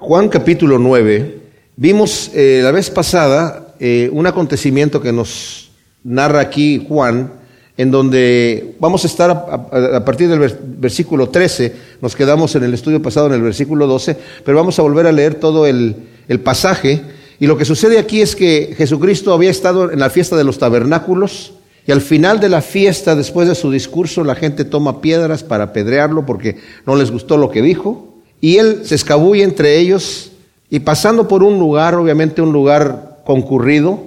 Juan 0.00 0.28
capítulo 0.28 0.78
9, 0.78 1.40
vimos 1.74 2.30
eh, 2.32 2.60
la 2.62 2.70
vez 2.70 2.88
pasada 2.88 3.74
eh, 3.80 4.08
un 4.12 4.28
acontecimiento 4.28 5.00
que 5.00 5.12
nos 5.12 5.72
narra 6.04 6.38
aquí 6.38 6.84
Juan, 6.88 7.32
en 7.76 7.90
donde 7.90 8.76
vamos 8.78 9.02
a 9.02 9.08
estar 9.08 9.30
a, 9.30 10.04
partir 10.04 10.28
del 10.28 10.38
versículo 10.78 11.30
13, 11.30 11.74
nos 12.00 12.14
quedamos 12.14 12.54
en 12.54 12.62
el 12.62 12.74
estudio 12.74 13.02
pasado 13.02 13.26
en 13.26 13.34
el 13.34 13.42
versículo 13.42 13.88
12, 13.88 14.16
pero 14.44 14.56
vamos 14.56 14.78
a 14.78 14.82
volver 14.82 15.06
a 15.08 15.12
leer 15.12 15.34
todo 15.34 15.66
el, 15.66 15.96
el 16.28 16.40
pasaje. 16.40 17.02
Y 17.40 17.48
lo 17.48 17.58
que 17.58 17.64
sucede 17.64 17.98
aquí 17.98 18.20
es 18.20 18.36
que 18.36 18.74
Jesucristo 18.76 19.32
había 19.32 19.50
estado 19.50 19.90
en 19.90 19.98
la 19.98 20.10
fiesta 20.10 20.36
de 20.36 20.44
los 20.44 20.58
tabernáculos, 20.58 21.54
y 21.88 21.92
al 21.92 22.02
final 22.02 22.38
de 22.38 22.50
la 22.50 22.62
fiesta, 22.62 23.16
después 23.16 23.48
de 23.48 23.54
su 23.54 23.70
discurso, 23.70 24.22
la 24.22 24.36
gente 24.36 24.64
toma 24.64 25.00
piedras 25.00 25.42
para 25.42 25.64
apedrearlo 25.64 26.24
porque 26.24 26.56
no 26.86 26.94
les 26.94 27.10
gustó 27.10 27.36
lo 27.36 27.50
que 27.50 27.62
dijo. 27.62 28.17
Y 28.40 28.56
él 28.56 28.82
se 28.84 28.94
escabulle 28.94 29.42
entre 29.42 29.78
ellos 29.78 30.32
y 30.70 30.80
pasando 30.80 31.26
por 31.26 31.42
un 31.42 31.58
lugar, 31.58 31.94
obviamente 31.94 32.42
un 32.42 32.52
lugar 32.52 33.22
concurrido, 33.24 34.04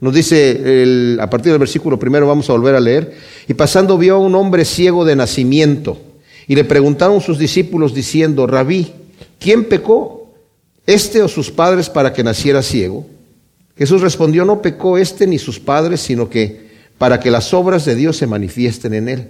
nos 0.00 0.14
dice 0.14 1.16
a 1.20 1.30
partir 1.30 1.52
del 1.52 1.58
versículo 1.58 1.98
primero, 1.98 2.26
vamos 2.26 2.48
a 2.50 2.52
volver 2.52 2.74
a 2.74 2.80
leer, 2.80 3.14
y 3.48 3.54
pasando 3.54 3.96
vio 3.96 4.16
a 4.16 4.18
un 4.18 4.34
hombre 4.34 4.64
ciego 4.64 5.04
de 5.04 5.16
nacimiento 5.16 5.98
y 6.46 6.54
le 6.54 6.64
preguntaron 6.64 7.20
sus 7.20 7.38
discípulos 7.38 7.94
diciendo, 7.94 8.46
rabí, 8.46 8.92
¿quién 9.38 9.64
pecó? 9.64 10.34
¿Este 10.86 11.22
o 11.22 11.28
sus 11.28 11.50
padres 11.50 11.88
para 11.88 12.12
que 12.12 12.22
naciera 12.22 12.62
ciego? 12.62 13.06
Jesús 13.76 14.02
respondió, 14.02 14.44
no 14.44 14.60
pecó 14.60 14.98
este 14.98 15.26
ni 15.26 15.38
sus 15.38 15.58
padres, 15.58 16.00
sino 16.00 16.28
que 16.28 16.68
para 16.98 17.18
que 17.18 17.30
las 17.30 17.52
obras 17.54 17.84
de 17.84 17.94
Dios 17.94 18.16
se 18.16 18.26
manifiesten 18.26 18.94
en 18.94 19.08
él. 19.08 19.28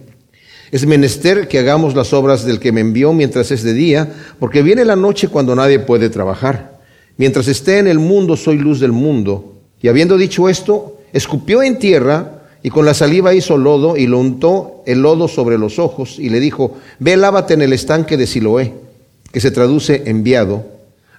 Es 0.75 0.87
menester 0.87 1.47
que 1.47 1.61
hagamos 1.61 1.95
las 1.95 2.13
obras 2.13 2.45
del 2.45 2.59
que 2.59 2.73
me 2.73 2.81
envió 2.81 3.13
mientras 3.13 3.53
es 3.53 3.63
de 3.63 3.75
día, 3.75 4.13
porque 4.41 4.61
viene 4.61 4.85
la 4.85 4.97
noche 4.97 5.29
cuando 5.29 5.55
nadie 5.55 5.79
puede 5.79 6.11
trabajar. 6.11 6.81
Mientras 7.17 7.47
esté 7.47 7.79
en 7.79 7.87
el 7.87 8.01
mundo, 8.01 8.37
soy 8.37 8.59
luz 8.59 8.81
del 8.81 8.91
mundo. 8.91 9.55
Y 9.81 9.87
habiendo 9.87 10.19
dicho 10.19 10.49
esto, 10.49 10.99
escupió 11.13 11.63
en 11.63 11.79
tierra 11.79 12.43
y 12.61 12.71
con 12.71 12.85
la 12.85 12.93
saliva 12.93 13.35
hizo 13.35 13.57
lodo 13.57 13.97
y 13.97 14.09
lo 14.09 14.19
untó 14.19 14.83
el 14.85 15.01
lodo 15.01 15.29
sobre 15.29 15.59
los 15.59 15.79
ojos 15.79 16.19
y 16.19 16.29
le 16.29 16.41
dijo, 16.41 16.77
ve, 16.99 17.17
lávate 17.17 17.55
en 17.55 17.63
el 17.63 17.73
estanque 17.73 18.17
de 18.17 18.27
Siloé, 18.27 18.75
que 19.31 19.39
se 19.39 19.53
traduce 19.53 20.03
enviado. 20.07 20.67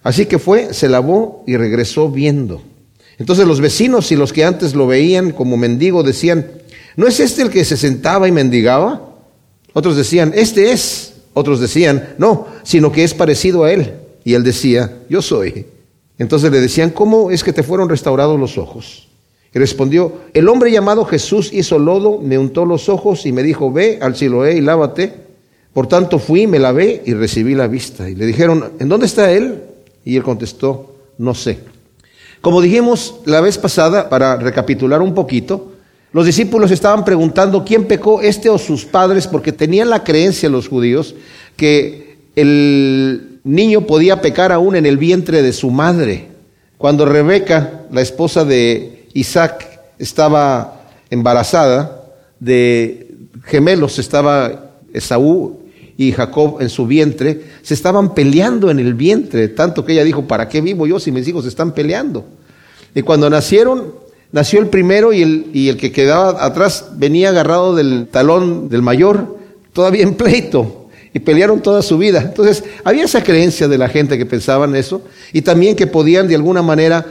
Así 0.04 0.26
que 0.26 0.38
fue, 0.38 0.74
se 0.74 0.90
lavó 0.90 1.46
y 1.48 1.56
regresó 1.56 2.10
viendo. 2.10 2.62
Entonces 3.20 3.48
los 3.48 3.62
vecinos 3.62 4.12
y 4.12 4.18
los 4.18 4.34
que 4.34 4.44
antes 4.44 4.76
lo 4.76 4.86
veían 4.86 5.32
como 5.32 5.56
mendigo 5.56 6.04
decían, 6.04 6.46
¿no 6.98 7.08
es 7.08 7.22
este 7.22 7.42
el 7.42 7.52
que 7.52 7.64
se 7.64 7.78
sentaba 7.78 8.28
y 8.28 8.34
mendigaba? 8.34 9.05
Otros 9.78 9.98
decían, 9.98 10.32
este 10.34 10.72
es. 10.72 11.16
Otros 11.34 11.60
decían, 11.60 12.16
no, 12.18 12.48
sino 12.64 12.94
que 12.94 13.04
es 13.04 13.14
parecido 13.14 13.66
a 13.66 13.74
él. 13.74 13.94
Y 14.24 14.34
él 14.34 14.42
decía, 14.42 15.00
yo 15.10 15.22
soy. 15.22 15.66
Entonces 16.18 16.50
le 16.50 16.62
decían, 16.62 16.92
¿cómo 16.92 17.30
es 17.30 17.44
que 17.44 17.52
te 17.52 17.62
fueron 17.62 17.90
restaurados 17.90 18.40
los 18.40 18.58
ojos? 18.58 19.10
Y 19.54 19.60
respondió, 19.60 20.14
el 20.34 20.48
hombre 20.48 20.72
llamado 20.72 21.04
Jesús 21.04 21.52
hizo 21.52 21.78
lodo, 21.78 22.22
me 22.22 22.38
untó 22.38 22.64
los 22.64 22.88
ojos 22.88 23.26
y 23.26 23.34
me 23.34 23.44
dijo, 23.44 23.70
ve 23.70 24.00
al 24.02 24.16
Siloé 24.16 24.56
y 24.56 24.62
lávate. 24.62 25.14
Por 25.74 25.88
tanto 25.88 26.20
fui, 26.20 26.48
me 26.48 26.58
lavé 26.58 27.04
y 27.06 27.14
recibí 27.14 27.54
la 27.54 27.68
vista. 27.68 28.10
Y 28.10 28.16
le 28.16 28.26
dijeron, 28.26 28.72
¿en 28.80 28.88
dónde 28.88 29.08
está 29.08 29.30
él? 29.34 29.62
Y 30.06 30.16
él 30.16 30.24
contestó, 30.24 30.96
no 31.18 31.36
sé. 31.36 31.60
Como 32.40 32.62
dijimos 32.62 33.16
la 33.26 33.42
vez 33.42 33.58
pasada, 33.58 34.08
para 34.08 34.38
recapitular 34.38 35.02
un 35.02 35.14
poquito, 35.14 35.74
los 36.16 36.26
discípulos 36.26 36.72
estaban 36.72 37.04
preguntando 37.04 37.66
quién 37.66 37.88
pecó, 37.88 38.22
este 38.22 38.50
o 38.50 38.58
sus 38.58 38.86
padres, 38.86 39.28
porque 39.28 39.52
tenían 39.52 39.90
la 39.90 40.06
creencia 40.06 40.48
los 40.48 40.70
judíos 40.70 41.14
que 41.58 42.20
el 42.38 43.42
niño 43.44 43.82
podía 43.82 44.22
pecar 44.22 44.54
aún 44.54 44.78
en 44.78 44.86
el 44.86 44.98
vientre 44.98 45.42
de 45.42 45.52
su 45.52 45.72
madre. 45.72 46.30
Cuando 46.78 47.06
Rebeca, 47.06 47.82
la 47.92 48.00
esposa 48.00 48.46
de 48.46 49.10
Isaac, 49.12 49.82
estaba 50.00 50.84
embarazada 51.10 52.06
de 52.40 53.12
gemelos, 53.44 54.00
estaba 54.00 54.72
Esaú 54.94 55.60
y 55.98 56.14
Jacob 56.14 56.62
en 56.62 56.70
su 56.70 56.88
vientre, 56.88 57.42
se 57.62 57.74
estaban 57.74 58.14
peleando 58.14 58.72
en 58.72 58.80
el 58.80 58.94
vientre, 58.94 59.50
tanto 59.50 59.84
que 59.84 59.92
ella 59.92 60.06
dijo, 60.06 60.22
¿para 60.22 60.48
qué 60.48 60.62
vivo 60.62 60.88
yo 60.88 60.98
si 60.98 61.12
mis 61.12 61.28
hijos 61.28 61.46
están 61.46 61.74
peleando? 61.74 62.24
Y 62.94 63.02
cuando 63.02 63.30
nacieron, 63.30 64.05
nació 64.36 64.60
el 64.60 64.68
primero 64.68 65.14
y 65.14 65.22
el, 65.22 65.46
y 65.54 65.70
el 65.70 65.78
que 65.78 65.94
quedaba 65.94 66.44
atrás 66.44 66.88
venía 66.98 67.30
agarrado 67.30 67.74
del 67.74 68.10
talón 68.12 68.68
del 68.68 68.82
mayor, 68.82 69.38
todavía 69.72 70.04
en 70.04 70.16
pleito, 70.16 70.90
y 71.14 71.20
pelearon 71.20 71.62
toda 71.62 71.82
su 71.82 71.98
vida. 71.98 72.22
Entonces, 72.22 72.66
había 72.84 73.06
esa 73.06 73.24
creencia 73.24 73.70
de 73.70 73.78
la 73.78 73.88
gente 73.88 74.18
que 74.18 74.26
pensaban 74.26 74.76
eso, 74.76 75.02
y 75.32 75.42
también 75.42 75.78
que 75.78 75.88
podían 75.88 76.28
de 76.28 76.36
alguna 76.36 76.62
manera, 76.62 77.06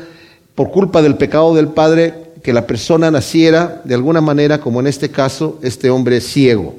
por 0.55 0.71
culpa 0.71 1.01
del 1.01 1.17
pecado 1.17 1.55
del 1.55 1.69
padre, 1.69 2.13
que 2.43 2.53
la 2.53 2.67
persona 2.67 3.11
naciera 3.11 3.81
de 3.85 3.95
alguna 3.95 4.21
manera, 4.21 4.61
como 4.61 4.81
en 4.81 4.87
este 4.87 5.09
caso, 5.09 5.59
este 5.63 5.89
hombre 5.89 6.21
ciego. 6.21 6.75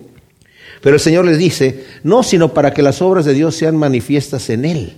Pero 0.84 0.98
el 0.98 1.02
Señor 1.02 1.26
les 1.26 1.40
dice, 1.40 1.86
no, 2.04 2.22
sino 2.22 2.54
para 2.54 2.72
que 2.72 2.84
las 2.84 3.02
obras 3.02 3.26
de 3.26 3.34
Dios 3.34 3.56
sean 3.56 3.78
manifiestas 3.78 4.52
en 4.52 4.66
él. 4.66 4.98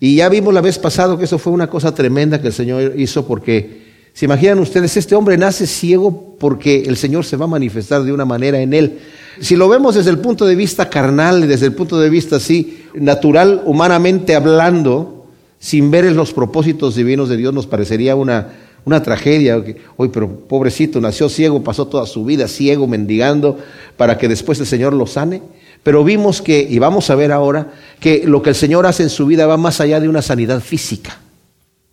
Y 0.00 0.16
ya 0.16 0.30
vimos 0.30 0.54
la 0.54 0.62
vez 0.62 0.78
pasada 0.78 1.18
que 1.18 1.26
eso 1.26 1.38
fue 1.38 1.52
una 1.52 1.68
cosa 1.68 1.94
tremenda 1.94 2.40
que 2.40 2.46
el 2.46 2.54
Señor 2.54 2.94
hizo 2.96 3.26
porque 3.26 3.81
¿Se 4.14 4.26
imaginan 4.26 4.58
ustedes? 4.58 4.96
Este 4.96 5.14
hombre 5.14 5.38
nace 5.38 5.66
ciego 5.66 6.36
porque 6.38 6.82
el 6.82 6.96
Señor 6.96 7.24
se 7.24 7.36
va 7.36 7.46
a 7.46 7.48
manifestar 7.48 8.02
de 8.02 8.12
una 8.12 8.24
manera 8.24 8.60
en 8.60 8.74
él. 8.74 8.98
Si 9.40 9.56
lo 9.56 9.68
vemos 9.68 9.94
desde 9.94 10.10
el 10.10 10.18
punto 10.18 10.44
de 10.44 10.54
vista 10.54 10.90
carnal, 10.90 11.48
desde 11.48 11.66
el 11.66 11.72
punto 11.72 11.98
de 11.98 12.10
vista 12.10 12.36
así, 12.36 12.84
natural, 12.94 13.62
humanamente 13.64 14.34
hablando, 14.34 15.26
sin 15.58 15.90
ver 15.90 16.04
los 16.12 16.32
propósitos 16.32 16.94
divinos 16.94 17.30
de 17.30 17.38
Dios, 17.38 17.54
nos 17.54 17.66
parecería 17.66 18.14
una, 18.14 18.48
una 18.84 19.02
tragedia. 19.02 19.62
Hoy, 19.96 20.08
pero 20.08 20.28
pobrecito, 20.28 21.00
nació 21.00 21.30
ciego, 21.30 21.64
pasó 21.64 21.86
toda 21.86 22.04
su 22.04 22.24
vida 22.26 22.48
ciego, 22.48 22.86
mendigando, 22.86 23.58
para 23.96 24.18
que 24.18 24.28
después 24.28 24.60
el 24.60 24.66
Señor 24.66 24.92
lo 24.92 25.06
sane. 25.06 25.40
Pero 25.82 26.04
vimos 26.04 26.42
que, 26.42 26.60
y 26.68 26.78
vamos 26.78 27.08
a 27.08 27.14
ver 27.14 27.32
ahora, 27.32 27.72
que 27.98 28.24
lo 28.26 28.42
que 28.42 28.50
el 28.50 28.56
Señor 28.56 28.84
hace 28.86 29.04
en 29.04 29.10
su 29.10 29.24
vida 29.24 29.46
va 29.46 29.56
más 29.56 29.80
allá 29.80 30.00
de 30.00 30.08
una 30.08 30.20
sanidad 30.20 30.60
física, 30.60 31.18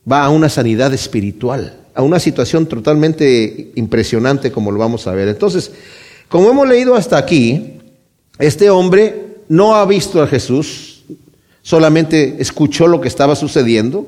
va 0.09 0.25
a 0.25 0.30
una 0.30 0.50
sanidad 0.50 0.94
espiritual 0.94 1.80
a 2.00 2.02
una 2.02 2.18
situación 2.18 2.66
totalmente 2.66 3.74
impresionante 3.76 4.54
como 4.54 4.72
lo 4.72 4.80
vamos 4.80 5.06
a 5.06 5.12
ver. 5.12 5.28
Entonces, 5.28 5.70
como 6.30 6.50
hemos 6.50 6.66
leído 6.66 6.96
hasta 6.96 7.18
aquí, 7.18 7.74
este 8.38 8.70
hombre 8.70 9.42
no 9.50 9.76
ha 9.76 9.86
visto 9.86 10.24
a 10.24 10.28
Jesús, 10.28 11.04
solamente 11.62 12.38
escuchó 12.40 12.88
lo 12.88 13.02
que 13.02 13.10
estaba 13.10 13.36
sucediendo 13.36 14.08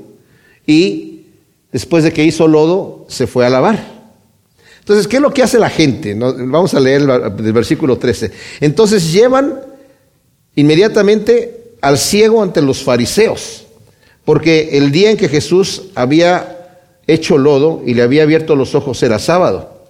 y 0.65 1.23
después 1.73 2.05
de 2.05 2.13
que 2.13 2.23
hizo 2.23 2.47
lodo 2.47 3.05
se 3.09 3.27
fue 3.27 3.45
a 3.45 3.49
lavar. 3.49 3.85
Entonces, 4.79 5.05
¿qué 5.05 5.17
es 5.17 5.21
lo 5.21 5.33
que 5.33 5.43
hace 5.43 5.59
la 5.59 5.69
gente? 5.69 6.13
Vamos 6.15 6.73
a 6.73 6.79
leer 6.79 7.01
el 7.01 7.51
versículo 7.51 7.97
13. 7.97 8.31
Entonces 8.61 9.11
llevan 9.11 9.59
inmediatamente 10.55 11.73
al 11.81 11.97
ciego 11.97 12.41
ante 12.41 12.61
los 12.61 12.83
fariseos, 12.83 13.65
porque 14.23 14.77
el 14.77 14.93
día 14.93 15.11
en 15.11 15.17
que 15.17 15.27
Jesús 15.27 15.89
había 15.93 16.59
hecho 17.07 17.37
lodo 17.37 17.81
y 17.85 17.93
le 17.93 18.03
había 18.03 18.23
abierto 18.23 18.55
los 18.55 18.75
ojos 18.75 19.01
era 19.03 19.19
sábado. 19.19 19.81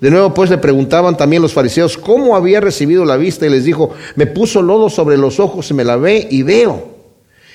De 0.00 0.10
nuevo 0.10 0.34
pues 0.34 0.50
le 0.50 0.58
preguntaban 0.58 1.16
también 1.16 1.42
los 1.42 1.52
fariseos 1.52 1.96
cómo 1.96 2.36
había 2.36 2.60
recibido 2.60 3.04
la 3.04 3.16
vista 3.16 3.46
y 3.46 3.50
les 3.50 3.64
dijo, 3.64 3.90
me 4.14 4.26
puso 4.26 4.62
lodo 4.62 4.90
sobre 4.90 5.16
los 5.16 5.40
ojos 5.40 5.70
y 5.70 5.74
me 5.74 5.84
la 5.84 5.96
ve 5.96 6.26
y 6.30 6.42
veo. 6.42 6.96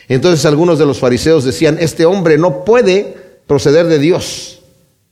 Entonces 0.07 0.45
algunos 0.45 0.79
de 0.79 0.85
los 0.85 0.99
fariseos 0.99 1.43
decían, 1.43 1.77
este 1.79 2.05
hombre 2.05 2.37
no 2.37 2.65
puede 2.65 3.15
proceder 3.47 3.87
de 3.87 3.99
Dios, 3.99 4.59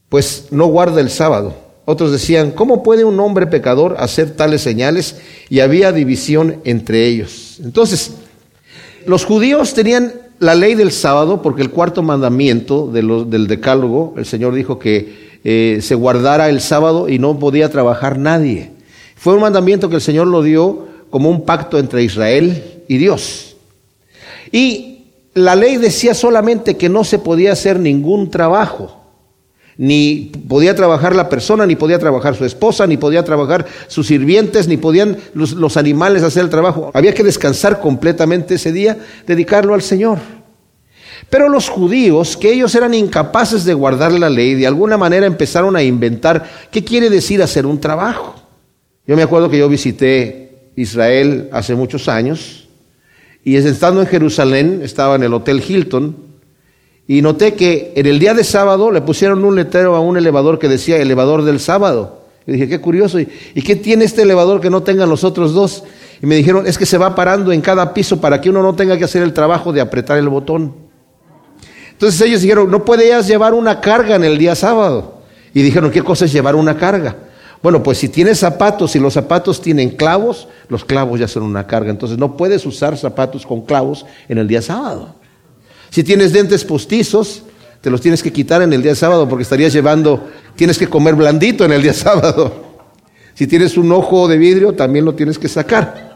pues 0.10 0.48
no 0.52 0.66
guarda 0.68 1.02
el 1.02 1.10
sábado. 1.10 1.56
Otros 1.86 2.12
decían, 2.12 2.52
¿cómo 2.52 2.84
puede 2.84 3.04
un 3.04 3.20
hombre 3.20 3.48
pecador 3.48 3.96
hacer 4.00 4.36
tales 4.36 4.62
señales? 4.62 5.16
Y 5.50 5.62
había 5.62 5.92
división 5.92 6.62
entre 6.64 7.08
ellos. 7.08 7.60
Entonces, 7.64 8.12
los 9.06 9.26
judíos 9.26 9.74
tenían 9.74 10.14
la 10.40 10.56
ley 10.56 10.76
del 10.76 10.92
sábado, 10.92 11.42
porque 11.42 11.62
el 11.62 11.70
cuarto 11.70 12.02
mandamiento 12.02 12.88
del 12.88 13.48
decálogo, 13.48 14.14
el 14.18 14.26
Señor 14.26 14.54
dijo 14.54 14.80
que 14.80 15.30
eh, 15.44 15.80
se 15.82 15.96
guardara 15.96 16.50
el 16.50 16.62
sábado 16.62 17.10
y 17.10 17.20
no 17.20 17.38
podía 17.40 17.70
trabajar 17.70 18.18
nadie. 18.18 18.72
Fue 19.16 19.34
un 19.34 19.42
mandamiento 19.42 19.90
que 19.90 19.96
el 19.96 20.02
Señor 20.02 20.28
lo 20.28 20.42
dio 20.42 20.88
como 21.10 21.30
un 21.30 21.46
pacto 21.46 21.78
entre 21.78 22.04
Israel 22.04 22.84
y 22.88 22.98
Dios. 22.98 23.58
Y 24.52 25.04
la 25.34 25.56
ley 25.56 25.78
decía 25.78 26.14
solamente 26.14 26.78
que 26.78 26.90
no 26.90 27.04
se 27.04 27.20
podía 27.20 27.52
hacer 27.52 27.80
ningún 27.80 28.30
trabajo. 28.30 28.99
Ni 29.82 30.34
podía 30.50 30.76
trabajar 30.76 31.16
la 31.16 31.30
persona, 31.30 31.66
ni 31.66 31.78
podía 31.78 32.00
trabajar 32.00 32.36
su 32.36 32.44
esposa, 32.44 32.86
ni 32.86 32.98
podía 32.98 33.24
trabajar 33.24 33.66
sus 33.88 34.08
sirvientes, 34.08 34.68
ni 34.68 34.76
podían 34.76 35.18
los, 35.34 35.78
animales 35.78 36.22
hacer 36.22 36.44
el 36.44 36.50
trabajo. 36.50 36.92
Había 36.94 37.14
que 37.14 37.24
descansar 37.24 37.80
completamente 37.80 38.56
ese 38.56 38.74
día, 38.74 38.98
dedicarlo 39.26 39.74
al 39.74 39.82
Señor. 39.82 40.18
Pero 41.30 41.48
los 41.48 41.70
judíos, 41.70 42.36
que 42.36 42.52
ellos 42.52 42.76
eran 42.76 42.94
incapaces 42.94 43.64
de 43.64 43.74
guardar 43.74 44.12
la 44.12 44.30
ley, 44.30 44.56
de 44.56 44.68
alguna 44.68 44.98
manera 44.98 45.26
empezaron 45.26 45.78
a 45.78 45.82
inventar 45.82 46.44
qué 46.72 46.84
quiere 46.84 47.10
decir 47.10 47.42
hacer 47.42 47.66
un 47.66 47.80
trabajo. 47.80 48.36
Yo 49.08 49.16
me 49.16 49.24
acuerdo 49.24 49.50
que 49.50 49.60
yo 49.60 49.70
visité 49.70 50.72
Israel 50.76 51.48
hace 51.54 51.74
muchos 51.74 52.10
años 52.10 52.68
Y 53.46 53.56
estando 53.56 54.02
en 54.02 54.08
Jerusalén, 54.08 54.82
estaba 54.84 55.16
en 55.16 55.24
el 55.24 55.34
Hotel 55.34 55.64
Hilton, 55.66 56.29
y 57.10 57.24
noté 57.24 57.56
que 57.56 57.92
en 57.96 58.06
el 58.06 58.20
día 58.20 58.36
de 58.36 58.44
sábado 58.44 58.92
le 58.92 59.02
pusieron 59.02 59.44
un 59.44 59.56
letrero 59.56 59.96
a 59.96 60.00
un 60.00 60.16
elevador 60.16 60.60
que 60.60 60.68
decía 60.68 60.98
elevador 60.98 61.44
del 61.44 61.60
sábado. 61.60 62.20
Y 62.46 62.52
dije, 62.52 62.70
qué 62.70 62.80
curioso, 62.80 63.20
¿y, 63.20 63.26
qué 63.26 63.76
tiene 63.76 64.06
este 64.06 64.22
elevador 64.22 64.62
que 64.62 64.70
no 64.70 64.84
tengan 64.84 65.10
los 65.10 65.24
otros 65.24 65.56
dos? 65.56 65.84
Y 66.22 66.28
me 66.28 66.36
dijeron, 66.36 66.68
es 66.68 66.78
que 66.78 66.86
se 66.86 67.00
va 67.00 67.16
parando 67.16 67.52
en 67.52 67.62
cada 67.62 67.96
piso 67.96 68.22
para 68.22 68.40
que 68.40 68.52
uno 68.52 68.62
no 68.62 68.76
tenga 68.76 68.96
que 68.96 69.06
hacer 69.06 69.24
el 69.24 69.34
trabajo 69.34 69.74
de 69.74 69.82
apretar 69.82 70.20
el 70.20 70.30
botón. 70.30 70.76
Entonces 71.94 72.22
ellos 72.22 72.44
dijeron, 72.44 72.70
no 72.70 72.86
puedes 72.86 73.26
llevar 73.26 73.56
una 73.56 73.82
carga 73.82 74.14
en 74.14 74.24
el 74.24 74.38
día 74.38 74.54
sábado. 74.54 75.24
Y 75.52 75.64
dijeron, 75.64 75.90
¿qué 75.90 76.04
cosa 76.04 76.26
es 76.26 76.32
llevar 76.32 76.54
una 76.54 76.78
carga? 76.78 77.16
Bueno, 77.64 77.82
pues 77.82 77.98
si 77.98 78.10
tienes 78.10 78.38
zapatos 78.38 78.96
y 78.96 79.00
los 79.00 79.16
zapatos 79.16 79.64
tienen 79.64 79.90
clavos, 79.90 80.48
los 80.68 80.86
clavos 80.86 81.20
ya 81.20 81.28
son 81.28 81.42
una 81.42 81.66
carga. 81.66 81.90
Entonces 81.90 82.20
no 82.20 82.38
puedes 82.38 82.68
usar 82.68 82.96
zapatos 82.98 83.48
con 83.48 83.62
clavos 83.62 84.06
en 84.28 84.38
el 84.38 84.48
día 84.48 84.62
sábado. 84.62 85.16
Si 85.90 86.04
tienes 86.04 86.34
dentes 86.34 86.64
postizos, 86.64 87.44
te 87.82 87.90
los 87.90 88.02
tienes 88.02 88.22
que 88.22 88.32
quitar 88.32 88.62
en 88.62 88.74
el 88.74 88.82
día 88.82 88.96
sábado 88.96 89.28
porque 89.28 89.44
estarías 89.44 89.74
llevando, 89.74 90.30
tienes 90.56 90.78
que 90.78 90.88
comer 90.88 91.16
blandito 91.16 91.66
en 91.66 91.72
el 91.72 91.82
día 91.82 91.94
sábado. 91.94 92.70
Si 93.34 93.48
tienes 93.48 93.78
un 93.78 93.92
ojo 93.92 94.28
de 94.28 94.38
vidrio, 94.38 94.74
también 94.74 95.06
lo 95.06 95.16
tienes 95.16 95.40
que 95.40 95.48
sacar. 95.48 96.10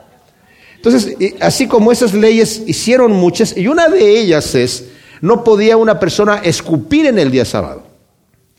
Entonces, 0.75 1.16
así 1.40 1.68
como 1.68 1.94
esas 1.94 2.14
leyes 2.14 2.62
hicieron 2.68 3.14
muchas, 3.14 3.56
y 3.56 3.68
una 3.68 3.88
de 3.88 4.20
ellas 4.20 4.54
es, 4.56 4.90
no 5.22 5.46
podía 5.46 5.78
una 5.78 6.00
persona 6.02 6.40
escupir 6.44 7.06
en 7.06 7.18
el 7.18 7.31
día 7.31 7.46
sábado. 7.46 7.84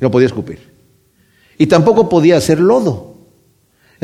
No 0.00 0.10
podía 0.10 0.26
escupir. 0.28 0.72
Y 1.58 1.66
tampoco 1.66 2.08
podía 2.08 2.38
hacer 2.38 2.58
lodo. 2.58 3.13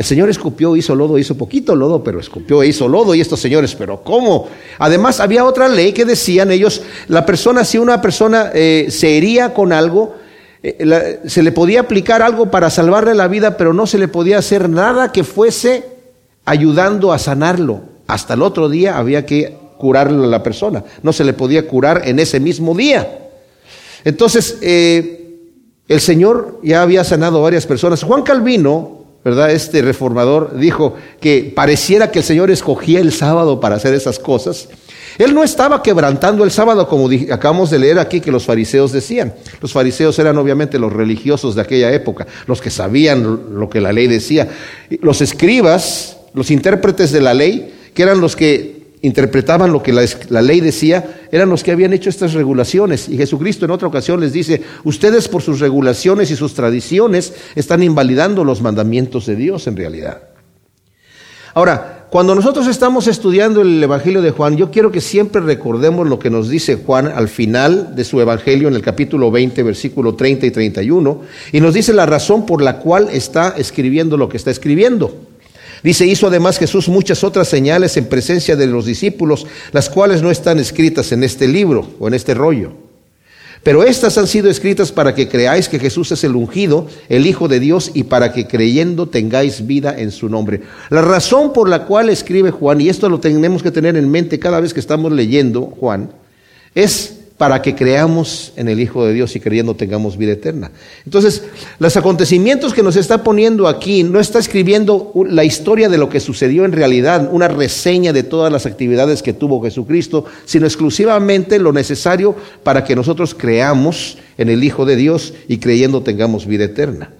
El 0.01 0.05
Señor 0.05 0.31
escupió, 0.31 0.75
hizo 0.75 0.95
lodo, 0.95 1.19
hizo 1.19 1.37
poquito 1.37 1.75
lodo, 1.75 2.03
pero 2.03 2.19
escupió 2.19 2.63
e 2.63 2.67
hizo 2.67 2.87
lodo. 2.87 3.13
Y 3.13 3.21
estos 3.21 3.39
señores, 3.39 3.75
pero 3.75 4.01
¿cómo? 4.03 4.47
Además, 4.79 5.19
había 5.19 5.45
otra 5.45 5.69
ley 5.69 5.93
que 5.93 6.05
decían 6.05 6.49
ellos, 6.49 6.81
la 7.07 7.23
persona, 7.23 7.63
si 7.63 7.77
una 7.77 8.01
persona 8.01 8.49
eh, 8.51 8.87
se 8.89 9.15
hería 9.15 9.53
con 9.53 9.71
algo, 9.71 10.15
eh, 10.63 11.19
se 11.27 11.43
le 11.43 11.51
podía 11.51 11.81
aplicar 11.81 12.23
algo 12.23 12.49
para 12.49 12.71
salvarle 12.71 13.13
la 13.13 13.27
vida, 13.27 13.57
pero 13.57 13.73
no 13.73 13.85
se 13.85 13.99
le 13.99 14.07
podía 14.07 14.39
hacer 14.39 14.69
nada 14.69 15.11
que 15.11 15.23
fuese 15.23 15.85
ayudando 16.45 17.13
a 17.13 17.19
sanarlo. 17.19 17.81
Hasta 18.07 18.33
el 18.33 18.41
otro 18.41 18.69
día 18.69 18.97
había 18.97 19.27
que 19.27 19.55
curarle 19.77 20.25
a 20.25 20.29
la 20.29 20.41
persona. 20.41 20.83
No 21.03 21.13
se 21.13 21.23
le 21.23 21.33
podía 21.33 21.67
curar 21.67 22.01
en 22.05 22.17
ese 22.17 22.39
mismo 22.39 22.73
día. 22.73 23.19
Entonces, 24.03 24.57
eh, 24.63 25.37
el 25.87 26.01
Señor 26.01 26.59
ya 26.63 26.81
había 26.81 27.03
sanado 27.03 27.37
a 27.37 27.41
varias 27.41 27.67
personas. 27.67 28.01
Juan 28.01 28.23
Calvino, 28.23 29.00
¿verdad? 29.23 29.51
Este 29.51 29.81
reformador 29.81 30.57
dijo 30.57 30.95
que 31.19 31.51
pareciera 31.55 32.11
que 32.11 32.19
el 32.19 32.25
Señor 32.25 32.49
escogía 32.49 32.99
el 32.99 33.11
sábado 33.11 33.59
para 33.59 33.75
hacer 33.75 33.93
esas 33.93 34.17
cosas. 34.19 34.67
Él 35.17 35.33
no 35.33 35.43
estaba 35.43 35.83
quebrantando 35.83 36.43
el 36.43 36.51
sábado 36.51 36.87
como 36.87 37.09
acabamos 37.31 37.69
de 37.69 37.79
leer 37.79 37.99
aquí 37.99 38.21
que 38.21 38.31
los 38.31 38.45
fariseos 38.45 38.91
decían. 38.91 39.33
Los 39.61 39.73
fariseos 39.73 40.17
eran 40.19 40.37
obviamente 40.37 40.79
los 40.79 40.91
religiosos 40.91 41.55
de 41.55 41.61
aquella 41.61 41.91
época, 41.91 42.25
los 42.47 42.61
que 42.61 42.69
sabían 42.69 43.41
lo 43.53 43.69
que 43.69 43.81
la 43.81 43.91
ley 43.91 44.07
decía. 44.07 44.49
Los 45.01 45.21
escribas, 45.21 46.17
los 46.33 46.49
intérpretes 46.49 47.11
de 47.11 47.21
la 47.21 47.33
ley, 47.33 47.73
que 47.93 48.03
eran 48.03 48.21
los 48.21 48.35
que 48.35 48.80
interpretaban 49.01 49.71
lo 49.71 49.81
que 49.81 49.93
la, 49.93 50.41
ley 50.41 50.59
decía, 50.59 51.21
eran 51.31 51.49
los 51.49 51.63
que 51.63 51.71
habían 51.71 51.93
hecho 51.93 52.09
estas 52.09 52.33
regulaciones. 52.33 53.09
Y 53.09 53.17
Jesucristo 53.17 53.65
en 53.65 53.71
otra 53.71 53.87
ocasión 53.87 54.19
les 54.19 54.33
dice, 54.33 54.61
ustedes 54.83 55.27
por 55.27 55.41
sus 55.41 55.59
regulaciones 55.59 56.31
y 56.31 56.35
sus 56.35 56.53
tradiciones 56.53 57.33
están 57.55 57.83
invalidando 57.83 58.43
los 58.43 58.61
mandamientos 58.61 59.25
de 59.25 59.35
Dios 59.35 59.67
en 59.67 59.75
realidad. 59.75 60.23
Ahora, 61.53 62.07
cuando 62.11 62.35
nosotros 62.35 62.67
estamos 62.67 63.07
estudiando 63.07 63.61
el 63.61 63.81
Evangelio 63.81 64.21
de 64.21 64.31
Juan, 64.31 64.55
yo 64.55 64.69
quiero 64.69 64.91
que 64.91 65.01
siempre 65.01 65.41
recordemos 65.41 66.07
lo 66.07 66.19
que 66.19 66.29
nos 66.29 66.49
dice 66.49 66.75
Juan 66.75 67.07
al 67.07 67.27
final 67.27 67.95
de 67.95 68.03
su 68.03 68.21
Evangelio 68.21 68.67
en 68.67 68.75
el 68.75 68.81
capítulo 68.81 69.31
20, 69.31 69.63
versículo 69.63 70.15
30 70.15 70.45
y 70.45 70.51
31, 70.51 71.21
y 71.51 71.61
nos 71.61 71.73
dice 71.73 71.93
la 71.93 72.05
razón 72.05 72.45
por 72.45 72.61
la 72.61 72.79
cual 72.79 73.09
está 73.11 73.55
escribiendo 73.57 74.17
lo 74.17 74.29
que 74.29 74.37
está 74.37 74.51
escribiendo. 74.51 75.30
Dice, 75.83 76.05
hizo 76.05 76.27
además 76.27 76.59
Jesús 76.59 76.87
muchas 76.89 77.23
otras 77.23 77.47
señales 77.47 77.97
en 77.97 78.05
presencia 78.05 78.55
de 78.55 78.67
los 78.67 78.85
discípulos, 78.85 79.47
las 79.71 79.89
cuales 79.89 80.21
no 80.21 80.29
están 80.29 80.59
escritas 80.59 81.11
en 81.11 81.23
este 81.23 81.47
libro 81.47 81.89
o 81.99 82.07
en 82.07 82.13
este 82.13 82.33
rollo. 82.33 82.73
Pero 83.63 83.83
estas 83.83 84.17
han 84.17 84.27
sido 84.27 84.49
escritas 84.49 84.91
para 84.91 85.13
que 85.13 85.27
creáis 85.27 85.69
que 85.69 85.77
Jesús 85.77 86.11
es 86.11 86.23
el 86.23 86.35
ungido, 86.35 86.87
el 87.09 87.27
Hijo 87.27 87.47
de 87.47 87.59
Dios, 87.59 87.91
y 87.93 88.03
para 88.03 88.33
que 88.33 88.47
creyendo 88.47 89.07
tengáis 89.07 89.67
vida 89.67 89.95
en 89.97 90.11
su 90.11 90.29
nombre. 90.29 90.61
La 90.89 91.01
razón 91.01 91.53
por 91.53 91.69
la 91.69 91.85
cual 91.85 92.09
escribe 92.09 92.49
Juan, 92.49 92.81
y 92.81 92.89
esto 92.89 93.07
lo 93.07 93.19
tenemos 93.19 93.61
que 93.61 93.69
tener 93.69 93.95
en 93.97 94.09
mente 94.09 94.39
cada 94.39 94.59
vez 94.59 94.73
que 94.73 94.79
estamos 94.79 95.11
leyendo 95.11 95.61
Juan, 95.79 96.11
es 96.73 97.20
para 97.41 97.63
que 97.63 97.73
creamos 97.73 98.53
en 98.55 98.67
el 98.67 98.79
Hijo 98.79 99.03
de 99.03 99.13
Dios 99.13 99.35
y 99.35 99.39
creyendo 99.39 99.73
tengamos 99.73 100.15
vida 100.15 100.33
eterna. 100.33 100.69
Entonces, 101.05 101.45
los 101.79 101.97
acontecimientos 101.97 102.71
que 102.71 102.83
nos 102.83 102.95
está 102.95 103.23
poniendo 103.23 103.67
aquí 103.67 104.03
no 104.03 104.19
está 104.19 104.37
escribiendo 104.37 105.11
la 105.27 105.43
historia 105.43 105.89
de 105.89 105.97
lo 105.97 106.07
que 106.07 106.19
sucedió 106.19 106.65
en 106.65 106.71
realidad, 106.71 107.29
una 107.31 107.47
reseña 107.47 108.13
de 108.13 108.21
todas 108.21 108.53
las 108.53 108.67
actividades 108.67 109.23
que 109.23 109.33
tuvo 109.33 109.59
Jesucristo, 109.63 110.25
sino 110.45 110.67
exclusivamente 110.67 111.57
lo 111.57 111.73
necesario 111.73 112.35
para 112.61 112.83
que 112.83 112.95
nosotros 112.95 113.33
creamos 113.33 114.19
en 114.37 114.49
el 114.49 114.63
Hijo 114.63 114.85
de 114.85 114.95
Dios 114.95 115.33
y 115.47 115.57
creyendo 115.57 116.03
tengamos 116.03 116.45
vida 116.45 116.65
eterna. 116.65 117.11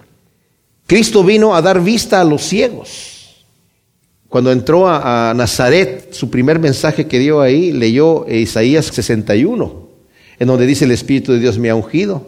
Cristo 0.86 1.24
vino 1.24 1.56
a 1.56 1.62
dar 1.62 1.82
vista 1.82 2.20
a 2.20 2.24
los 2.24 2.42
ciegos. 2.42 3.44
Cuando 4.28 4.52
entró 4.52 4.88
a, 4.88 5.34
Nazaret, 5.34 6.12
su 6.12 6.30
primer 6.30 6.60
mensaje 6.60 7.08
que 7.08 7.18
dio 7.18 7.40
ahí, 7.40 7.72
leyó 7.72 8.24
Isaías 8.28 8.86
61 8.86 9.81
en 10.38 10.48
donde 10.48 10.66
dice 10.66 10.84
el 10.84 10.90
Espíritu 10.90 11.32
de 11.32 11.38
Dios 11.38 11.58
me 11.58 11.70
ha 11.70 11.74
ungido 11.74 12.26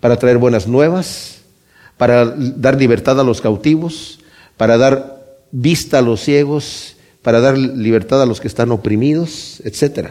para 0.00 0.16
traer 0.16 0.38
buenas 0.38 0.66
nuevas, 0.66 1.38
para 1.96 2.26
dar 2.26 2.78
libertad 2.78 3.18
a 3.20 3.24
los 3.24 3.40
cautivos, 3.40 4.20
para 4.56 4.78
dar 4.78 5.24
vista 5.50 5.98
a 5.98 6.02
los 6.02 6.20
ciegos, 6.20 6.96
para 7.22 7.40
dar 7.40 7.58
libertad 7.58 8.22
a 8.22 8.26
los 8.26 8.40
que 8.40 8.48
están 8.48 8.70
oprimidos, 8.70 9.60
etc. 9.64 10.10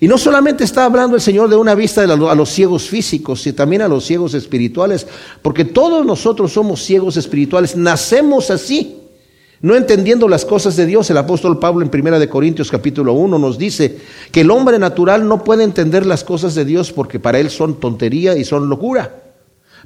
Y 0.00 0.06
no 0.06 0.16
solamente 0.16 0.64
está 0.64 0.84
hablando 0.84 1.16
el 1.16 1.22
Señor 1.22 1.48
de 1.48 1.56
una 1.56 1.74
vista 1.74 2.02
a 2.02 2.34
los 2.34 2.48
ciegos 2.48 2.88
físicos, 2.88 3.42
sino 3.42 3.56
también 3.56 3.82
a 3.82 3.88
los 3.88 4.04
ciegos 4.04 4.34
espirituales, 4.34 5.06
porque 5.42 5.64
todos 5.64 6.06
nosotros 6.06 6.52
somos 6.52 6.82
ciegos 6.82 7.16
espirituales, 7.16 7.76
nacemos 7.76 8.50
así. 8.50 8.96
No 9.60 9.74
entendiendo 9.74 10.28
las 10.28 10.44
cosas 10.44 10.76
de 10.76 10.86
Dios, 10.86 11.10
el 11.10 11.16
apóstol 11.16 11.58
Pablo 11.58 11.84
en 11.84 11.90
1 11.92 12.20
de 12.20 12.28
Corintios 12.28 12.70
capítulo 12.70 13.14
1 13.14 13.38
nos 13.40 13.58
dice 13.58 13.98
que 14.30 14.42
el 14.42 14.52
hombre 14.52 14.78
natural 14.78 15.26
no 15.26 15.42
puede 15.42 15.64
entender 15.64 16.06
las 16.06 16.22
cosas 16.22 16.54
de 16.54 16.64
Dios 16.64 16.92
porque 16.92 17.18
para 17.18 17.40
él 17.40 17.50
son 17.50 17.80
tontería 17.80 18.36
y 18.36 18.44
son 18.44 18.68
locura. 18.68 19.22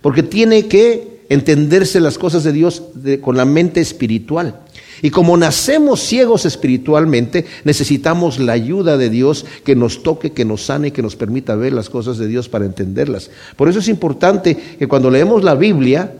Porque 0.02 0.22
tiene 0.22 0.68
que 0.68 1.22
entenderse 1.30 2.00
las 2.00 2.18
cosas 2.18 2.44
de 2.44 2.52
Dios 2.52 2.82
con 3.22 3.38
la 3.38 3.46
mente 3.46 3.80
espiritual. 3.80 4.60
Y 5.00 5.08
como 5.08 5.38
nacemos 5.38 6.00
ciegos 6.00 6.44
espiritualmente, 6.44 7.46
necesitamos 7.64 8.38
la 8.38 8.52
ayuda 8.52 8.98
de 8.98 9.08
Dios 9.08 9.46
que 9.64 9.74
nos 9.74 10.02
toque, 10.02 10.32
que 10.32 10.44
nos 10.44 10.66
sane, 10.66 10.92
que 10.92 11.02
nos 11.02 11.16
permita 11.16 11.56
ver 11.56 11.72
las 11.72 11.88
cosas 11.88 12.18
de 12.18 12.28
Dios 12.28 12.50
para 12.50 12.66
entenderlas. 12.66 13.30
Por 13.56 13.70
eso 13.70 13.78
es 13.78 13.88
importante 13.88 14.54
que 14.78 14.86
cuando 14.86 15.10
leemos 15.10 15.42
la 15.42 15.54
Biblia, 15.54 16.14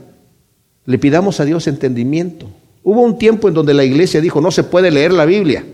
le 0.87 0.99
pidamos 0.99 1.38
a 1.38 1.45
Dios 1.45 1.67
entendimiento. 1.67 2.49
Hubo 2.85 3.03
un 3.03 3.19
tiempo 3.19 3.49
en 3.49 3.55
donde 3.55 3.75
la 3.75 3.85
iglesia 3.85 4.21
dijo, 4.21 4.41
no 4.41 4.51
se 4.51 4.65
puede 4.65 4.91
leer 4.91 5.12
la 5.12 5.25
Biblia. 5.25 5.65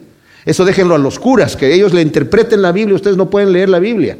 Eso 0.44 0.64
déjenlo 0.64 0.94
a 0.94 0.98
los 0.98 1.18
curas, 1.18 1.56
que 1.56 1.74
ellos 1.74 1.92
le 1.92 2.02
interpreten 2.02 2.62
la 2.62 2.72
Biblia, 2.72 2.94
ustedes 2.94 3.16
no 3.16 3.30
pueden 3.30 3.52
leer 3.52 3.68
la 3.68 3.78
Biblia. 3.78 4.18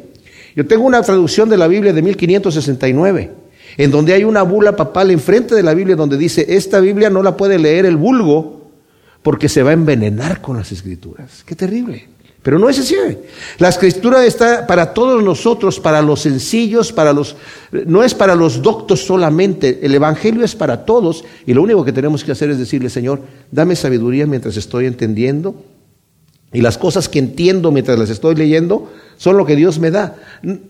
Yo 0.54 0.66
tengo 0.66 0.84
una 0.84 1.02
traducción 1.02 1.48
de 1.48 1.56
la 1.56 1.68
Biblia 1.68 1.92
de 1.92 2.02
1569, 2.02 3.30
en 3.76 3.90
donde 3.90 4.12
hay 4.12 4.24
una 4.24 4.42
bula 4.42 4.74
papal 4.76 5.10
enfrente 5.10 5.54
de 5.54 5.62
la 5.62 5.74
Biblia 5.74 5.96
donde 5.96 6.16
dice, 6.16 6.44
esta 6.48 6.80
Biblia 6.80 7.10
no 7.10 7.22
la 7.22 7.36
puede 7.36 7.58
leer 7.58 7.86
el 7.86 7.96
vulgo 7.96 8.70
porque 9.22 9.48
se 9.48 9.62
va 9.62 9.70
a 9.70 9.74
envenenar 9.74 10.40
con 10.40 10.56
las 10.56 10.72
escrituras. 10.72 11.44
Qué 11.46 11.54
terrible. 11.54 12.08
Pero 12.42 12.58
no 12.58 12.68
es 12.68 12.78
así. 12.78 12.94
La 13.58 13.68
escritura 13.68 14.24
está 14.24 14.66
para 14.66 14.94
todos 14.94 15.22
nosotros, 15.22 15.80
para 15.80 16.00
los 16.00 16.20
sencillos, 16.20 16.92
para 16.92 17.12
los 17.12 17.36
no 17.86 18.02
es 18.02 18.14
para 18.14 18.34
los 18.34 18.62
doctos 18.62 19.04
solamente. 19.04 19.80
El 19.82 19.94
evangelio 19.94 20.44
es 20.44 20.54
para 20.54 20.84
todos 20.84 21.24
y 21.46 21.52
lo 21.52 21.62
único 21.62 21.84
que 21.84 21.92
tenemos 21.92 22.22
que 22.22 22.32
hacer 22.32 22.50
es 22.50 22.58
decirle, 22.58 22.90
Señor, 22.90 23.20
dame 23.50 23.74
sabiduría 23.74 24.26
mientras 24.26 24.56
estoy 24.56 24.86
entendiendo 24.86 25.56
y 26.52 26.60
las 26.60 26.78
cosas 26.78 27.08
que 27.08 27.18
entiendo 27.18 27.70
mientras 27.72 27.98
las 27.98 28.08
estoy 28.08 28.34
leyendo 28.34 28.90
son 29.18 29.36
lo 29.36 29.44
que 29.44 29.56
Dios 29.56 29.78
me 29.80 29.90
da. 29.90 30.16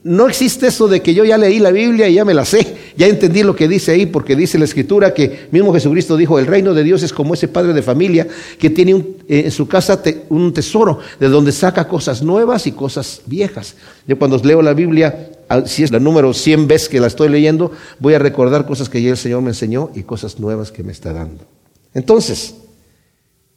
No 0.02 0.26
existe 0.26 0.68
eso 0.68 0.88
de 0.88 1.02
que 1.02 1.14
yo 1.14 1.24
ya 1.24 1.36
leí 1.36 1.58
la 1.58 1.70
Biblia 1.70 2.08
y 2.08 2.14
ya 2.14 2.24
me 2.24 2.32
la 2.32 2.46
sé, 2.46 2.76
ya 2.96 3.06
entendí 3.06 3.42
lo 3.42 3.54
que 3.54 3.68
dice 3.68 3.92
ahí, 3.92 4.06
porque 4.06 4.34
dice 4.34 4.58
la 4.58 4.64
Escritura 4.64 5.12
que 5.12 5.48
mismo 5.50 5.72
Jesucristo 5.72 6.16
dijo, 6.16 6.38
el 6.38 6.46
reino 6.46 6.72
de 6.72 6.82
Dios 6.82 7.02
es 7.02 7.12
como 7.12 7.34
ese 7.34 7.46
padre 7.46 7.74
de 7.74 7.82
familia 7.82 8.26
que 8.58 8.70
tiene 8.70 8.92
eh, 9.28 9.42
en 9.44 9.50
su 9.50 9.68
casa 9.68 10.02
un 10.30 10.52
tesoro 10.54 10.98
de 11.20 11.28
donde 11.28 11.52
saca 11.52 11.86
cosas 11.86 12.22
nuevas 12.22 12.66
y 12.66 12.72
cosas 12.72 13.20
viejas. 13.26 13.76
Yo 14.06 14.18
cuando 14.18 14.38
leo 14.38 14.62
la 14.62 14.72
Biblia, 14.72 15.30
si 15.66 15.82
es 15.82 15.92
la 15.92 16.00
número 16.00 16.32
100 16.32 16.66
veces 16.66 16.88
que 16.88 17.00
la 17.00 17.06
estoy 17.06 17.28
leyendo, 17.28 17.70
voy 17.98 18.14
a 18.14 18.18
recordar 18.18 18.66
cosas 18.66 18.88
que 18.88 19.02
ya 19.02 19.10
el 19.10 19.18
Señor 19.18 19.42
me 19.42 19.50
enseñó 19.50 19.90
y 19.94 20.04
cosas 20.04 20.40
nuevas 20.40 20.72
que 20.72 20.82
me 20.82 20.92
está 20.92 21.12
dando. 21.12 21.44
Entonces, 21.92 22.54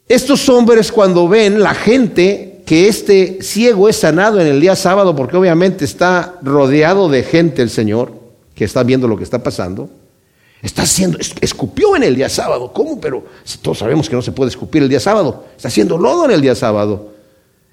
estos 0.10 0.50
hombres 0.50 0.92
cuando 0.92 1.30
ven 1.30 1.62
la 1.62 1.74
gente 1.74 2.51
que 2.72 2.88
este 2.88 3.40
ciego 3.42 3.90
es 3.90 3.98
sanado 3.98 4.40
en 4.40 4.48
el 4.48 4.62
día 4.62 4.78
sábado 4.78 5.14
porque 5.14 5.36
obviamente 5.36 5.84
está 5.84 6.36
rodeado 6.42 7.10
de 7.10 7.22
gente 7.22 7.62
el 7.62 7.70
Señor 7.70 8.14
que 8.56 8.64
está 8.64 8.82
viendo 8.84 9.10
lo 9.10 9.18
que 9.18 9.26
está 9.26 9.44
pasando. 9.44 9.90
Está 10.62 10.84
haciendo, 10.84 11.18
escupió 11.42 11.98
en 11.98 12.04
el 12.04 12.16
día 12.16 12.30
sábado. 12.30 12.72
¿Cómo? 12.72 13.02
Pero 13.02 13.26
todos 13.62 13.80
sabemos 13.80 14.10
que 14.10 14.16
no 14.16 14.22
se 14.22 14.32
puede 14.32 14.52
escupir 14.52 14.84
el 14.84 14.88
día 14.88 15.02
sábado. 15.02 15.48
Está 15.54 15.68
haciendo 15.68 15.98
lodo 15.98 16.24
en 16.24 16.32
el 16.32 16.40
día 16.40 16.56
sábado. 16.56 17.10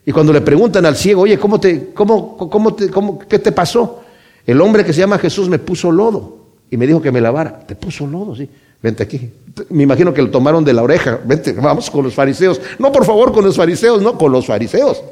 Y 0.04 0.10
cuando 0.10 0.32
le 0.32 0.40
preguntan 0.40 0.84
al 0.84 0.96
ciego, 0.96 1.22
oye, 1.22 1.38
¿cómo 1.38 1.60
te, 1.60 1.92
cómo, 1.94 2.36
cómo 2.36 2.74
te, 2.74 2.90
cómo, 2.90 3.20
¿qué 3.20 3.38
te 3.38 3.52
pasó? 3.52 4.00
El 4.44 4.60
hombre 4.60 4.84
que 4.84 4.92
se 4.92 4.98
llama 4.98 5.16
Jesús 5.18 5.48
me 5.48 5.60
puso 5.60 5.92
lodo 5.92 6.38
y 6.72 6.76
me 6.76 6.88
dijo 6.88 7.00
que 7.00 7.12
me 7.12 7.20
lavara. 7.20 7.60
Te 7.60 7.76
puso 7.76 8.04
lodo, 8.04 8.34
sí. 8.34 8.50
Vente 8.82 9.02
aquí. 9.02 9.30
Me 9.70 9.82
imagino 9.82 10.14
que 10.14 10.22
lo 10.22 10.30
tomaron 10.30 10.64
de 10.64 10.72
la 10.72 10.82
oreja. 10.82 11.18
Vente, 11.24 11.52
vamos 11.52 11.90
con 11.90 12.04
los 12.04 12.14
fariseos. 12.14 12.60
No, 12.78 12.92
por 12.92 13.04
favor, 13.04 13.32
con 13.32 13.44
los 13.44 13.56
fariseos, 13.56 14.00
no, 14.02 14.16
con 14.16 14.30
los 14.30 14.46
fariseos. 14.46 15.02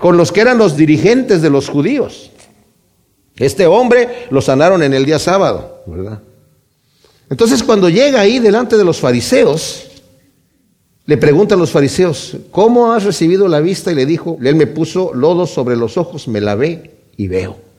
Con 0.00 0.16
los 0.16 0.30
que 0.32 0.40
eran 0.40 0.58
los 0.58 0.76
dirigentes 0.76 1.42
de 1.42 1.50
los 1.50 1.68
judíos. 1.68 2.30
Este 3.36 3.66
hombre 3.66 4.26
lo 4.30 4.40
sanaron 4.40 4.82
en 4.82 4.94
el 4.94 5.04
día 5.04 5.18
sábado, 5.18 5.82
¿verdad? 5.86 6.20
Entonces 7.30 7.62
cuando 7.62 7.88
llega 7.88 8.20
ahí 8.20 8.38
delante 8.38 8.76
de 8.76 8.84
los 8.84 9.00
fariseos, 9.00 9.86
le 11.06 11.16
preguntan 11.16 11.58
los 11.58 11.70
fariseos, 11.70 12.36
¿cómo 12.50 12.92
has 12.92 13.04
recibido 13.04 13.48
la 13.48 13.60
vista? 13.60 13.90
Y 13.90 13.94
le 13.94 14.04
dijo, 14.04 14.36
él 14.42 14.56
me 14.56 14.66
puso 14.66 15.12
lodo 15.14 15.46
sobre 15.46 15.76
los 15.76 15.96
ojos, 15.96 16.28
me 16.28 16.40
lavé 16.40 16.98
y 17.16 17.28
veo. 17.28 17.69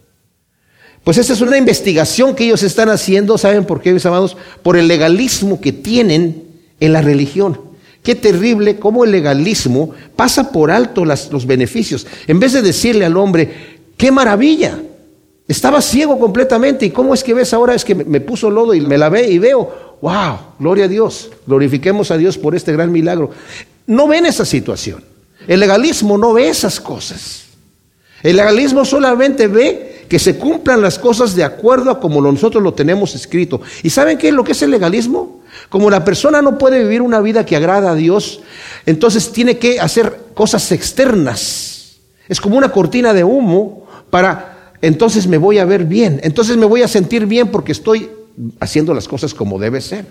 Pues 1.04 1.18
esa 1.18 1.34
es 1.34 1.42
una 1.42 1.58
investigación 1.58 2.36
que 2.36 2.46
ellos 2.46 2.64
están 2.64 2.90
haciendo, 2.90 3.38
¿saben 3.38 3.66
por 3.66 3.82
qué, 3.82 3.92
mis 3.92 4.06
amados? 4.06 4.38
Por 4.62 4.78
el 4.78 4.88
legalismo 4.88 5.60
que 5.60 5.72
tienen 5.72 6.44
en 6.80 6.94
la 6.94 7.02
religión. 7.02 7.60
Qué 8.04 8.16
terrible 8.16 8.78
cómo 8.78 9.04
el 9.04 9.12
legalismo 9.12 9.92
pasa 10.16 10.52
por 10.52 10.72
alto 10.72 11.06
los 11.06 11.46
beneficios. 11.46 12.06
En 12.28 12.40
vez 12.40 12.54
de 12.54 12.62
decirle 12.62 13.06
al 13.06 13.18
hombre, 13.18 13.80
qué 13.98 14.12
maravilla, 14.12 14.80
estaba 15.48 15.82
ciego 15.82 16.20
completamente 16.20 16.86
y 16.86 16.92
cómo 16.92 17.14
es 17.14 17.24
que 17.24 17.34
ves 17.34 17.54
ahora 17.54 17.76
es 17.76 17.84
que 17.84 17.94
me 17.94 18.22
puso 18.22 18.50
lodo 18.50 18.74
y 18.74 18.82
me 18.82 18.98
lavé 18.98 19.30
y 19.30 19.38
veo, 19.38 19.98
wow, 20.02 20.38
gloria 20.60 20.86
a 20.86 20.88
Dios, 20.88 21.30
glorifiquemos 21.46 22.10
a 22.10 22.18
Dios 22.18 22.38
por 22.38 22.56
este 22.56 22.72
gran 22.72 22.92
milagro. 22.92 23.32
No 23.88 24.08
ven 24.08 24.26
esa 24.26 24.46
situación. 24.46 25.04
El 25.48 25.60
legalismo 25.60 26.18
no 26.18 26.34
ve 26.34 26.48
esas 26.48 26.80
cosas. 26.80 27.44
El 28.24 28.38
legalismo 28.38 28.86
solamente 28.86 29.48
ve 29.48 29.91
que 30.12 30.20
se 30.20 30.38
cumplan 30.38 30.82
las 30.82 31.00
cosas 31.00 31.36
de 31.36 31.44
acuerdo 31.46 31.90
a 31.90 32.02
como 32.02 32.22
nosotros 32.22 32.62
lo 32.62 32.74
tenemos 32.74 33.16
escrito. 33.16 33.62
¿Y 33.82 33.90
saben 33.90 34.18
qué 34.18 34.28
es 34.28 34.34
lo 34.34 34.44
que 34.44 34.52
es 34.52 34.62
el 34.62 34.70
legalismo? 34.70 35.40
Como 35.70 35.90
la 35.90 36.04
persona 36.04 36.42
no 36.42 36.58
puede 36.58 36.84
vivir 36.84 37.02
una 37.02 37.22
vida 37.22 37.46
que 37.46 37.56
agrada 37.56 37.92
a 37.92 37.96
Dios, 37.96 38.42
entonces 38.86 39.32
tiene 39.32 39.58
que 39.58 39.80
hacer 39.80 40.24
cosas 40.34 40.70
externas. 40.74 42.02
Es 42.28 42.42
como 42.42 42.58
una 42.58 42.74
cortina 42.74 43.14
de 43.14 43.24
humo 43.24 43.88
para, 44.10 44.74
entonces 44.82 45.28
me 45.28 45.38
voy 45.38 45.60
a 45.60 45.64
ver 45.64 45.86
bien, 45.86 46.20
entonces 46.26 46.58
me 46.58 46.66
voy 46.66 46.82
a 46.82 46.90
sentir 46.90 47.26
bien 47.26 47.48
porque 47.48 47.72
estoy 47.72 48.10
haciendo 48.60 48.94
las 48.94 49.08
cosas 49.08 49.34
como 49.34 49.60
debe 49.60 49.80
ser. 49.80 50.06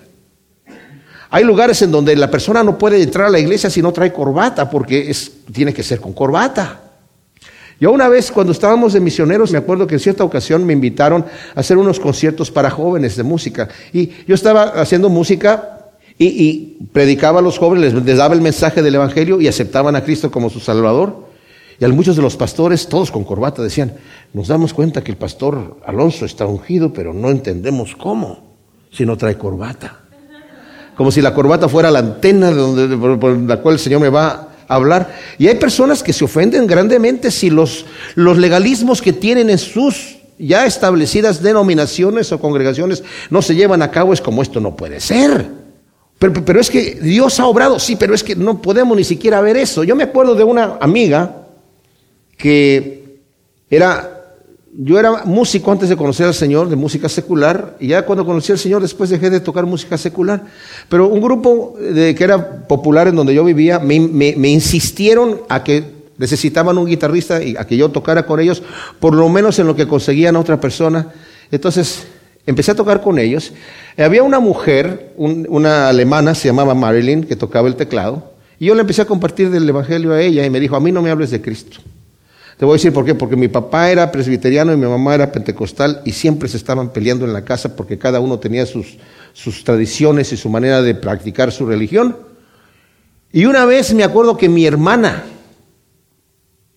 Hay 1.29 1.45
lugares 1.45 1.83
en 1.83 1.93
donde 1.93 2.17
la 2.17 2.31
persona 2.31 2.65
no 2.65 2.79
puede 2.79 3.03
entrar 3.03 3.27
a 3.27 3.31
la 3.31 3.39
iglesia 3.39 3.69
si 3.69 3.83
no 3.83 3.93
trae 3.93 4.15
corbata, 4.15 4.71
porque 4.71 5.11
es, 5.11 5.31
tiene 5.53 5.75
que 5.75 5.83
ser 5.83 6.01
con 6.01 6.15
corbata. 6.15 6.90
Yo 7.81 7.91
una 7.91 8.09
vez 8.09 8.31
cuando 8.31 8.53
estábamos 8.53 8.93
de 8.93 9.01
misioneros, 9.01 9.51
me 9.53 9.59
acuerdo 9.59 9.87
que 9.87 9.95
en 9.95 10.01
cierta 10.01 10.23
ocasión 10.23 10.67
me 10.67 10.75
invitaron 10.75 11.25
a 11.55 11.61
hacer 11.61 11.79
unos 11.79 11.99
conciertos 11.99 12.51
para 12.51 12.69
jóvenes 12.69 13.17
de 13.17 13.23
música. 13.23 13.71
Y 13.95 14.11
yo 14.29 14.35
estaba 14.35 14.65
haciendo 14.65 15.09
música 15.09 15.89
y, 16.19 16.77
predicaba 16.93 17.39
a 17.39 17.43
los 17.43 17.59
jóvenes, 17.59 17.95
les, 17.95 18.17
daba 18.19 18.35
el 18.35 18.43
mensaje 18.43 18.83
del 18.83 18.97
Evangelio 18.97 19.41
y 19.41 19.49
aceptaban 19.49 19.97
a 19.97 20.05
Cristo 20.05 20.31
como 20.31 20.51
su 20.51 20.61
Salvador. 20.61 21.31
Y 21.81 21.85
a 21.87 21.89
muchos 21.89 22.17
de 22.17 22.21
los 22.21 22.37
pastores, 22.37 22.87
todos 22.87 23.11
con 23.11 23.25
corbata, 23.25 23.63
decían, 23.63 23.95
nos 24.35 24.49
damos 24.49 24.75
cuenta 24.75 25.03
que 25.03 25.13
el 25.13 25.17
pastor 25.17 25.79
Alonso 25.87 26.27
está 26.27 26.45
ungido, 26.45 26.93
pero 26.93 27.15
no 27.15 27.31
entendemos 27.31 27.97
cómo, 27.97 28.57
si 28.93 29.07
no 29.07 29.17
trae 29.17 29.39
corbata. 29.39 30.01
Como 30.95 31.11
si 31.11 31.23
la 31.23 31.33
corbata 31.33 31.67
fuera 31.71 31.91
la 31.91 32.01
antena 32.01 32.51
donde, 32.51 32.95
por 33.17 33.39
la 33.39 33.57
cual 33.57 33.77
el 33.77 33.81
Señor 33.81 34.03
me 34.03 34.11
va 34.11 34.50
hablar. 34.71 35.15
Y 35.39 35.49
hay 35.49 35.57
personas 35.57 36.03
que 36.03 36.13
se 36.13 36.25
ofenden 36.25 36.67
grandemente 36.67 37.31
si 37.31 37.51
los, 37.51 37.87
los 38.15 38.39
legalismos 38.39 39.03
que 39.03 39.13
tienen 39.13 39.51
en 39.51 39.59
sus 39.59 40.19
ya 40.39 40.65
establecidas 40.65 41.43
denominaciones 41.43 42.33
o 42.33 42.41
congregaciones 42.41 43.03
no 43.29 43.43
se 43.43 43.55
llevan 43.55 43.83
a 43.83 43.91
cabo. 43.91 44.13
Es 44.13 44.21
como 44.21 44.43
esto 44.43 44.61
no 44.61 44.77
puede 44.77 45.01
ser. 45.01 45.47
Pero, 46.19 46.45
pero 46.45 46.61
es 46.61 46.71
que 46.71 46.99
Dios 47.01 47.41
ha 47.41 47.47
obrado, 47.47 47.79
sí, 47.79 47.97
pero 47.97 48.15
es 48.15 48.23
que 48.23 48.37
no 48.37 48.61
podemos 48.63 48.97
ni 48.97 49.05
siquiera 49.05 49.41
ver 49.41 49.57
eso. 49.57 49.85
Yo 49.85 49.97
me 49.97 50.05
acuerdo 50.05 50.35
de 50.35 50.45
una 50.45 50.77
amiga 50.81 51.47
que 52.37 53.21
era 53.71 54.20
yo 54.73 54.99
era 54.99 55.25
músico 55.25 55.73
antes 55.73 55.89
de 55.89 55.97
conocer 55.97 56.27
al 56.27 56.35
Señor, 56.35 56.69
de 56.69 56.77
música 56.77 57.09
secular, 57.09 57.77
y 57.81 57.89
ya 57.89 58.03
cuando 58.03 58.25
conocí 58.25 58.53
al 58.53 58.59
Señor 58.59 58.83
después 58.83 59.11
dejé 59.11 59.29
de 59.29 59.41
tocar 59.41 59.67
música 59.67 59.99
secular. 59.99 60.45
Pero 60.89 61.09
un 61.09 61.21
grupo 61.21 61.77
de, 61.79 62.15
que 62.15 62.25
era 62.25 62.67
popular 62.69 63.09
en 63.09 63.17
donde 63.17 63.35
yo 63.35 63.45
vivía, 63.45 63.81
me, 63.81 63.97
insistieron 64.49 65.43
a 65.49 65.65
que 65.65 66.01
necesitaban 66.19 66.79
un 66.79 66.87
guitarrista 66.87 67.43
y 67.43 67.57
a 67.57 67.67
que 67.67 67.77
yo 67.77 67.89
tocara 67.89 68.27
con 68.27 68.39
ellos, 68.39 68.63
por 69.01 69.15
lo 69.15 69.29
menos 69.29 69.59
en 69.59 69.67
lo 69.67 69.75
que 69.75 69.89
conseguían 69.89 70.37
a 70.37 70.41
otra 70.41 70.61
persona. 70.61 71.09
Entonces 71.51 72.07
empecé 72.47 72.71
a 72.71 72.77
tocar 72.77 73.03
con 73.03 73.19
ellos. 73.19 73.53
Había 73.97 74.23
una 74.23 74.39
mujer, 74.39 75.15
una 75.17 75.89
alemana, 75.89 76.35
se 76.35 76.49
llamaba 76.49 76.75
Marilyn, 76.75 77.25
que 77.25 77.35
tocaba 77.35 77.67
el 77.67 77.75
teclado, 77.75 78.33
y 78.59 78.67
yo 78.67 78.75
le 78.75 78.83
empecé 78.83 79.03
a 79.03 79.07
compartir 79.07 79.51
del 79.51 79.69
Evangelio 79.69 80.13
a 80.13 80.21
ella 80.21 80.45
y 80.45 80.51
me 80.51 80.61
dijo, 80.61 80.77
a 80.77 80.81
mí 80.81 80.93
no 80.93 81.03
me 81.03 81.11
hables 81.11 81.31
de 81.31 81.41
Cristo. 81.41 81.79
Te 82.61 82.67
voy 82.67 82.75
a 82.75 82.77
decir 82.77 82.93
por 82.93 83.07
qué, 83.07 83.15
porque 83.15 83.37
mi 83.37 83.49
papá 83.49 83.91
era 83.91 84.13
presbiteriano 84.13 84.75
y 84.75 84.77
mi 84.77 84.85
mamá 84.85 85.15
era 85.15 85.33
pentecostal 85.33 86.03
y 86.05 86.13
siempre 86.13 86.47
se 86.47 86.59
estaban 86.59 86.91
peleando 86.93 87.25
en 87.25 87.33
la 87.33 87.43
casa 87.43 87.75
porque 87.75 87.97
cada 87.97 88.21
uno 88.21 88.39
tenía 88.39 88.67
sus, 88.67 88.99
sus 89.33 89.65
tradiciones 89.65 90.31
y 90.35 90.37
su 90.37 90.51
manera 90.51 90.83
de 90.83 90.95
practicar 90.95 91.53
su 91.53 91.65
religión. 91.65 92.19
Y 93.33 93.47
una 93.47 93.65
vez 93.65 93.95
me 93.95 94.05
acuerdo 94.05 94.37
que 94.37 94.51
mi 94.51 94.67
hermana, 94.67 95.25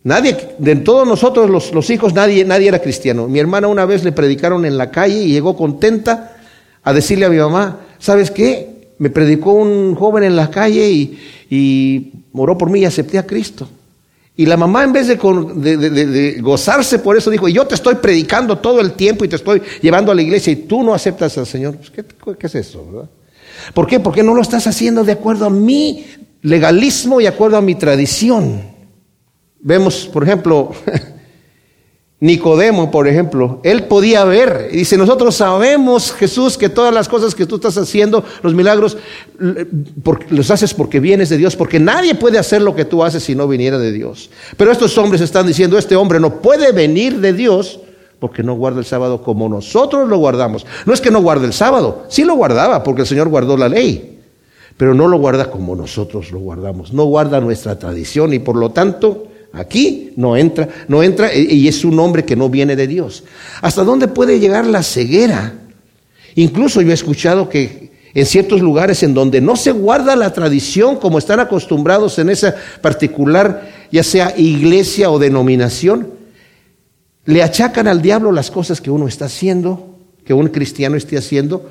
nadie, 0.04 0.56
de 0.58 0.78
todos 0.78 1.06
nosotros 1.06 1.50
los, 1.50 1.74
los 1.74 1.90
hijos, 1.90 2.14
nadie, 2.14 2.46
nadie 2.46 2.70
era 2.70 2.80
cristiano. 2.80 3.28
Mi 3.28 3.40
hermana 3.40 3.68
una 3.68 3.84
vez 3.84 4.06
le 4.06 4.14
predicaron 4.14 4.64
en 4.64 4.78
la 4.78 4.90
calle 4.90 5.22
y 5.22 5.34
llegó 5.34 5.58
contenta 5.58 6.38
a 6.82 6.94
decirle 6.94 7.26
a 7.26 7.30
mi 7.30 7.40
mamá, 7.40 7.82
¿sabes 8.00 8.32
qué? 8.32 8.94
Me 9.00 9.10
predicó 9.10 9.52
un 9.52 9.96
joven 9.96 10.24
en 10.24 10.38
la 10.38 10.50
calle 10.50 10.90
y, 10.90 11.20
y 11.50 12.14
oró 12.32 12.58
por 12.58 12.70
mí 12.70 12.80
y 12.80 12.86
acepté 12.86 13.18
a 13.18 13.28
Cristo. 13.28 13.68
Y 14.36 14.48
la 14.48 14.58
mamá 14.58 14.84
en 14.84 14.94
vez 14.94 15.08
de, 15.08 16.40
gozarse 16.42 17.00
por 17.00 17.16
eso 17.16 17.30
dijo, 17.30 17.48
yo 17.48 17.68
te 17.68 17.76
estoy 17.76 17.96
predicando 17.96 18.58
todo 18.58 18.82
el 18.82 18.94
tiempo 18.94 19.24
y 19.24 19.28
te 19.28 19.36
estoy 19.36 19.62
llevando 19.82 20.12
a 20.12 20.16
la 20.16 20.24
iglesia 20.24 20.52
y 20.52 20.56
tú 20.56 20.84
no 20.84 20.94
aceptas 20.94 21.38
al 21.38 21.46
Señor. 21.46 21.78
Pues, 21.78 21.92
¿qué, 22.40 22.48
es 22.48 22.56
eso? 22.56 22.86
Verdad? 22.92 23.10
¿Por 23.76 23.86
qué? 23.86 24.00
Porque 24.00 24.24
no 24.24 24.34
lo 24.34 24.42
estás 24.42 24.66
haciendo 24.66 25.04
de 25.04 25.12
acuerdo 25.12 25.46
a 25.46 25.50
mi 25.52 26.06
legalismo 26.42 27.20
y 27.20 27.26
de 27.26 27.30
acuerdo 27.30 27.58
a 27.58 27.62
mi 27.62 27.76
tradición. 27.76 28.64
Vemos, 29.60 30.10
por 30.12 30.24
ejemplo, 30.24 30.72
Nicodemo, 32.24 32.90
por 32.90 33.10
ejemplo, 33.10 33.60
él 33.64 33.84
podía 33.84 34.24
ver. 34.24 34.70
Y 34.72 34.78
dice, 34.78 34.96
nosotros 34.96 35.36
sabemos, 35.36 36.14
Jesús, 36.14 36.58
que 36.58 36.70
todas 36.70 36.94
las 36.94 37.10
cosas 37.10 37.36
que 37.36 37.46
tú 37.46 37.56
estás 37.56 37.78
haciendo, 37.78 38.24
los 38.42 38.54
milagros, 38.54 38.96
los 40.30 40.50
haces 40.50 40.74
porque 40.74 41.02
vienes 41.02 41.28
de 41.28 41.36
Dios, 41.36 41.58
porque 41.58 41.82
nadie 41.82 42.16
puede 42.16 42.40
hacer 42.40 42.62
lo 42.62 42.78
que 42.78 42.86
tú 42.86 43.04
haces 43.04 43.24
si 43.24 43.36
no 43.36 43.46
viniera 43.46 43.78
de 43.78 43.92
Dios. 43.92 44.30
Pero 44.56 44.72
estos 44.72 44.98
hombres 44.98 45.20
están 45.20 45.46
diciendo, 45.46 45.78
este 45.78 45.98
hombre 45.98 46.22
no 46.22 46.42
puede 46.42 46.72
venir 46.72 47.20
de 47.20 47.34
Dios 47.34 47.82
porque 48.20 48.42
no 48.42 48.56
guarda 48.56 48.80
el 48.80 48.86
sábado 48.86 49.22
como 49.22 49.50
nosotros 49.50 50.08
lo 50.08 50.18
guardamos. 50.18 50.66
No 50.86 50.94
es 50.94 51.02
que 51.02 51.12
no 51.12 51.22
guarde 51.22 51.48
el 51.48 51.54
sábado, 51.54 52.06
sí 52.08 52.24
lo 52.24 52.36
guardaba 52.36 52.84
porque 52.84 53.02
el 53.02 53.08
Señor 53.08 53.28
guardó 53.28 53.58
la 53.58 53.68
ley, 53.68 54.22
pero 54.78 54.94
no 54.94 55.10
lo 55.10 55.18
guarda 55.18 55.52
como 55.52 55.76
nosotros 55.76 56.32
lo 56.32 56.40
guardamos, 56.40 56.94
no 56.94 57.04
guarda 57.04 57.42
nuestra 57.42 57.78
tradición 57.78 58.34
y 58.34 58.40
por 58.40 58.56
lo 58.56 58.70
tanto 58.70 59.28
Aquí 59.54 60.14
no 60.16 60.36
entra, 60.36 60.68
no 60.88 61.04
entra 61.04 61.34
y 61.34 61.68
es 61.68 61.86
un 61.86 62.00
hombre 62.00 62.26
que 62.26 62.36
no 62.36 62.50
viene 62.50 62.76
de 62.76 62.88
Dios. 62.88 63.24
¿Hasta 63.62 63.84
dónde 63.84 64.08
puede 64.08 64.40
llegar 64.40 64.66
la 64.66 64.82
ceguera? 64.82 65.54
Incluso 66.36 66.82
yo 66.82 66.90
he 66.90 66.96
escuchado 66.96 67.50
que 67.50 67.94
en 68.16 68.26
ciertos 68.26 68.62
lugares 68.62 69.04
en 69.04 69.14
donde 69.14 69.42
no 69.42 69.56
se 69.56 69.72
guarda 69.72 70.16
la 70.16 70.34
tradición 70.34 70.98
como 70.98 71.20
están 71.20 71.40
acostumbrados 71.40 72.18
en 72.18 72.30
esa 72.30 72.56
particular, 72.82 73.70
ya 73.92 74.04
sea 74.04 74.34
iglesia 74.38 75.12
o 75.12 75.20
denominación, 75.20 76.10
le 77.26 77.44
achacan 77.44 77.88
al 77.88 78.02
diablo 78.02 78.32
las 78.32 78.50
cosas 78.52 78.82
que 78.82 78.90
uno 78.92 79.08
está 79.08 79.26
haciendo, 79.26 79.98
que 80.26 80.34
un 80.34 80.48
cristiano 80.48 80.96
esté 80.96 81.18
haciendo, 81.18 81.70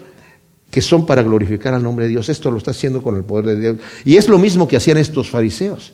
que 0.70 0.80
son 0.80 1.04
para 1.04 1.22
glorificar 1.22 1.74
al 1.74 1.82
nombre 1.82 2.06
de 2.06 2.12
Dios. 2.12 2.28
Esto 2.28 2.50
lo 2.50 2.58
está 2.58 2.70
haciendo 2.70 3.02
con 3.02 3.16
el 3.16 3.24
poder 3.24 3.46
de 3.46 3.60
Dios. 3.60 3.76
Y 4.04 4.16
es 4.16 4.28
lo 4.28 4.38
mismo 4.38 4.66
que 4.66 4.76
hacían 4.76 4.98
estos 4.98 5.28
fariseos. 5.28 5.92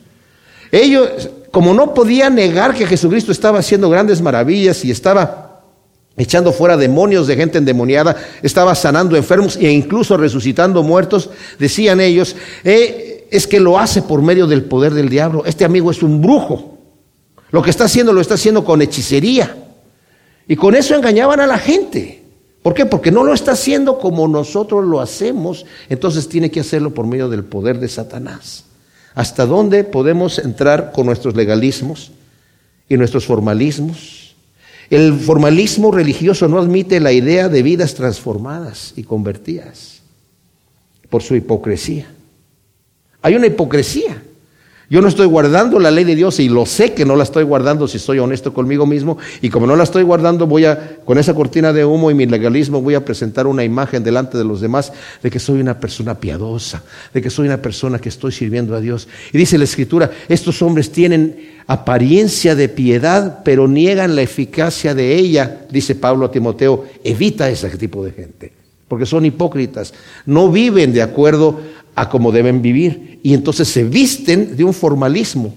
Ellos, 0.71 1.31
como 1.51 1.75
no 1.75 1.95
podían 1.95 2.35
negar 2.35 2.75
que 2.75 2.87
Jesucristo 2.87 3.33
estaba 3.33 3.59
haciendo 3.59 3.89
grandes 3.89 4.21
maravillas 4.21 4.85
y 4.85 4.91
estaba 4.91 5.63
echando 6.17 6.53
fuera 6.53 6.77
demonios 6.77 7.27
de 7.27 7.37
gente 7.37 7.59
endemoniada, 7.59 8.17
estaba 8.43 8.75
sanando 8.75 9.17
enfermos 9.17 9.57
e 9.57 9.71
incluso 9.71 10.17
resucitando 10.17 10.83
muertos, 10.83 11.31
decían 11.59 12.01
ellos, 12.01 12.37
eh, 12.65 13.29
es 13.31 13.47
que 13.47 13.61
lo 13.61 13.79
hace 13.79 14.03
por 14.03 14.21
medio 14.21 14.47
del 14.47 14.65
poder 14.65 14.95
del 14.95 15.09
diablo. 15.09 15.45
Este 15.47 15.65
amigo 15.65 15.91
es 15.91 16.03
un 16.03 16.21
brujo. 16.21 16.79
Lo 17.51 17.63
que 17.63 17.71
está 17.71 17.85
haciendo 17.85 18.13
lo 18.13 18.21
está 18.21 18.35
haciendo 18.35 18.65
con 18.65 18.83
hechicería. 18.83 19.57
Y 20.47 20.57
con 20.57 20.75
eso 20.75 20.95
engañaban 20.95 21.41
a 21.41 21.47
la 21.47 21.59
gente. 21.59 22.23
¿Por 22.63 22.75
qué? 22.75 22.85
Porque 22.87 23.13
no 23.13 23.23
lo 23.23 23.33
está 23.33 23.53
haciendo 23.53 23.99
como 23.99 24.27
nosotros 24.27 24.85
lo 24.85 25.01
hacemos, 25.01 25.65
entonces 25.89 26.29
tiene 26.29 26.51
que 26.51 26.61
hacerlo 26.61 26.93
por 26.93 27.07
medio 27.07 27.29
del 27.29 27.45
poder 27.45 27.79
de 27.79 27.89
Satanás. 27.89 28.65
¿Hasta 29.15 29.47
dónde 29.47 29.85
podemos 29.85 30.39
entrar 30.39 30.93
con 30.93 31.07
nuestros 31.07 31.35
legalismos 31.35 32.13
y 32.89 32.97
nuestros 32.97 33.27
formalismos? 33.27 34.37
El 34.91 35.19
formalismo 35.19 35.91
religioso 35.91 36.49
no 36.49 36.59
admite 36.59 37.01
la 37.01 37.13
idea 37.13 37.49
de 37.49 37.63
vidas 37.63 37.95
transformadas 37.95 38.95
y 38.97 39.03
convertidas 39.05 40.03
por 41.11 41.23
su 41.23 41.35
hipocresía. 41.35 42.07
Hay 43.21 43.35
una 43.35 43.47
hipocresía. 43.47 44.23
Yo 44.91 45.03
no 45.03 45.09
estoy 45.09 45.27
guardando 45.27 45.79
la 45.79 45.91
ley 45.91 46.05
de 46.05 46.17
Dios 46.17 46.41
y 46.41 46.49
lo 46.49 46.65
sé 46.65 46.95
que 46.95 47.05
no 47.05 47.15
la 47.15 47.25
estoy 47.25 47.45
guardando 47.45 47.87
si 47.87 47.99
soy 47.99 48.21
honesto 48.21 48.55
conmigo 48.55 48.87
mismo. 48.87 49.19
Y 49.43 49.51
como 49.51 49.67
no 49.67 49.77
la 49.77 49.85
estoy 49.85 50.03
guardando, 50.03 50.47
voy 50.47 50.65
a, 50.65 50.97
con 51.05 51.19
esa 51.19 51.35
cortina 51.35 51.75
de 51.75 51.85
humo 51.85 52.11
y 52.11 52.15
mi 52.15 52.25
legalismo, 52.25 52.81
voy 52.81 52.95
a 52.95 53.05
presentar 53.05 53.47
una 53.47 53.65
imagen 53.65 54.03
delante 54.03 54.39
de 54.39 54.45
los 54.45 54.63
demás 54.63 54.91
de 55.23 55.31
que 55.31 55.39
soy 55.39 55.61
una 55.61 55.79
persona 55.79 56.15
piadosa, 56.19 56.83
de 57.13 57.21
que 57.21 57.29
soy 57.29 57.49
una 57.49 57.61
persona 57.61 57.99
que 57.99 58.09
estoy 58.09 58.33
sirviendo 58.33 58.75
a 58.75 58.81
Dios. 58.81 59.09
Y 59.31 59.37
dice 59.37 59.59
la 59.59 59.65
Escritura, 59.65 60.11
estos 60.27 60.63
hombres 60.63 60.91
tienen 60.91 61.59
apariencia 61.67 62.55
de 62.55 62.71
piedad, 62.71 63.41
pero 63.45 63.69
niegan 63.69 64.17
la 64.17 64.23
eficacia 64.23 64.95
de 64.95 65.17
ella, 65.17 65.67
dice 65.71 65.97
Pablo 65.97 66.25
a 66.25 66.31
Timoteo, 66.31 66.87
evita 67.05 67.51
ese 67.51 67.69
tipo 67.77 68.03
de 68.03 68.13
gente, 68.13 68.53
porque 68.89 69.05
son 69.05 69.27
hipócritas, 69.27 69.93
no 70.25 70.51
viven 70.51 70.95
de 70.95 71.03
acuerdo 71.03 71.61
a 72.01 72.09
cómo 72.09 72.33
deben 72.33 72.63
vivir. 72.63 73.21
Y 73.23 73.35
entonces 73.35 73.69
se 73.69 73.85
visten 73.85 74.57
de 74.57 74.65
un 74.65 74.73
formalismo, 74.73 75.55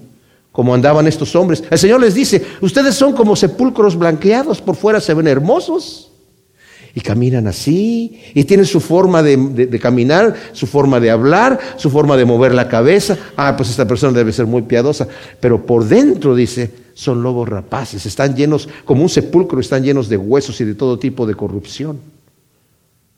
como 0.51 0.73
andaban 0.73 1.07
estos 1.07 1.35
hombres. 1.35 1.63
El 1.69 1.77
Señor 1.77 2.01
les 2.01 2.13
dice, 2.13 2.43
ustedes 2.61 2.95
son 2.95 3.13
como 3.13 3.35
sepulcros 3.35 3.95
blanqueados, 3.95 4.61
por 4.61 4.75
fuera 4.75 4.99
se 4.99 5.13
ven 5.13 5.27
hermosos. 5.27 6.07
Y 6.93 6.99
caminan 6.99 7.47
así, 7.47 8.21
y 8.33 8.43
tienen 8.43 8.65
su 8.65 8.81
forma 8.81 9.23
de, 9.23 9.79
caminar, 9.81 10.35
su 10.51 10.67
forma 10.67 10.99
de 10.99 11.09
hablar, 11.09 11.57
su 11.77 11.89
forma 11.89 12.17
de 12.17 12.25
mover 12.25 12.53
la 12.53 12.67
cabeza. 12.67 13.17
Ah, 13.37 13.55
pues 13.55 13.69
esta 13.69 13.87
persona 13.87 14.17
debe 14.17 14.33
ser 14.33 14.45
muy 14.45 14.63
piadosa. 14.63 15.07
Pero 15.39 15.65
por 15.65 15.85
dentro, 15.85 16.35
dice, 16.35 16.69
son 16.93 17.23
lobos 17.23 17.47
rapaces, 17.47 18.05
están 18.05 18.35
llenos, 18.35 18.67
como 18.83 19.03
un 19.03 19.09
sepulcro, 19.09 19.61
están 19.61 19.83
llenos 19.83 20.09
de 20.09 20.17
huesos 20.17 20.59
y 20.59 20.65
de 20.65 20.75
todo 20.75 20.99
tipo 20.99 21.25
de 21.25 21.35
corrupción. 21.35 21.97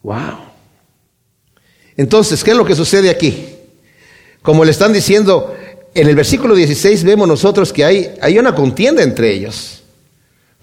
¡Wow! 0.03 0.52
Entonces, 1.97 2.43
¿qué 2.43 2.51
es 2.51 2.57
lo 2.57 2.65
que 2.65 2.75
sucede 2.75 3.09
aquí? 3.09 3.47
Como 4.41 4.65
le 4.65 4.71
están 4.71 4.93
diciendo, 4.93 5.55
en 5.95 6.07
el 6.07 6.15
versículo 6.15 6.55
16 6.55 7.03
vemos 7.03 7.27
nosotros 7.27 7.71
que 7.71 7.85
hay, 7.85 8.11
hay 8.21 8.37
una 8.39 8.55
contienda 8.55 9.03
entre 9.03 9.31
ellos. 9.31 9.83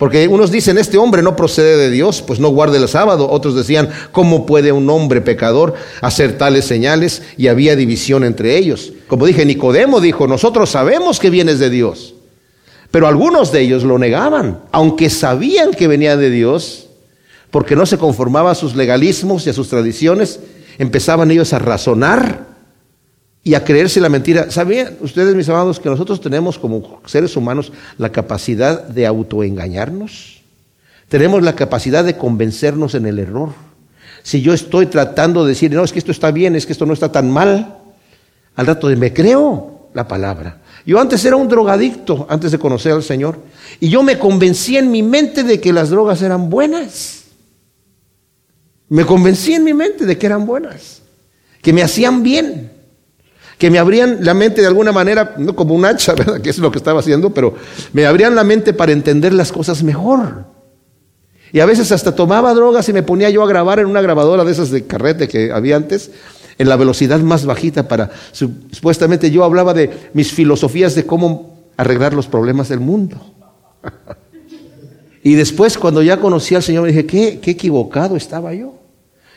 Porque 0.01 0.27
unos 0.29 0.51
dicen, 0.51 0.79
este 0.79 0.97
hombre 0.97 1.23
no 1.23 1.37
procede 1.37 1.77
de 1.77 1.91
Dios, 1.91 2.23
pues 2.23 2.41
no 2.41 2.49
guarde 2.49 2.79
el 2.79 2.89
sábado. 2.89 3.29
Otros 3.31 3.55
decían, 3.55 3.91
¿cómo 4.13 4.47
puede 4.47 4.73
un 4.73 4.89
hombre 4.89 5.21
pecador 5.21 5.75
hacer 6.01 6.39
tales 6.39 6.65
señales? 6.65 7.21
Y 7.37 7.49
había 7.49 7.77
división 7.77 8.25
entre 8.25 8.57
ellos. 8.57 8.95
Como 9.09 9.27
dije, 9.27 9.45
Nicodemo 9.45 10.01
dijo, 10.01 10.27
nosotros 10.27 10.71
sabemos 10.71 11.21
que 11.21 11.29
vienes 11.29 11.59
de 11.59 11.69
Dios. 11.69 12.15
Pero 12.91 13.07
algunos 13.07 13.53
de 13.53 13.61
ellos 13.61 13.85
lo 13.85 13.99
negaban, 13.99 14.61
aunque 14.73 15.11
sabían 15.11 15.71
que 15.71 15.87
venía 15.87 16.17
de 16.17 16.31
Dios, 16.31 16.87
porque 17.51 17.77
no 17.77 17.85
se 17.85 17.99
conformaba 17.99 18.53
a 18.53 18.55
sus 18.55 18.75
legalismos 18.75 19.47
y 19.47 19.51
a 19.51 19.53
sus 19.53 19.69
tradiciones, 19.69 20.41
empezaban 20.81 21.31
ellos 21.31 21.53
a 21.53 21.59
razonar 21.59 22.47
y 23.45 23.53
a 23.53 23.65
creerse 23.65 24.01
la 24.01 24.09
mentira. 24.09 24.51
¿Sabían 24.51 24.97
ustedes, 25.03 25.35
mis 25.35 25.47
amados, 25.51 25.79
que 25.79 25.91
nosotros 25.91 26.23
tenemos 26.23 26.59
como 26.59 27.03
seres 27.05 27.37
humanos 27.37 27.71
la 27.99 28.11
capacidad 28.11 28.85
de 28.85 29.07
autoengañarnos? 29.07 30.41
Tenemos 31.11 31.43
la 31.43 31.55
capacidad 31.55 32.03
de 32.03 32.17
convencernos 32.17 32.95
en 32.95 33.05
el 33.05 33.19
error. 33.19 33.51
Si 34.23 34.41
yo 34.41 34.55
estoy 34.55 34.87
tratando 34.87 35.45
de 35.45 35.51
decir, 35.51 35.71
no, 35.71 35.85
es 35.85 35.93
que 35.93 35.99
esto 35.99 36.13
está 36.13 36.31
bien, 36.31 36.57
es 36.57 36.65
que 36.65 36.73
esto 36.73 36.87
no 36.87 36.95
está 36.95 37.13
tan 37.13 37.31
mal, 37.31 37.77
al 38.57 38.67
rato 38.67 38.89
de 38.89 38.97
me 38.97 39.13
creo 39.13 39.91
la 39.93 40.09
palabra. 40.09 40.63
Yo 40.87 40.99
antes 40.99 41.23
era 41.27 41.37
un 41.37 41.49
drogadicto, 41.49 42.27
antes 42.31 42.53
de 42.53 42.59
conocer 42.59 42.93
al 42.93 43.03
Señor, 43.03 43.39
y 43.81 43.91
yo 43.91 44.03
me 44.03 44.19
convencí 44.19 44.79
en 44.79 44.91
mi 44.91 45.03
mente 45.03 45.43
de 45.43 45.61
que 45.61 45.75
las 45.75 45.91
drogas 45.91 46.23
eran 46.23 46.49
buenas. 46.49 47.20
Me 48.91 49.07
convencí 49.07 49.55
en 49.55 49.63
mi 49.63 49.73
mente 49.73 50.05
de 50.05 50.19
que 50.19 50.27
eran 50.27 50.45
buenas, 50.45 51.01
que 51.63 51.73
me 51.73 51.81
hacían 51.83 52.25
bien, 52.25 52.73
que 53.57 53.71
me 53.71 53.79
abrían 53.79 54.25
la 54.25 54.35
mente 54.35 54.63
de 54.63 54.67
alguna 54.67 54.91
manera, 54.91 55.37
no 55.39 55.55
como 55.55 55.75
un 55.75 55.85
hacha, 55.85 56.13
¿verdad? 56.17 56.41
que 56.41 56.51
es 56.51 56.59
lo 56.59 56.73
que 56.73 56.79
estaba 56.79 56.99
haciendo, 56.99 57.33
pero 57.33 57.55
me 57.93 58.05
abrían 58.05 58.35
la 58.35 58.43
mente 58.43 58.73
para 58.73 58.91
entender 58.91 59.33
las 59.33 59.53
cosas 59.53 59.85
mejor. 59.85 60.45
Y 61.53 61.61
a 61.61 61.67
veces 61.67 61.93
hasta 61.93 62.17
tomaba 62.17 62.53
drogas 62.53 62.89
y 62.89 62.93
me 62.93 63.05
ponía 63.05 63.31
yo 63.31 63.45
a 63.45 63.49
grabar 63.49 63.79
en 63.79 63.87
una 63.87 64.01
grabadora 64.01 64.45
de 64.45 64.53
esas 64.53 64.71
de 64.71 64.87
carrete 64.87 65.29
que 65.29 65.53
había 65.53 65.77
antes, 65.77 66.11
en 66.59 66.69
la 66.69 66.75
velocidad 66.75 67.21
más 67.21 67.47
bajita 67.47 67.87
para, 67.87 68.11
supuestamente 68.33 69.31
yo 69.31 69.45
hablaba 69.45 69.73
de 69.73 70.11
mis 70.15 70.33
filosofías 70.33 70.97
de 70.97 71.07
cómo 71.07 71.61
arreglar 71.77 72.13
los 72.13 72.27
problemas 72.27 72.69
del 72.69 72.81
mundo. 72.81 73.17
y 75.23 75.35
después 75.35 75.79
cuando 75.79 76.03
ya 76.03 76.17
conocí 76.17 76.57
al 76.57 76.65
Señor 76.65 76.83
me 76.83 76.89
dije, 76.89 77.07
qué, 77.07 77.39
qué 77.41 77.53
equivocado 77.53 78.17
estaba 78.17 78.53
yo. 78.53 78.80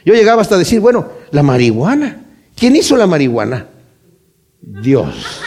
Yo 0.06 0.14
llegaba 0.14 0.42
hasta 0.42 0.58
decir, 0.58 0.80
bueno, 0.80 1.08
la 1.32 1.44
marihuana. 1.44 2.26
¿Quién 2.56 2.76
hizo 2.76 2.96
la 2.98 3.08
marihuana? 3.08 3.68
Dios. 4.62 5.42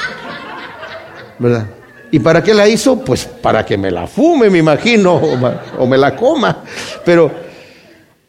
¿Verdad? 1.38 1.66
¿Y 2.11 2.19
para 2.21 2.42
qué 2.42 2.55
la 2.55 2.69
hizo? 2.69 2.99
Pues 3.01 3.25
para 3.25 3.64
que 3.64 3.77
me 3.77 3.90
la 3.90 4.07
fume, 4.07 4.49
me 4.49 4.59
imagino, 4.59 5.14
o, 5.16 5.87
me 5.87 5.99
la 5.99 6.14
coma. 6.16 6.62
Pero 7.05 7.31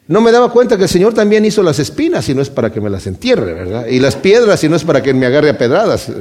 no 0.08 0.22
me 0.22 0.32
daba 0.32 0.52
cuenta 0.52 0.78
que 0.78 0.84
el 0.84 0.90
Señor 0.90 1.13
también 1.13 1.46
hizo 1.46 1.63
las 1.63 1.80
espinas 1.80 2.28
y 2.30 2.36
no 2.36 2.42
es 2.42 2.50
para 2.50 2.72
que 2.72 2.82
me 2.82 2.90
las 2.90 3.08
entierre, 3.08 3.54
¿verdad? 3.54 3.86
Y 3.88 4.00
las 4.00 4.16
piedras 4.16 4.63
y 4.63 4.70
no 4.70 4.76
es 4.76 4.84
para 4.84 5.02
que 5.02 5.13
me 5.13 5.26
agarre 5.26 5.50
a 5.50 5.58
pedradas. 5.58 6.12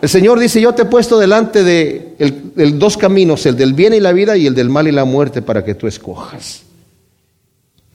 El 0.00 0.08
Señor 0.08 0.38
dice, 0.38 0.60
yo 0.60 0.74
te 0.74 0.82
he 0.82 0.84
puesto 0.84 1.18
delante 1.18 1.64
de 1.64 2.14
el, 2.18 2.78
dos 2.78 2.96
caminos, 2.98 3.46
el 3.46 3.56
del 3.56 3.72
bien 3.72 3.94
y 3.94 4.00
la 4.00 4.12
vida 4.12 4.36
y 4.36 4.46
el 4.46 4.54
del 4.54 4.68
mal 4.68 4.86
y 4.86 4.92
la 4.92 5.06
muerte, 5.06 5.40
para 5.40 5.64
que 5.64 5.74
tú 5.74 5.86
escojas. 5.86 6.63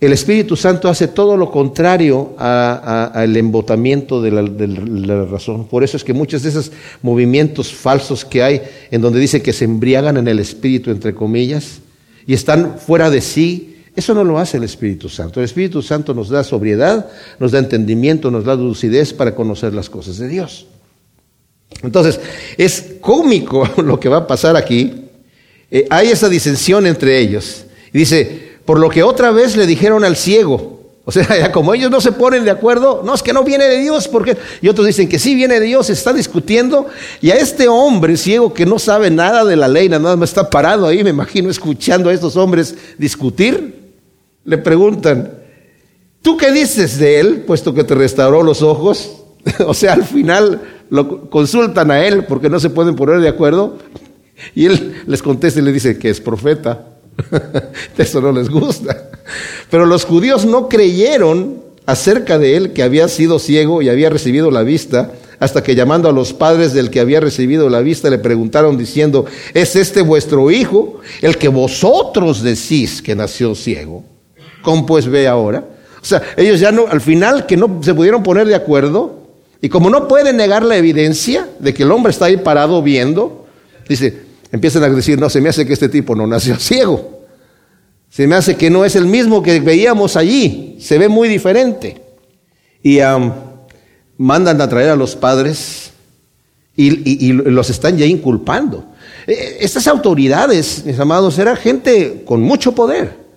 El 0.01 0.13
Espíritu 0.13 0.55
Santo 0.55 0.87
hace 0.87 1.09
todo 1.09 1.35
lo 1.35 1.51
contrario 1.51 2.33
al 2.37 3.35
embotamiento 3.35 4.21
de 4.21 4.31
la, 4.31 5.25
razón. 5.25 5.67
Por 5.67 5.83
eso 5.83 5.97
es 5.97 6.05
que 6.05 6.13
muchos 6.13 6.43
de 6.43 6.49
esos 6.49 6.71
movimientos 7.01 7.73
falsos 7.73 8.23
que 8.23 8.41
hay, 8.41 8.61
en 8.91 9.01
donde 9.01 9.19
dice 9.19 9.41
que 9.41 9.51
se 9.51 9.65
embriagan 9.65 10.15
en 10.15 10.29
el 10.29 10.39
Espíritu, 10.39 10.89
entre 10.89 11.13
comillas, 11.13 11.79
y 12.25 12.33
están 12.33 12.79
fuera 12.79 13.09
de 13.09 13.19
sí, 13.19 13.75
eso 13.93 14.13
no 14.13 14.23
lo 14.23 14.39
hace 14.39 14.55
el 14.55 14.63
Espíritu 14.63 15.09
Santo. 15.09 15.41
El 15.41 15.45
Espíritu 15.45 15.81
Santo 15.81 16.13
nos 16.13 16.29
da 16.29 16.45
sobriedad, 16.45 17.09
nos 17.37 17.51
da 17.51 17.59
entendimiento, 17.59 18.31
nos 18.31 18.45
da 18.45 18.55
lucidez 18.55 19.11
para 19.11 19.35
conocer 19.35 19.73
las 19.73 19.89
cosas 19.89 20.17
de 20.17 20.29
Dios. 20.29 20.67
Entonces, 21.83 22.21
es 22.57 22.95
cómico 23.01 23.67
lo 23.83 23.99
que 23.99 24.07
va 24.07 24.17
a 24.17 24.27
pasar 24.27 24.55
aquí. 24.55 24.93
Eh, 25.69 25.87
hay 25.89 26.07
esa 26.07 26.29
disensión 26.29 26.87
entre 26.87 27.19
ellos. 27.19 27.65
Dice, 27.91 28.48
por 28.69 28.79
lo 28.79 28.91
que 28.91 29.01
otra 29.01 29.31
vez 29.31 29.57
le 29.57 29.65
dijeron 29.65 30.03
al 30.03 30.15
ciego. 30.15 30.81
O 31.03 31.11
sea, 31.11 31.51
como 31.51 31.73
ellos 31.73 31.89
no 31.89 31.99
se 31.99 32.11
ponen 32.11 32.45
de 32.45 32.51
acuerdo, 32.51 33.01
no 33.03 33.15
es 33.15 33.23
que 33.23 33.33
no 33.33 33.43
viene 33.43 33.65
de 33.65 33.79
Dios, 33.79 34.07
porque 34.07 34.37
y 34.61 34.67
otros 34.67 34.85
dicen 34.85 35.09
que 35.09 35.17
sí 35.17 35.33
viene 35.33 35.59
de 35.59 35.65
Dios, 35.65 35.87
se 35.87 35.93
está 35.93 36.13
discutiendo, 36.13 36.85
y 37.19 37.31
a 37.31 37.33
este 37.37 37.67
hombre 37.67 38.15
ciego 38.15 38.53
que 38.53 38.67
no 38.67 38.77
sabe 38.77 39.09
nada 39.09 39.43
de 39.43 39.55
la 39.55 39.67
ley, 39.67 39.89
nada 39.89 40.15
más 40.15 40.29
está 40.29 40.51
parado 40.51 40.85
ahí, 40.85 41.03
me 41.03 41.09
imagino, 41.09 41.49
escuchando 41.49 42.11
a 42.11 42.13
estos 42.13 42.35
hombres 42.35 42.75
discutir, 42.99 43.95
le 44.45 44.59
preguntan, 44.59 45.33
¿tú 46.21 46.37
qué 46.37 46.51
dices 46.51 46.99
de 46.99 47.19
él, 47.19 47.41
puesto 47.47 47.73
que 47.73 47.83
te 47.83 47.95
restauró 47.95 48.43
los 48.43 48.61
ojos? 48.61 49.13
o 49.65 49.73
sea, 49.73 49.93
al 49.93 50.03
final 50.03 50.61
lo 50.91 51.31
consultan 51.31 51.89
a 51.89 52.05
él 52.05 52.25
porque 52.25 52.51
no 52.51 52.59
se 52.59 52.69
pueden 52.69 52.95
poner 52.95 53.19
de 53.19 53.29
acuerdo, 53.29 53.79
y 54.53 54.67
él 54.67 55.01
les 55.07 55.23
contesta 55.23 55.59
y 55.59 55.63
le 55.63 55.71
dice 55.71 55.97
que 55.97 56.11
es 56.11 56.21
profeta. 56.21 56.88
Eso 57.97 58.21
no 58.21 58.31
les 58.31 58.49
gusta. 58.49 59.09
Pero 59.69 59.85
los 59.85 60.05
judíos 60.05 60.45
no 60.45 60.69
creyeron 60.69 61.61
acerca 61.85 62.37
de 62.37 62.55
él 62.55 62.73
que 62.73 62.83
había 62.83 63.07
sido 63.07 63.39
ciego 63.39 63.81
y 63.81 63.89
había 63.89 64.09
recibido 64.09 64.51
la 64.51 64.63
vista, 64.63 65.11
hasta 65.39 65.63
que 65.63 65.75
llamando 65.75 66.09
a 66.09 66.11
los 66.11 66.33
padres 66.33 66.73
del 66.73 66.89
que 66.89 66.99
había 66.99 67.19
recibido 67.19 67.69
la 67.69 67.79
vista 67.79 68.09
le 68.09 68.19
preguntaron 68.19 68.77
diciendo, 68.77 69.25
¿es 69.53 69.75
este 69.75 70.01
vuestro 70.01 70.51
hijo, 70.51 70.99
el 71.21 71.37
que 71.37 71.47
vosotros 71.47 72.43
decís 72.43 73.01
que 73.01 73.15
nació 73.15 73.55
ciego? 73.55 74.03
¿Cómo 74.61 74.85
pues 74.85 75.07
ve 75.07 75.27
ahora? 75.27 75.63
O 76.01 76.05
sea, 76.05 76.21
ellos 76.37 76.59
ya 76.59 76.71
no, 76.71 76.87
al 76.87 77.01
final 77.01 77.45
que 77.45 77.57
no 77.57 77.79
se 77.81 77.93
pudieron 77.93 78.21
poner 78.21 78.47
de 78.47 78.55
acuerdo, 78.55 79.19
y 79.61 79.69
como 79.69 79.89
no 79.89 80.07
pueden 80.07 80.37
negar 80.37 80.63
la 80.63 80.77
evidencia 80.77 81.47
de 81.59 81.73
que 81.73 81.83
el 81.83 81.91
hombre 81.91 82.11
está 82.11 82.25
ahí 82.25 82.37
parado 82.37 82.81
viendo, 82.81 83.47
dice, 83.87 84.28
empiezan 84.51 84.83
a 84.83 84.89
decir, 84.89 85.19
no, 85.19 85.29
se 85.29 85.41
me 85.41 85.49
hace 85.49 85.65
que 85.65 85.73
este 85.73 85.89
tipo 85.89 86.15
no 86.15 86.27
nació 86.27 86.55
ciego. 86.59 87.19
Se 88.09 88.25
me 88.25 88.35
hace 88.35 88.55
que 88.55 88.69
no 88.69 88.85
es 88.85 88.95
el 88.95 89.05
mismo 89.05 89.43
que 89.43 89.59
veíamos 89.59 90.15
allí. 90.15 90.77
Se 90.79 90.97
ve 90.97 91.09
muy 91.09 91.27
diferente. 91.27 92.01
Y 92.81 92.99
mandan 94.17 94.59
a 94.61 94.67
traer 94.67 94.89
a 94.89 94.95
los 94.95 95.15
padres 95.15 95.91
y, 96.75 97.33
los 97.33 97.69
están 97.69 97.97
ya 97.97 98.05
inculpando. 98.05 98.85
Eh, 99.27 99.57
estas 99.61 99.87
autoridades, 99.87 100.83
mis 100.85 100.99
amados, 100.99 101.37
era 101.37 101.55
gente 101.55 102.23
con 102.25 102.41
mucho 102.41 102.73
poder. 102.73 103.28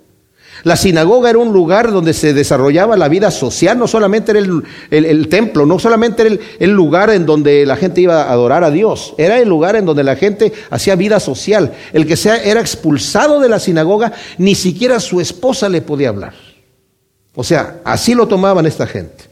La 0.65 0.77
sinagoga 0.77 1.31
era 1.31 1.39
un 1.39 1.53
lugar 1.53 1.91
donde 1.91 2.15
se 2.15 2.33
desarrollaba 2.33 2.97
la 2.97 3.09
vida 3.09 3.31
social, 3.33 3.77
no 3.79 3.89
solamente 3.89 4.31
era 4.31 4.41
el, 4.41 5.29
templo, 5.29 5.67
no 5.67 5.79
solamente 5.79 6.23
era 6.23 6.37
el, 6.61 6.71
lugar 6.71 7.11
en 7.11 7.27
donde 7.27 7.67
la 7.67 7.77
gente 7.77 8.01
iba 8.01 8.23
a 8.23 8.33
adorar 8.33 8.63
a 8.63 8.71
Dios, 8.71 9.15
era 9.19 9.41
el 9.41 9.49
lugar 9.49 9.75
en 9.75 9.85
donde 9.85 10.05
la 10.05 10.15
gente 10.15 10.53
hacía 10.71 10.95
vida 10.95 11.19
social. 11.19 11.73
El 11.93 12.07
que 12.07 12.17
sea, 12.17 12.37
era 12.37 12.61
expulsado 12.61 13.41
de 13.41 13.49
la 13.49 13.59
sinagoga, 13.59 14.13
ni 14.39 14.55
siquiera 14.55 15.01
su 15.01 15.21
esposa 15.21 15.69
le 15.69 15.83
podía 15.83 16.11
hablar. 16.11 16.35
O 17.35 17.43
sea, 17.43 17.81
así 17.85 18.15
lo 18.15 18.29
tomaban 18.29 18.67
esta 18.67 18.87
gente. 18.87 19.25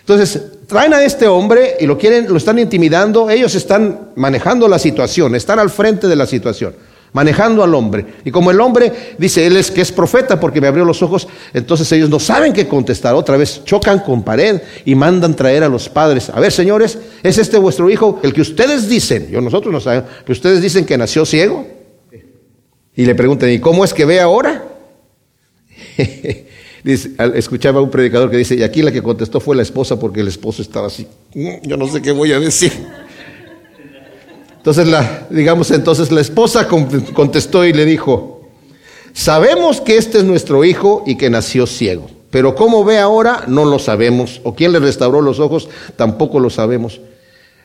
Entonces, 0.00 0.40
traen 0.66 0.94
a 0.94 1.04
este 1.04 1.28
hombre 1.28 1.76
y 1.80 1.86
lo 1.86 1.98
quieren, 1.98 2.26
lo 2.28 2.36
están 2.38 2.58
intimidando, 2.58 3.28
ellos 3.28 3.54
están 3.54 4.12
manejando 4.16 4.68
la 4.68 4.78
situación, 4.78 5.34
están 5.34 5.58
al 5.58 5.70
frente 5.70 6.08
de 6.08 6.16
la 6.16 6.26
situación 6.26 6.74
manejando 7.12 7.62
al 7.62 7.74
hombre. 7.74 8.06
Y 8.24 8.30
como 8.30 8.50
el 8.50 8.60
hombre 8.60 8.92
dice, 9.18 9.46
él 9.46 9.56
es 9.56 9.70
que 9.70 9.80
es 9.80 9.92
profeta 9.92 10.40
porque 10.40 10.60
me 10.60 10.66
abrió 10.66 10.84
los 10.84 11.02
ojos, 11.02 11.28
entonces 11.52 11.90
ellos 11.92 12.08
no 12.10 12.18
saben 12.18 12.52
qué 12.52 12.66
contestar. 12.66 13.14
Otra 13.14 13.36
vez 13.36 13.64
chocan 13.64 14.00
con 14.00 14.22
pared 14.22 14.60
y 14.84 14.94
mandan 14.94 15.34
traer 15.34 15.64
a 15.64 15.68
los 15.68 15.88
padres. 15.88 16.30
A 16.30 16.40
ver, 16.40 16.52
señores, 16.52 16.98
¿es 17.22 17.38
este 17.38 17.58
vuestro 17.58 17.90
hijo 17.90 18.20
el 18.22 18.32
que 18.32 18.40
ustedes 18.40 18.88
dicen? 18.88 19.28
Yo 19.30 19.40
nosotros 19.40 19.72
no 19.72 19.80
sabemos, 19.80 20.10
que 20.24 20.32
ustedes 20.32 20.60
dicen 20.62 20.84
que 20.84 20.96
nació 20.96 21.24
ciego. 21.24 21.66
Y 22.94 23.06
le 23.06 23.14
preguntan, 23.14 23.48
¿y 23.50 23.58
cómo 23.58 23.84
es 23.84 23.94
que 23.94 24.04
ve 24.04 24.20
ahora? 24.20 24.64
escuchaba 26.84 27.80
un 27.80 27.90
predicador 27.90 28.30
que 28.30 28.36
dice, 28.36 28.54
y 28.54 28.62
aquí 28.62 28.82
la 28.82 28.92
que 28.92 29.02
contestó 29.02 29.40
fue 29.40 29.56
la 29.56 29.62
esposa 29.62 29.98
porque 29.98 30.20
el 30.20 30.28
esposo 30.28 30.62
estaba 30.62 30.88
así. 30.88 31.06
Mm, 31.34 31.62
yo 31.62 31.76
no 31.76 31.86
sé 31.88 32.02
qué 32.02 32.12
voy 32.12 32.32
a 32.32 32.40
decir. 32.40 32.72
Entonces, 34.62 34.86
la, 34.86 35.26
digamos, 35.28 35.72
entonces 35.72 36.12
la 36.12 36.20
esposa 36.20 36.68
contestó 36.68 37.64
y 37.64 37.72
le 37.72 37.84
dijo, 37.84 38.42
sabemos 39.12 39.80
que 39.80 39.96
este 39.96 40.18
es 40.18 40.24
nuestro 40.24 40.64
hijo 40.64 41.02
y 41.04 41.16
que 41.16 41.30
nació 41.30 41.66
ciego, 41.66 42.08
pero 42.30 42.54
cómo 42.54 42.84
ve 42.84 42.98
ahora 42.98 43.42
no 43.48 43.64
lo 43.64 43.80
sabemos, 43.80 44.40
o 44.44 44.54
quién 44.54 44.70
le 44.70 44.78
restauró 44.78 45.20
los 45.20 45.40
ojos 45.40 45.68
tampoco 45.96 46.38
lo 46.38 46.48
sabemos. 46.48 47.00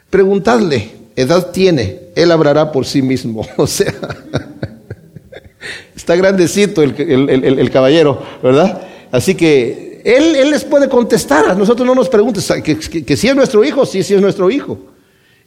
Preguntadle, 0.10 0.89
edad 1.15 1.51
tiene, 1.51 1.99
él 2.15 2.31
habrá 2.31 2.71
por 2.71 2.88
sí 2.88 3.03
mismo. 3.03 3.45
O 3.57 3.67
sea, 3.67 3.93
está 5.95 6.15
grandecito 6.15 6.81
el, 6.81 7.69
caballero, 7.71 8.23
¿verdad? 8.41 8.81
Así 9.12 9.36
que 9.36 10.01
él, 10.03 10.36
él, 10.36 10.49
les 10.49 10.63
puede 10.63 10.89
contestar, 10.89 11.47
a 11.47 11.53
nosotros 11.53 11.86
no 11.86 11.93
nos 11.93 12.10
preguntes, 12.10 12.51
que, 12.63 12.79
que 12.79 13.15
si 13.15 13.27
es 13.27 13.36
nuestro 13.36 13.63
hijo, 13.63 13.86
sí, 13.86 14.01
sí 14.01 14.15
es 14.15 14.21
nuestro 14.21 14.49
hijo. 14.49 14.96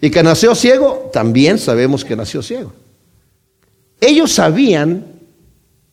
Y 0.00 0.10
que 0.10 0.22
nació 0.22 0.54
ciego, 0.54 1.10
también 1.12 1.58
sabemos 1.58 2.04
que 2.04 2.16
nació 2.16 2.42
ciego. 2.42 2.72
Ellos 4.00 4.32
sabían, 4.32 5.04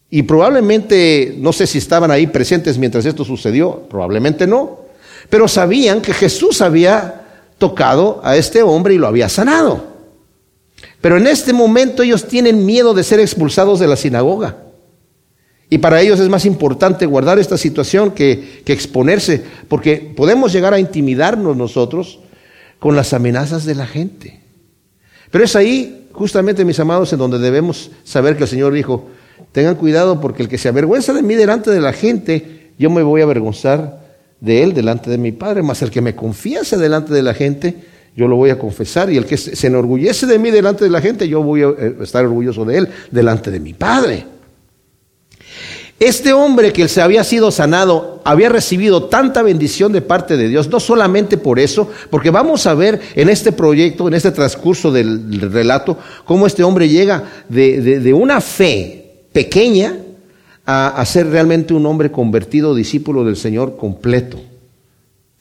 y 0.10 0.24
probablemente, 0.24 1.36
no 1.38 1.52
sé 1.52 1.68
si 1.68 1.78
estaban 1.78 2.10
ahí 2.10 2.28
presentes 2.28 2.78
mientras 2.78 3.06
esto 3.06 3.26
sucedió, 3.26 3.84
probablemente 3.90 4.48
no, 4.48 4.80
pero 5.30 5.48
sabían 5.48 6.02
que 6.02 6.14
Jesús 6.14 6.62
había 6.62 7.26
tocado 7.58 8.22
a 8.24 8.38
este 8.38 8.64
hombre 8.64 8.94
y 8.94 8.98
lo 8.98 9.08
había 9.08 9.28
sanado. 9.28 9.98
Pero 11.02 11.18
en 11.18 11.28
este 11.28 11.52
momento 11.52 12.02
ellos 12.04 12.28
tienen 12.28 12.66
miedo 12.66 12.94
de 12.94 13.04
ser 13.04 13.20
expulsados 13.20 13.80
de 13.80 13.88
la 13.88 13.98
sinagoga. 13.98 14.58
Y 15.70 15.80
para 15.80 16.00
ellos 16.00 16.20
es 16.22 16.30
más 16.30 16.46
importante 16.46 17.06
guardar 17.06 17.40
esta 17.40 17.58
situación 17.58 18.12
que, 18.12 18.62
que 18.64 18.72
exponerse, 18.72 19.44
porque 19.68 19.98
podemos 20.16 20.54
llegar 20.54 20.74
a 20.74 20.80
intimidarnos 20.80 21.58
nosotros 21.58 22.20
con 22.80 22.96
las 22.96 23.14
amenazas 23.14 23.66
de 23.66 23.76
la 23.76 23.88
gente. 23.88 24.42
Pero 25.32 25.44
es 25.44 25.56
ahí, 25.56 26.10
justamente, 26.14 26.66
mis 26.66 26.80
amados, 26.80 27.12
en 27.14 27.20
donde 27.20 27.40
debemos 27.40 27.92
saber 28.04 28.38
que 28.38 28.44
el 28.44 28.50
Señor 28.50 28.74
dijo, 28.74 29.08
tengan 29.52 29.76
cuidado 29.76 30.22
porque 30.22 30.44
el 30.44 30.50
que 30.50 30.58
se 30.58 30.70
avergüenza 30.70 31.14
de 31.14 31.24
mí 31.24 31.36
delante 31.36 31.72
de 31.72 31.82
la 31.82 31.94
gente, 31.94 32.72
yo 32.78 32.90
me 32.90 33.04
voy 33.04 33.22
a 33.22 33.26
avergonzar 33.26 34.06
de 34.40 34.64
él 34.64 34.74
delante 34.74 35.10
de 35.10 35.18
mi 35.18 35.32
Padre, 35.32 35.64
más 35.64 35.82
el 35.82 35.92
que 35.92 36.02
me 36.02 36.16
confiese 36.16 36.78
delante 36.78 37.14
de 37.14 37.24
la 37.24 37.34
gente, 37.34 37.76
yo 38.16 38.28
lo 38.28 38.36
voy 38.36 38.50
a 38.50 38.60
confesar, 38.60 39.12
y 39.12 39.18
el 39.18 39.26
que 39.26 39.38
se 39.38 39.68
enorgullece 39.68 40.26
de 40.26 40.40
mí 40.40 40.52
delante 40.52 40.84
de 40.84 40.90
la 40.90 41.02
gente, 41.02 41.28
yo 41.28 41.44
voy 41.44 41.62
a 41.62 41.70
eh, 41.70 41.98
estar 42.02 42.26
orgulloso 42.26 42.66
de 42.66 42.78
él 42.78 42.90
delante 43.12 43.52
de 43.52 43.60
mi 43.60 43.74
Padre. 43.74 44.37
Este 46.00 46.32
hombre 46.32 46.74
que 46.74 46.88
se 46.88 47.02
había 47.02 47.24
sido 47.24 47.50
sanado 47.50 48.22
había 48.24 48.50
recibido 48.50 49.06
tanta 49.06 49.42
bendición 49.42 49.92
de 49.92 50.02
parte 50.02 50.38
de 50.38 50.48
Dios, 50.48 50.70
no 50.70 50.80
solamente 50.80 51.38
por 51.38 51.58
eso, 51.58 51.90
porque 52.12 52.30
vamos 52.30 52.68
a 52.68 52.76
ver 52.76 53.02
en 53.16 53.30
este 53.30 53.52
proyecto, 53.52 54.08
en 54.08 54.14
este 54.14 54.30
transcurso 54.30 54.92
del 54.92 55.42
relato, 55.52 55.98
cómo 56.24 56.46
este 56.46 56.64
hombre 56.64 56.88
llega 56.88 57.24
de, 57.50 58.14
una 58.14 58.42
fe 58.42 59.26
pequeña 59.34 59.98
a, 60.68 60.90
a, 60.90 61.06
ser 61.06 61.30
realmente 61.30 61.74
un 61.74 61.86
hombre 61.88 62.12
convertido, 62.12 62.76
discípulo 62.76 63.24
del 63.24 63.36
Señor 63.36 63.76
completo. 63.76 64.40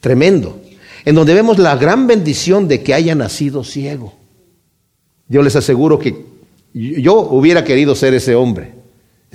Tremendo. 0.00 0.60
En 1.04 1.16
donde 1.16 1.34
vemos 1.34 1.58
la 1.58 1.76
gran 1.76 2.06
bendición 2.06 2.66
de 2.66 2.82
que 2.82 2.94
haya 2.94 3.14
nacido 3.14 3.62
ciego. 3.62 4.14
Yo 5.28 5.42
les 5.42 5.54
aseguro 5.54 5.98
que 5.98 6.24
yo 6.72 7.14
hubiera 7.30 7.62
querido 7.62 7.94
ser 7.94 8.14
ese 8.14 8.34
hombre. 8.34 8.75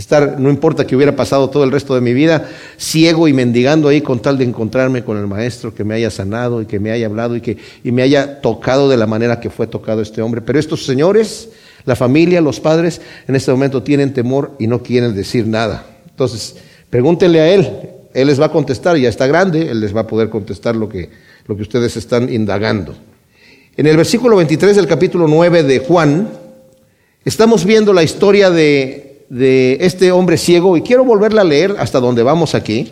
Estar, 0.01 0.39
no 0.39 0.49
importa 0.49 0.87
que 0.87 0.95
hubiera 0.95 1.15
pasado 1.15 1.51
todo 1.51 1.63
el 1.63 1.71
resto 1.71 1.93
de 1.93 2.01
mi 2.01 2.11
vida 2.11 2.49
ciego 2.75 3.27
y 3.27 3.33
mendigando 3.33 3.87
ahí 3.87 4.01
con 4.01 4.19
tal 4.19 4.35
de 4.35 4.43
encontrarme 4.43 5.03
con 5.03 5.15
el 5.15 5.27
maestro 5.27 5.75
que 5.75 5.83
me 5.83 5.93
haya 5.93 6.09
sanado 6.09 6.59
y 6.59 6.65
que 6.65 6.79
me 6.79 6.89
haya 6.89 7.05
hablado 7.05 7.35
y 7.35 7.41
que 7.41 7.57
y 7.83 7.91
me 7.91 8.01
haya 8.01 8.41
tocado 8.41 8.89
de 8.89 8.97
la 8.97 9.05
manera 9.05 9.39
que 9.39 9.51
fue 9.51 9.67
tocado 9.67 10.01
este 10.01 10.23
hombre. 10.23 10.41
Pero 10.41 10.57
estos 10.57 10.85
señores, 10.85 11.49
la 11.85 11.95
familia, 11.95 12.41
los 12.41 12.59
padres, 12.59 12.99
en 13.27 13.35
este 13.35 13.51
momento 13.51 13.83
tienen 13.83 14.11
temor 14.11 14.53
y 14.57 14.65
no 14.65 14.81
quieren 14.81 15.13
decir 15.13 15.45
nada. 15.45 15.85
Entonces, 16.09 16.55
pregúntenle 16.89 17.39
a 17.39 17.53
él, 17.53 17.69
él 18.15 18.25
les 18.25 18.41
va 18.41 18.47
a 18.47 18.51
contestar, 18.51 18.97
ya 18.97 19.07
está 19.07 19.27
grande, 19.27 19.69
él 19.69 19.81
les 19.81 19.95
va 19.95 20.01
a 20.01 20.07
poder 20.07 20.31
contestar 20.31 20.75
lo 20.75 20.89
que, 20.89 21.11
lo 21.45 21.55
que 21.55 21.61
ustedes 21.61 21.95
están 21.95 22.33
indagando. 22.33 22.95
En 23.77 23.85
el 23.85 23.97
versículo 23.97 24.35
23 24.37 24.77
del 24.77 24.87
capítulo 24.87 25.27
9 25.27 25.61
de 25.61 25.77
Juan, 25.77 26.27
estamos 27.23 27.65
viendo 27.65 27.93
la 27.93 28.01
historia 28.01 28.49
de 28.49 29.10
de 29.31 29.77
este 29.79 30.11
hombre 30.11 30.37
ciego 30.37 30.75
y 30.75 30.81
quiero 30.81 31.05
volverla 31.05 31.39
a 31.39 31.45
leer 31.45 31.77
hasta 31.79 32.01
donde 32.01 32.21
vamos 32.21 32.53
aquí, 32.53 32.91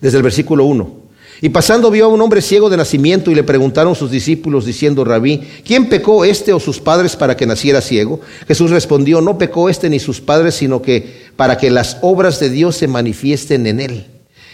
desde 0.00 0.16
el 0.16 0.22
versículo 0.22 0.64
1. 0.64 1.04
Y 1.42 1.50
pasando 1.50 1.90
vio 1.90 2.06
a 2.06 2.08
un 2.08 2.22
hombre 2.22 2.40
ciego 2.40 2.70
de 2.70 2.78
nacimiento 2.78 3.30
y 3.30 3.34
le 3.34 3.42
preguntaron 3.42 3.94
sus 3.94 4.10
discípulos 4.10 4.64
diciendo, 4.64 5.04
Rabí, 5.04 5.42
¿quién 5.62 5.90
pecó 5.90 6.24
este 6.24 6.54
o 6.54 6.58
sus 6.58 6.80
padres 6.80 7.16
para 7.16 7.36
que 7.36 7.44
naciera 7.44 7.82
ciego? 7.82 8.20
Jesús 8.48 8.70
respondió, 8.70 9.20
no 9.20 9.36
pecó 9.36 9.68
este 9.68 9.90
ni 9.90 9.98
sus 9.98 10.22
padres, 10.22 10.54
sino 10.54 10.80
que 10.80 11.26
para 11.36 11.58
que 11.58 11.70
las 11.70 11.98
obras 12.00 12.40
de 12.40 12.48
Dios 12.48 12.76
se 12.76 12.88
manifiesten 12.88 13.66
en 13.66 13.80
él. 13.80 14.06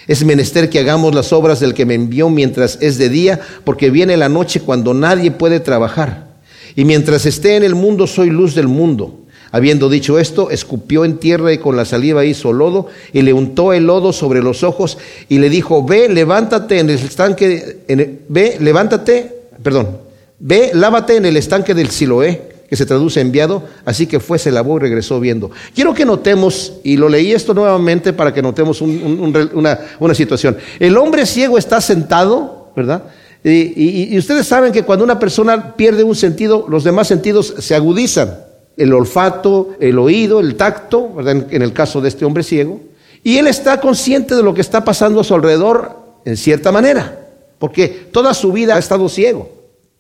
Es 0.09 0.25
menester 0.25 0.69
que 0.69 0.81
hagamos 0.81 1.15
las 1.15 1.33
obras 1.33 1.61
del 1.61 1.75
que 1.75 1.87
me 1.87 1.95
envió 1.95 2.29
mientras 2.29 2.79
es 2.81 2.99
de 2.99 3.09
día, 3.09 3.41
porque 3.63 3.91
viene 3.91 4.17
la 4.17 4.29
noche 4.29 4.59
cuando 4.59 4.95
nadie 4.95 5.31
puede 5.31 5.61
trabajar. 5.61 6.41
Y 6.75 6.85
mientras 6.85 7.25
esté 7.25 7.55
en 7.55 7.63
el 7.63 7.77
mundo 7.77 8.09
soy 8.09 8.31
luz 8.31 8.57
del 8.57 8.67
mundo. 8.67 9.22
Habiendo 9.55 9.91
dicho 9.91 10.19
esto, 10.19 10.51
escupió 10.51 11.05
en 11.05 11.19
tierra 11.19 11.53
y 11.53 11.59
con 11.59 11.77
la 11.77 11.85
saliva 11.85 12.25
hizo 12.25 12.55
lodo 12.55 12.87
y 13.13 13.21
le 13.21 13.35
untó 13.35 13.75
el 13.75 13.85
lodo 13.85 14.15
sobre 14.15 14.43
los 14.43 14.63
ojos 14.65 14.97
y 15.29 15.39
le 15.39 15.51
dijo, 15.51 15.85
ve, 15.85 16.09
levántate 16.09 16.79
en 16.79 16.89
el 16.89 16.97
estanque, 16.97 17.85
ve, 18.29 18.57
levántate, 18.59 19.31
perdón, 19.63 19.99
ve, 20.39 20.71
lávate 20.73 21.17
en 21.17 21.27
el 21.27 21.37
estanque 21.37 21.75
del 21.75 21.91
Siloé, 21.91 22.51
que 22.67 22.77
se 22.77 22.87
traduce 22.87 23.21
enviado, 23.21 23.65
así 23.85 24.07
que 24.07 24.21
fue, 24.21 24.39
se 24.39 24.51
lavó 24.51 24.79
y 24.79 24.81
regresó 24.81 25.21
viendo. 25.21 25.51
Quiero 25.75 25.93
que 25.93 26.07
notemos, 26.07 26.73
y 26.83 26.97
lo 26.97 27.11
leí 27.11 27.33
esto 27.33 27.53
nuevamente 27.53 28.15
para 28.15 28.33
que 28.33 28.41
notemos 28.41 28.81
una, 28.81 29.79
una, 30.01 30.15
situación. 30.15 30.57
El 30.81 30.97
hombre 30.97 31.27
ciego 31.27 31.59
está 31.59 31.83
sentado, 31.83 32.73
¿verdad? 32.75 33.03
y 33.45 34.17
ustedes 34.17 34.47
saben 34.47 34.73
que 34.73 34.85
cuando 34.85 35.05
una 35.05 35.19
persona 35.19 35.75
pierde 35.77 36.05
un 36.05 36.15
sentido, 36.15 36.65
los 36.71 36.85
demás 36.85 37.09
sentidos 37.09 37.55
se 37.59 37.75
agudizan 37.75 38.52
el 38.77 38.93
olfato, 38.93 39.71
el 39.81 39.99
oído, 39.99 40.41
el 40.41 40.57
tacto, 40.57 41.17
en 41.21 41.63
el 41.63 41.73
caso 41.73 42.01
de 42.01 42.09
este 42.09 42.25
hombre 42.25 42.43
ciego, 42.43 42.81
y 43.23 43.37
él 43.37 43.47
está 43.47 43.81
consciente 43.81 44.35
de 44.35 44.43
lo 44.43 44.55
que 44.55 44.61
está 44.61 44.85
pasando 44.85 45.21
a 45.21 45.25
su 45.25 45.35
alrededor 45.35 45.97
en 46.25 46.37
cierta 46.37 46.73
manera, 46.73 47.29
porque 47.59 47.89
toda 47.89 48.35
su 48.35 48.53
vida 48.53 48.77
ha 48.77 48.79
estado 48.79 49.09
ciego. 49.09 49.51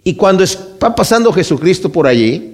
Y 0.04 0.16
cuando 0.16 0.42
está 0.42 0.94
pasando 0.94 1.32
Jesucristo 1.32 1.92
por 1.92 2.06
allí, 2.06 2.48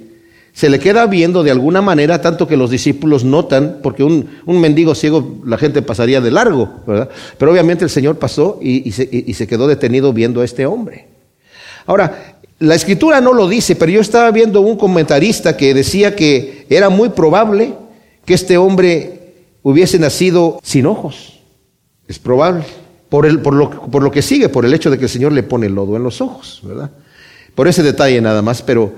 se 0.53 0.69
le 0.69 0.79
queda 0.79 1.07
viendo 1.07 1.43
de 1.43 1.51
alguna 1.51 1.81
manera, 1.81 2.21
tanto 2.21 2.47
que 2.47 2.57
los 2.57 2.71
discípulos 2.71 3.25
notan, 3.25 3.79
porque 3.83 4.03
un, 4.03 4.29
mendigo 4.47 4.95
ciego 4.95 5.39
la 5.45 5.57
gente 5.57 5.81
pasaría 5.83 6.21
de 6.21 6.31
largo, 6.31 6.69
¿verdad? 6.87 7.09
Pero 7.39 7.53
obviamente 7.53 7.85
el 7.85 7.91
Señor 7.91 8.19
pasó 8.19 8.59
y, 8.61 8.91
se, 8.93 9.09
y 9.11 9.33
se 9.35 9.47
quedó 9.47 9.67
detenido 9.67 10.13
viendo 10.13 10.41
a 10.41 10.45
este 10.45 10.67
hombre. 10.67 11.07
Ahora, 11.87 12.38
la 12.59 12.75
escritura 12.75 13.21
no 13.21 13.35
lo 13.35 13.49
dice, 13.49 13.77
pero 13.77 13.93
yo 13.93 14.01
estaba 14.01 14.31
viendo 14.31 14.61
un 14.61 14.77
comentarista 14.77 15.57
que 15.57 15.75
decía 15.75 16.17
que 16.17 16.67
era 16.69 16.89
muy 16.89 17.11
probable 17.11 17.75
que 18.25 18.35
este 18.35 18.57
hombre 18.57 19.35
hubiese 19.63 19.99
nacido 19.99 20.59
sin 20.63 20.87
ojos. 20.87 21.41
Es 22.09 22.19
probable. 22.19 22.65
Por, 23.09 23.25
el, 23.25 23.41
por, 23.41 23.55
lo, 23.55 23.71
por 23.71 24.03
lo 24.03 24.11
que 24.11 24.21
sigue, 24.21 24.51
por 24.51 24.67
el 24.67 24.75
hecho 24.75 24.91
de 24.91 24.99
que 24.99 25.05
el 25.05 25.11
Señor 25.11 25.33
le 25.33 25.43
pone 25.43 25.67
el 25.67 25.75
lodo 25.75 25.97
en 25.97 26.03
los 26.03 26.21
ojos, 26.21 26.61
¿verdad? 26.63 26.91
Por 27.55 27.67
ese 27.67 27.83
detalle 27.83 28.21
nada 28.21 28.43
más, 28.43 28.61
pero 28.61 28.93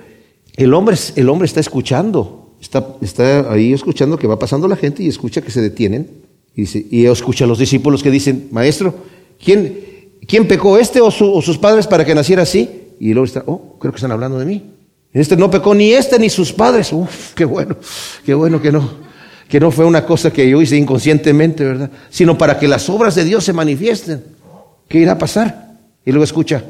el 0.56 0.74
hombre, 0.74 0.96
el 1.14 1.28
hombre 1.28 1.46
está 1.46 1.60
escuchando, 1.60 2.56
está, 2.60 2.96
está 3.00 3.52
ahí 3.52 3.72
escuchando 3.72 4.18
que 4.18 4.26
va 4.26 4.38
pasando 4.38 4.66
la 4.66 4.74
gente 4.74 5.02
y 5.04 5.08
escucha 5.08 5.42
que 5.42 5.50
se 5.50 5.60
detienen. 5.60 6.10
Y, 6.56 6.64
y 6.96 7.06
escucha 7.06 7.44
a 7.44 7.48
los 7.48 7.58
discípulos 7.58 8.02
que 8.02 8.10
dicen, 8.10 8.48
maestro, 8.50 8.94
¿quién, 9.42 9.78
quién 10.26 10.48
pecó, 10.48 10.76
este 10.76 11.00
o, 11.00 11.10
sus 11.10 11.58
padres 11.58 11.86
para 11.86 12.04
que 12.04 12.14
naciera 12.14 12.42
así? 12.42 12.79
Y 13.00 13.14
luego 13.14 13.24
está, 13.24 13.42
oh, 13.46 13.78
creo 13.80 13.92
que 13.92 13.96
están 13.96 14.12
hablando 14.12 14.38
de 14.38 14.44
mí. 14.44 14.62
Este 15.12 15.34
no 15.34 15.50
pecó 15.50 15.74
ni 15.74 15.90
este 15.90 16.18
ni 16.18 16.28
sus 16.28 16.52
padres. 16.52 16.92
Uf, 16.92 17.32
qué 17.32 17.46
bueno, 17.46 17.76
qué 18.26 18.34
bueno 18.34 18.60
que 18.60 18.70
no, 18.70 18.88
que 19.48 19.58
no 19.58 19.70
fue 19.70 19.86
una 19.86 20.04
cosa 20.04 20.30
que 20.30 20.48
yo 20.48 20.60
hice 20.60 20.76
inconscientemente, 20.76 21.64
¿verdad? 21.64 21.90
Sino 22.10 22.36
para 22.36 22.58
que 22.58 22.68
las 22.68 22.90
obras 22.90 23.14
de 23.14 23.24
Dios 23.24 23.42
se 23.42 23.54
manifiesten. 23.54 24.22
¿Qué 24.86 24.98
irá 24.98 25.12
a 25.12 25.18
pasar? 25.18 25.78
Y 26.04 26.10
luego 26.10 26.24
escucha, 26.24 26.62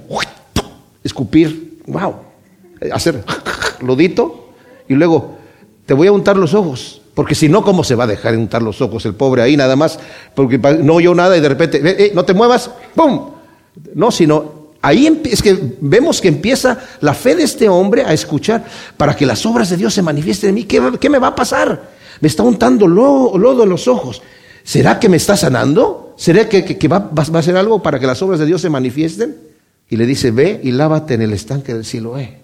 escupir, 1.03 1.81
wow, 1.89 2.15
hacer 2.93 3.25
lodito 3.81 4.53
y 4.89 4.95
luego 4.95 5.37
te 5.85 5.95
voy 5.95 6.07
a 6.07 6.13
untar 6.13 6.37
los 6.37 6.55
ojos. 6.55 7.03
Porque 7.13 7.35
si 7.35 7.49
no, 7.49 7.65
¿cómo 7.65 7.83
se 7.83 7.97
va 7.97 8.05
a 8.05 8.07
dejar 8.07 8.37
untar 8.37 8.63
los 8.63 8.81
ojos 8.81 9.05
el 9.05 9.15
pobre 9.15 9.43
ahí 9.43 9.57
nada 9.57 9.75
más? 9.75 9.99
Porque 10.37 10.59
no 10.59 10.95
oyó 10.95 11.13
nada 11.13 11.37
y 11.37 11.41
de 11.41 11.49
repente, 11.49 11.81
eh, 11.83 12.13
no 12.15 12.25
te 12.25 12.35
muevas, 12.35 12.71
¡pum! 12.95 13.31
No, 13.95 14.13
sino 14.13 14.60
ahí 14.83 15.21
es 15.25 15.43
que 15.43 15.77
vemos 15.81 16.21
que 16.21 16.29
empieza 16.29 16.79
la 17.01 17.15
fe 17.15 17.35
de 17.35 17.45
este 17.45 17.69
hombre 17.69 18.05
a 18.05 18.13
escuchar 18.13 18.65
para 18.97 19.15
que 19.17 19.27
las 19.27 19.45
obras 19.47 19.71
de 19.71 19.77
Dios 19.77 19.95
se 19.95 20.03
manifiesten 20.03 20.51
en 20.51 20.55
mí. 20.55 20.65
¿Qué, 20.65 21.11
me 21.11 21.19
va 21.19 21.29
a 21.29 21.35
pasar? 21.35 21.91
Me 22.21 22.29
está 22.29 22.43
untando 22.43 22.87
lodo, 22.87 23.63
en 23.63 23.69
los 23.69 23.89
ojos. 23.89 24.23
¿Será 24.63 24.99
que 24.99 25.09
me 25.09 25.17
está 25.17 25.37
sanando? 25.37 26.15
¿Será 26.17 26.49
que, 26.49 26.89
va, 26.89 26.99
va, 26.99 27.23
a 27.23 27.39
hacer 27.39 27.57
algo 27.57 27.83
para 27.83 27.99
que 27.99 28.07
las 28.07 28.21
obras 28.23 28.39
de 28.39 28.47
Dios 28.47 28.61
se 28.61 28.71
manifiesten? 28.71 29.37
Y 29.89 29.97
le 29.97 30.07
dice, 30.07 30.31
ve 30.31 30.61
y 30.63 30.71
lávate 30.71 31.15
en 31.15 31.23
el 31.23 31.33
estanque 31.33 31.75
del 31.75 31.85
Siloé. 31.85 32.41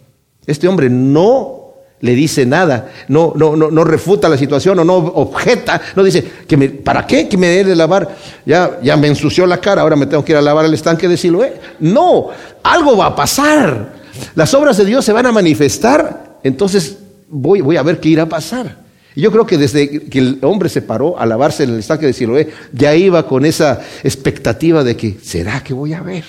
Este 0.47 0.69
hombre 0.69 0.91
no 0.91 1.66
le 2.01 2.15
dice 2.15 2.45
nada, 2.45 2.93
no, 3.09 3.33
no, 3.37 3.57
no, 3.57 3.71
no 3.71 3.85
refuta 3.85 4.29
la 4.29 4.37
situación 4.37 4.79
o 4.79 4.85
no 4.85 4.97
objeta, 4.97 5.81
no 5.95 6.03
dice, 6.03 6.23
que 6.47 6.57
me, 6.57 6.69
¿para 6.69 7.07
qué 7.07 7.29
que 7.29 7.39
me 7.39 7.49
dé 7.49 7.65
de 7.65 7.75
lavar? 7.75 8.17
Ya, 8.45 8.79
ya 8.83 8.97
me 8.97 9.09
ensució 9.09 9.47
la 9.47 9.59
cara, 9.59 9.83
ahora 9.83 9.97
me 9.97 10.07
tengo 10.07 10.25
que 10.25 10.33
ir 10.33 10.39
a 10.39 10.43
lavar 10.43 10.67
el 10.67 10.75
estanque 10.75 11.09
de 11.09 11.17
Siloé. 11.17 11.55
No, 11.81 12.29
algo 12.63 12.97
va 12.97 13.07
a 13.07 13.17
pasar. 13.17 13.95
Las 14.35 14.53
obras 14.55 14.77
de 14.77 14.85
Dios 14.85 15.05
se 15.05 15.13
van 15.13 15.27
a 15.27 15.33
manifestar, 15.33 16.39
entonces 16.43 16.99
voy, 17.29 17.63
voy 17.63 17.77
a 17.79 17.83
ver 17.83 17.99
qué 17.99 18.11
irá 18.11 18.25
a 18.25 18.29
pasar. 18.29 18.85
Y 19.15 19.23
yo 19.23 19.33
creo 19.33 19.47
que 19.47 19.57
desde 19.57 20.05
que 20.09 20.19
el 20.19 20.39
hombre 20.43 20.69
se 20.69 20.83
paró 20.83 21.19
a 21.19 21.25
lavarse 21.25 21.65
en 21.65 21.71
el 21.71 21.79
estanque 21.79 22.05
de 22.05 22.13
Siloé, 22.13 22.51
ya 22.75 22.95
iba 22.95 23.27
con 23.27 23.47
esa 23.47 23.81
expectativa 24.05 24.85
de 24.85 24.97
que, 24.97 25.17
¿será 25.23 25.65
que 25.65 25.73
voy 25.73 25.95
a 25.95 26.03
ver? 26.03 26.25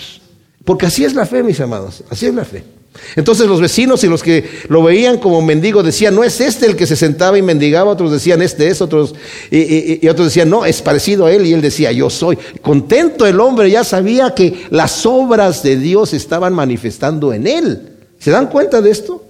Porque 0.64 0.86
así 0.86 1.04
es 1.04 1.14
la 1.14 1.26
fe, 1.26 1.44
mis 1.44 1.60
amados, 1.60 2.06
así 2.10 2.26
es 2.26 2.34
la 2.34 2.46
fe. 2.46 2.77
Entonces 3.16 3.48
los 3.48 3.62
vecinos 3.62 4.04
y 4.04 4.08
los 4.08 4.24
que 4.24 4.50
lo 4.68 4.84
veían 4.84 5.18
como 5.18 5.42
mendigo 5.42 5.84
decían, 5.84 6.16
no 6.16 6.24
es 6.24 6.42
este 6.42 6.66
el 6.66 6.76
que 6.76 6.88
se 6.88 6.96
sentaba 6.96 7.38
y 7.38 7.42
mendigaba, 7.42 7.92
otros 7.92 8.12
decían, 8.12 8.42
este 8.42 8.68
es, 8.68 8.82
otros, 8.82 9.16
y, 9.52 10.06
y, 10.06 10.10
otros 10.10 10.28
decían, 10.28 10.50
no, 10.50 10.66
es 10.66 10.82
parecido 10.82 11.26
a 11.26 11.32
él, 11.32 11.46
y 11.46 11.54
él 11.54 11.62
decía, 11.62 11.92
yo 11.92 12.10
soy. 12.10 12.38
Contento 12.62 13.26
el 13.26 13.40
hombre 13.40 13.70
ya 13.70 13.84
sabía 13.84 14.34
que 14.36 14.66
las 14.70 15.06
obras 15.06 15.64
de 15.64 15.78
Dios 15.78 16.14
estaban 16.14 16.54
manifestando 16.54 17.34
en 17.34 17.48
él. 17.48 17.90
¿Se 18.20 18.32
dan 18.32 18.48
cuenta 18.48 18.82
de 18.82 18.92
esto? 18.92 19.24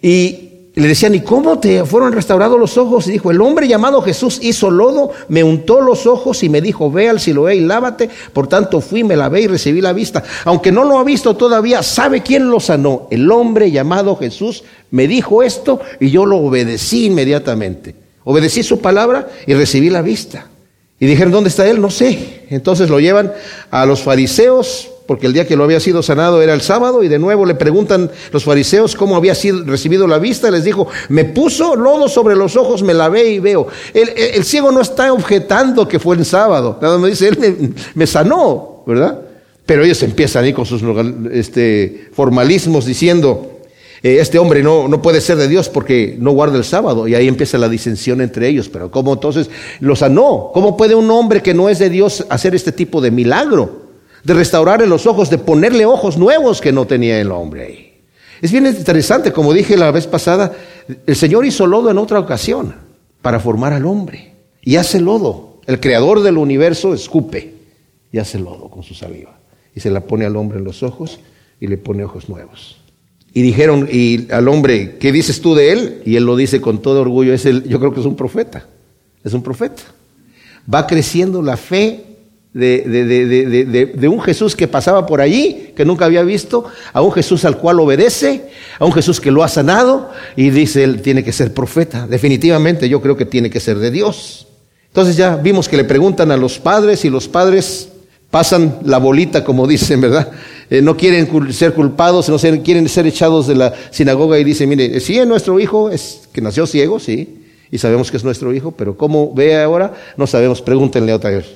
Y 0.00 0.51
le 0.80 0.88
decían, 0.88 1.14
¿y 1.14 1.20
cómo 1.20 1.58
te 1.58 1.84
fueron 1.84 2.12
restaurados 2.12 2.58
los 2.58 2.78
ojos? 2.78 3.06
Y 3.06 3.12
dijo, 3.12 3.30
el 3.30 3.42
hombre 3.42 3.68
llamado 3.68 4.00
Jesús 4.00 4.38
hizo 4.40 4.70
lodo, 4.70 5.10
me 5.28 5.44
untó 5.44 5.82
los 5.82 6.06
ojos 6.06 6.42
y 6.42 6.48
me 6.48 6.62
dijo, 6.62 6.90
ve 6.90 7.10
al 7.10 7.20
Siloé 7.20 7.56
y 7.56 7.60
lávate. 7.60 8.08
Por 8.32 8.46
tanto 8.46 8.80
fui, 8.80 9.04
me 9.04 9.14
lavé 9.14 9.42
y 9.42 9.46
recibí 9.48 9.82
la 9.82 9.92
vista. 9.92 10.22
Aunque 10.46 10.72
no 10.72 10.84
lo 10.84 10.98
ha 10.98 11.04
visto 11.04 11.36
todavía, 11.36 11.82
¿sabe 11.82 12.22
quién 12.22 12.50
lo 12.50 12.58
sanó? 12.58 13.06
El 13.10 13.30
hombre 13.30 13.70
llamado 13.70 14.16
Jesús 14.16 14.64
me 14.90 15.06
dijo 15.06 15.42
esto 15.42 15.80
y 16.00 16.10
yo 16.10 16.24
lo 16.24 16.38
obedecí 16.38 17.04
inmediatamente. 17.04 17.94
Obedecí 18.24 18.62
su 18.62 18.80
palabra 18.80 19.28
y 19.46 19.52
recibí 19.52 19.90
la 19.90 20.00
vista. 20.00 20.46
Y 20.98 21.06
dijeron, 21.06 21.32
¿dónde 21.32 21.50
está 21.50 21.68
él? 21.68 21.80
No 21.82 21.90
sé. 21.90 22.46
Entonces 22.48 22.88
lo 22.88 22.98
llevan 22.98 23.32
a 23.70 23.84
los 23.84 24.02
fariseos, 24.02 24.88
porque 25.06 25.26
el 25.26 25.32
día 25.32 25.46
que 25.46 25.56
lo 25.56 25.64
había 25.64 25.80
sido 25.80 26.02
sanado 26.02 26.42
era 26.42 26.54
el 26.54 26.60
sábado, 26.60 27.02
y 27.02 27.08
de 27.08 27.18
nuevo 27.18 27.44
le 27.44 27.54
preguntan 27.54 28.10
los 28.32 28.44
fariseos 28.44 28.94
cómo 28.94 29.16
había 29.16 29.34
sido, 29.34 29.64
recibido 29.64 30.06
la 30.06 30.18
vista, 30.18 30.50
les 30.50 30.64
dijo, 30.64 30.88
me 31.08 31.24
puso 31.24 31.76
lodo 31.76 32.08
sobre 32.08 32.36
los 32.36 32.56
ojos, 32.56 32.82
me 32.82 32.94
lavé 32.94 33.30
y 33.30 33.38
veo. 33.38 33.66
El, 33.92 34.44
ciego 34.44 34.70
no 34.70 34.80
está 34.80 35.12
objetando 35.12 35.86
que 35.88 35.98
fue 35.98 36.16
el 36.16 36.24
sábado, 36.24 36.78
nada 36.80 36.98
más 36.98 37.10
dice, 37.10 37.28
él 37.28 37.74
me, 37.94 38.06
sanó, 38.06 38.82
¿verdad? 38.86 39.20
Pero 39.66 39.84
ellos 39.84 40.02
empiezan 40.02 40.44
ahí 40.44 40.52
con 40.52 40.66
sus 40.66 40.82
este, 41.32 42.08
formalismos 42.12 42.84
diciendo, 42.84 43.60
eh, 44.02 44.18
este 44.20 44.38
hombre 44.38 44.62
no, 44.62 44.88
no 44.88 45.00
puede 45.00 45.20
ser 45.20 45.36
de 45.36 45.46
Dios 45.46 45.68
porque 45.68 46.16
no 46.18 46.32
guarda 46.32 46.58
el 46.58 46.64
sábado. 46.64 47.06
Y 47.06 47.14
ahí 47.14 47.28
empieza 47.28 47.56
la 47.56 47.68
disensión 47.68 48.20
entre 48.20 48.48
ellos. 48.48 48.68
Pero 48.68 48.90
¿cómo 48.90 49.12
entonces 49.12 49.48
lo 49.78 49.94
sanó? 49.94 50.50
¿Cómo 50.52 50.76
puede 50.76 50.96
un 50.96 51.08
hombre 51.10 51.40
que 51.40 51.54
no 51.54 51.68
es 51.68 51.78
de 51.78 51.88
Dios 51.88 52.26
hacer 52.28 52.54
este 52.54 52.72
tipo 52.72 53.00
de 53.00 53.12
milagro? 53.12 53.81
De 54.24 54.34
restaurarle 54.34 54.86
los 54.86 55.06
ojos, 55.06 55.30
de 55.30 55.38
ponerle 55.38 55.86
ojos 55.86 56.16
nuevos 56.16 56.60
que 56.60 56.72
no 56.72 56.86
tenía 56.86 57.20
el 57.20 57.30
hombre. 57.30 58.02
Es 58.40 58.50
bien 58.50 58.66
interesante, 58.66 59.32
como 59.32 59.52
dije 59.52 59.76
la 59.76 59.90
vez 59.90 60.06
pasada, 60.06 60.52
el 61.06 61.16
Señor 61.16 61.46
hizo 61.46 61.66
lodo 61.66 61.90
en 61.90 61.98
otra 61.98 62.18
ocasión 62.18 62.74
para 63.20 63.40
formar 63.40 63.72
al 63.72 63.86
hombre. 63.86 64.32
Y 64.62 64.76
hace 64.76 65.00
lodo. 65.00 65.60
El 65.66 65.78
creador 65.78 66.22
del 66.22 66.38
universo 66.38 66.92
escupe 66.92 67.54
y 68.10 68.18
hace 68.18 68.38
lodo 68.38 68.68
con 68.68 68.82
su 68.82 68.94
saliva. 68.94 69.38
Y 69.74 69.80
se 69.80 69.90
la 69.90 70.00
pone 70.00 70.24
al 70.24 70.36
hombre 70.36 70.58
en 70.58 70.64
los 70.64 70.82
ojos 70.82 71.20
y 71.60 71.68
le 71.68 71.78
pone 71.78 72.04
ojos 72.04 72.28
nuevos. 72.28 72.78
Y 73.32 73.42
dijeron 73.42 73.88
y 73.90 74.30
al 74.32 74.48
hombre, 74.48 74.98
¿qué 74.98 75.12
dices 75.12 75.40
tú 75.40 75.54
de 75.54 75.72
él? 75.72 76.02
Y 76.04 76.16
él 76.16 76.24
lo 76.24 76.36
dice 76.36 76.60
con 76.60 76.82
todo 76.82 77.00
orgullo, 77.00 77.32
es 77.32 77.46
el, 77.46 77.64
yo 77.68 77.78
creo 77.78 77.94
que 77.94 78.00
es 78.00 78.06
un 78.06 78.16
profeta. 78.16 78.66
Es 79.24 79.32
un 79.32 79.42
profeta. 79.42 79.82
Va 80.72 80.86
creciendo 80.86 81.42
la 81.42 81.56
fe 81.56 82.11
de, 82.54 84.08
un 84.10 84.20
Jesús 84.20 84.54
que 84.54 84.68
pasaba 84.68 85.06
por 85.06 85.20
allí, 85.20 85.72
que 85.74 85.84
nunca 85.84 86.04
había 86.04 86.22
visto, 86.22 86.64
a 86.92 87.00
un 87.00 87.12
Jesús 87.12 87.44
al 87.44 87.58
cual 87.58 87.80
obedece, 87.80 88.50
a 88.78 88.84
un 88.84 88.92
Jesús 88.92 89.20
que 89.20 89.30
lo 89.30 89.42
ha 89.42 89.48
sanado 89.48 90.10
y 90.36 90.50
dice, 90.50 90.84
él 90.84 91.00
tiene 91.02 91.24
que 91.24 91.32
ser 91.32 91.54
profeta. 91.54 92.06
Definitivamente 92.06 92.88
yo 92.88 93.00
creo 93.00 93.16
que 93.16 93.24
tiene 93.24 93.50
que 93.50 93.60
ser 93.60 93.78
de 93.78 93.90
Dios. 93.90 94.46
Entonces 94.88 95.16
ya 95.16 95.36
vimos 95.36 95.68
que 95.68 95.76
le 95.76 95.84
preguntan 95.84 96.30
a 96.30 96.36
los 96.36 96.58
padres 96.58 97.04
y 97.04 97.10
los 97.10 97.26
padres 97.26 97.88
pasan 98.30 98.78
la 98.84 98.98
bolita, 98.98 99.44
como 99.44 99.66
dicen, 99.66 100.00
¿verdad? 100.00 100.30
Eh, 100.70 100.80
no 100.82 100.96
quieren 100.96 101.52
ser 101.52 101.74
culpados, 101.74 102.28
no 102.28 102.38
quieren 102.62 102.88
ser 102.88 103.06
echados 103.06 103.46
de 103.46 103.54
la 103.54 103.74
sinagoga 103.90 104.38
y 104.38 104.44
dicen, 104.44 104.68
mire, 104.68 105.00
sí, 105.00 105.18
es 105.18 105.26
nuestro 105.26 105.60
hijo, 105.60 105.90
es 105.90 106.28
que 106.32 106.40
nació 106.40 106.66
ciego, 106.66 106.98
sí, 106.98 107.44
y 107.70 107.78
sabemos 107.78 108.10
que 108.10 108.16
es 108.16 108.24
nuestro 108.24 108.52
hijo, 108.54 108.72
pero 108.72 108.96
¿cómo 108.96 109.32
ve 109.34 109.60
ahora? 109.60 109.94
No 110.16 110.26
sabemos, 110.26 110.62
pregúntenle 110.62 111.12
otra 111.12 111.30
vez. 111.30 111.46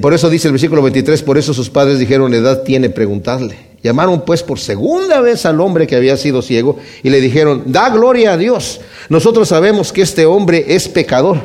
Por 0.00 0.12
eso 0.12 0.28
dice 0.28 0.48
el 0.48 0.52
versículo 0.52 0.82
23, 0.82 1.22
por 1.22 1.38
eso 1.38 1.54
sus 1.54 1.70
padres 1.70 2.00
dijeron, 2.00 2.34
edad 2.34 2.62
tiene 2.64 2.90
preguntarle. 2.90 3.56
Llamaron 3.84 4.24
pues 4.24 4.42
por 4.42 4.58
segunda 4.58 5.20
vez 5.20 5.46
al 5.46 5.60
hombre 5.60 5.86
que 5.86 5.94
había 5.94 6.16
sido 6.16 6.42
ciego 6.42 6.76
y 7.04 7.10
le 7.10 7.20
dijeron, 7.20 7.62
da 7.66 7.88
gloria 7.90 8.32
a 8.32 8.36
Dios. 8.36 8.80
Nosotros 9.08 9.48
sabemos 9.48 9.92
que 9.92 10.02
este 10.02 10.26
hombre 10.26 10.64
es 10.74 10.88
pecador. 10.88 11.38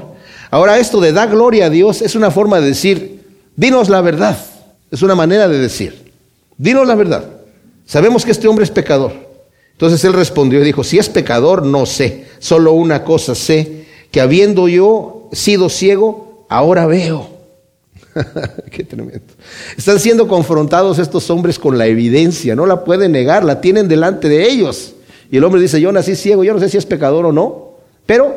Ahora 0.49 0.79
esto 0.79 0.99
de 0.99 1.11
da 1.11 1.27
gloria 1.27 1.67
a 1.67 1.69
Dios 1.69 2.01
es 2.01 2.15
una 2.15 2.31
forma 2.31 2.59
de 2.59 2.69
decir, 2.69 3.21
dinos 3.55 3.89
la 3.89 4.01
verdad. 4.01 4.39
Es 4.89 5.03
una 5.03 5.13
manera 5.13 5.47
de 5.47 5.59
decir, 5.59 6.11
dinos 6.57 6.87
la 6.87 6.95
verdad. 6.95 7.23
Sabemos 7.85 8.25
que 8.25 8.31
este 8.31 8.47
hombre 8.47 8.65
es 8.65 8.71
pecador. 8.71 9.13
Entonces 9.73 10.03
él 10.03 10.13
respondió 10.13 10.59
y 10.61 10.65
dijo, 10.65 10.83
si 10.83 10.97
es 10.97 11.09
pecador, 11.09 11.63
no 11.63 11.85
sé. 11.85 12.25
Solo 12.39 12.73
una 12.73 13.03
cosa 13.03 13.35
sé, 13.35 13.85
que 14.09 14.19
habiendo 14.19 14.67
yo 14.67 15.29
sido 15.31 15.69
ciego, 15.69 16.47
ahora 16.49 16.87
veo. 16.87 17.30
Qué 18.71 18.83
tremendo. 18.83 19.33
Están 19.77 19.99
siendo 19.99 20.27
confrontados 20.27 20.99
estos 20.99 21.29
hombres 21.29 21.59
con 21.59 21.77
la 21.77 21.87
evidencia, 21.87 22.55
no 22.55 22.65
la 22.65 22.83
pueden 22.83 23.11
negar, 23.11 23.43
la 23.43 23.61
tienen 23.61 23.87
delante 23.87 24.29
de 24.29 24.49
ellos. 24.49 24.93
Y 25.31 25.37
el 25.37 25.43
hombre 25.43 25.61
dice, 25.61 25.79
yo 25.79 25.91
nací 25.91 26.15
ciego, 26.15 26.43
yo 26.43 26.53
no 26.53 26.59
sé 26.59 26.69
si 26.69 26.77
es 26.77 26.85
pecador 26.85 27.25
o 27.25 27.31
no, 27.31 27.75
pero 28.05 28.35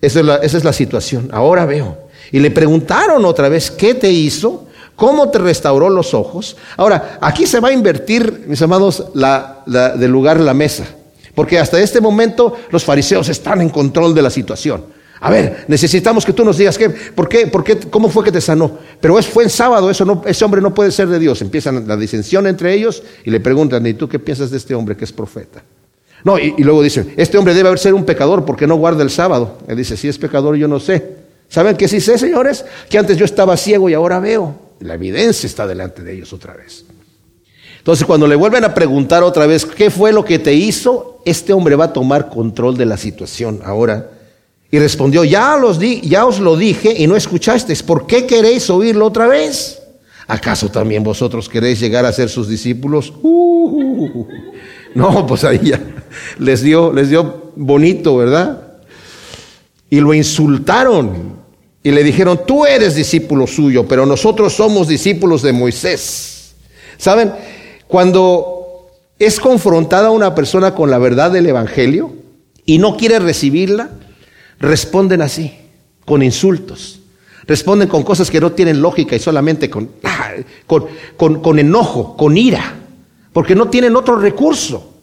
esa 0.00 0.20
es 0.42 0.64
la, 0.64 0.72
situación, 0.72 1.28
ahora 1.32 1.66
veo. 1.66 1.98
Y 2.32 2.38
le 2.38 2.50
preguntaron 2.50 3.24
otra 3.24 3.48
vez, 3.48 3.70
¿qué 3.70 3.94
te 3.94 4.10
hizo? 4.10 4.66
¿Cómo 4.94 5.30
te 5.30 5.38
restauró 5.38 5.90
los 5.90 6.14
ojos? 6.14 6.56
Ahora, 6.76 7.18
aquí 7.20 7.46
se 7.46 7.60
va 7.60 7.68
a 7.68 7.72
invertir, 7.72 8.44
mis 8.46 8.62
amados, 8.62 9.06
la, 9.14 9.62
del 9.66 10.10
lugar 10.10 10.40
la 10.40 10.54
mesa. 10.54 10.86
Porque 11.34 11.58
hasta 11.58 11.78
este 11.78 12.00
momento 12.00 12.54
los 12.70 12.82
fariseos 12.82 13.28
están 13.28 13.60
en 13.60 13.68
control 13.68 14.14
de 14.14 14.22
la 14.22 14.30
situación. 14.30 14.86
A 15.20 15.30
ver, 15.30 15.64
necesitamos 15.68 16.26
que 16.26 16.32
tú 16.32 16.44
nos 16.44 16.58
digas 16.58 16.76
qué, 16.76 16.90
por 16.90 17.28
qué, 17.28 17.46
por 17.46 17.64
qué, 17.64 17.78
cómo 17.78 18.08
fue 18.08 18.22
que 18.24 18.32
te 18.32 18.40
sanó. 18.40 18.78
Pero 19.00 19.18
es, 19.18 19.26
fue 19.26 19.44
en 19.44 19.50
sábado, 19.50 19.90
eso 19.90 20.04
no, 20.04 20.22
ese 20.26 20.44
hombre 20.44 20.60
no 20.60 20.74
puede 20.74 20.90
ser 20.90 21.08
de 21.08 21.18
Dios. 21.18 21.40
Empiezan 21.40 21.88
la 21.88 21.96
disensión 21.96 22.46
entre 22.46 22.74
ellos 22.74 23.02
y 23.24 23.30
le 23.30 23.40
preguntan, 23.40 23.86
¿y 23.86 23.94
tú 23.94 24.08
qué 24.08 24.18
piensas 24.18 24.50
de 24.50 24.58
este 24.58 24.74
hombre 24.74 24.96
que 24.96 25.04
es 25.04 25.12
profeta? 25.12 25.62
No, 26.24 26.38
y, 26.38 26.54
luego 26.58 26.82
dicen, 26.82 27.14
este 27.16 27.38
hombre 27.38 27.54
debe 27.54 27.68
haber 27.68 27.78
ser 27.78 27.94
un 27.94 28.04
pecador 28.04 28.44
porque 28.44 28.66
no 28.66 28.76
guarda 28.76 29.02
el 29.02 29.10
sábado. 29.10 29.58
Él 29.68 29.76
dice, 29.76 29.96
si 29.96 30.08
es 30.08 30.18
pecador 30.18 30.56
yo 30.56 30.68
no 30.68 30.80
sé. 30.80 31.16
¿Saben 31.48 31.76
qué 31.76 31.86
sí 31.86 32.00
sé, 32.00 32.18
señores? 32.18 32.64
Que 32.90 32.98
antes 32.98 33.16
yo 33.16 33.24
estaba 33.24 33.56
ciego 33.56 33.88
y 33.88 33.94
ahora 33.94 34.18
veo. 34.18 34.54
La 34.80 34.94
evidencia 34.94 35.46
está 35.46 35.66
delante 35.66 36.02
de 36.02 36.14
ellos 36.14 36.32
otra 36.32 36.54
vez. 36.54 36.84
Entonces 37.78 38.04
cuando 38.04 38.26
le 38.26 38.34
vuelven 38.34 38.64
a 38.64 38.74
preguntar 38.74 39.22
otra 39.22 39.46
vez, 39.46 39.64
¿qué 39.64 39.90
fue 39.90 40.12
lo 40.12 40.24
que 40.24 40.40
te 40.40 40.52
hizo? 40.52 41.20
Este 41.24 41.52
hombre 41.52 41.76
va 41.76 41.84
a 41.84 41.92
tomar 41.92 42.28
control 42.28 42.76
de 42.76 42.86
la 42.86 42.96
situación 42.96 43.60
ahora. 43.64 44.10
Y 44.70 44.78
respondió, 44.78 45.24
ya, 45.24 45.56
los 45.56 45.78
di, 45.78 46.00
ya 46.00 46.26
os 46.26 46.40
lo 46.40 46.56
dije 46.56 46.94
y 46.96 47.06
no 47.06 47.16
escuchasteis. 47.16 47.82
¿Por 47.82 48.06
qué 48.06 48.26
queréis 48.26 48.68
oírlo 48.68 49.06
otra 49.06 49.26
vez? 49.26 49.82
¿Acaso 50.26 50.68
también 50.70 51.04
vosotros 51.04 51.48
queréis 51.48 51.78
llegar 51.78 52.04
a 52.04 52.12
ser 52.12 52.28
sus 52.28 52.48
discípulos? 52.48 53.12
Uh, 53.22 54.26
no, 54.94 55.26
pues 55.26 55.44
ahí 55.44 55.60
ya 55.62 55.80
les 56.38 56.62
dio, 56.62 56.92
les 56.92 57.10
dio 57.10 57.52
bonito, 57.56 58.16
¿verdad? 58.16 58.78
Y 59.88 60.00
lo 60.00 60.14
insultaron 60.14 61.36
y 61.82 61.90
le 61.90 62.02
dijeron, 62.02 62.40
tú 62.46 62.66
eres 62.66 62.94
discípulo 62.94 63.46
suyo, 63.46 63.86
pero 63.86 64.06
nosotros 64.06 64.52
somos 64.52 64.88
discípulos 64.88 65.42
de 65.42 65.52
Moisés. 65.52 66.54
¿Saben? 66.98 67.32
Cuando 67.86 68.88
es 69.18 69.38
confrontada 69.38 70.10
una 70.10 70.34
persona 70.34 70.74
con 70.74 70.90
la 70.90 70.98
verdad 70.98 71.30
del 71.30 71.46
Evangelio 71.46 72.12
y 72.64 72.78
no 72.78 72.96
quiere 72.96 73.18
recibirla, 73.20 73.90
responden 74.58 75.22
así, 75.22 75.52
con 76.04 76.22
insultos. 76.22 77.00
Responden 77.46 77.88
con 77.88 78.02
cosas 78.02 78.30
que 78.30 78.40
no 78.40 78.52
tienen 78.52 78.82
lógica 78.82 79.14
y 79.14 79.20
solamente 79.20 79.70
con, 79.70 79.90
ah, 80.02 80.32
con, 80.66 81.40
con, 81.40 81.58
enojo, 81.58 82.16
con 82.16 82.36
ira, 82.36 82.74
porque 83.32 83.54
no 83.54 83.68
tienen 83.68 83.94
otro 83.94 84.16
recurso. 84.16 84.94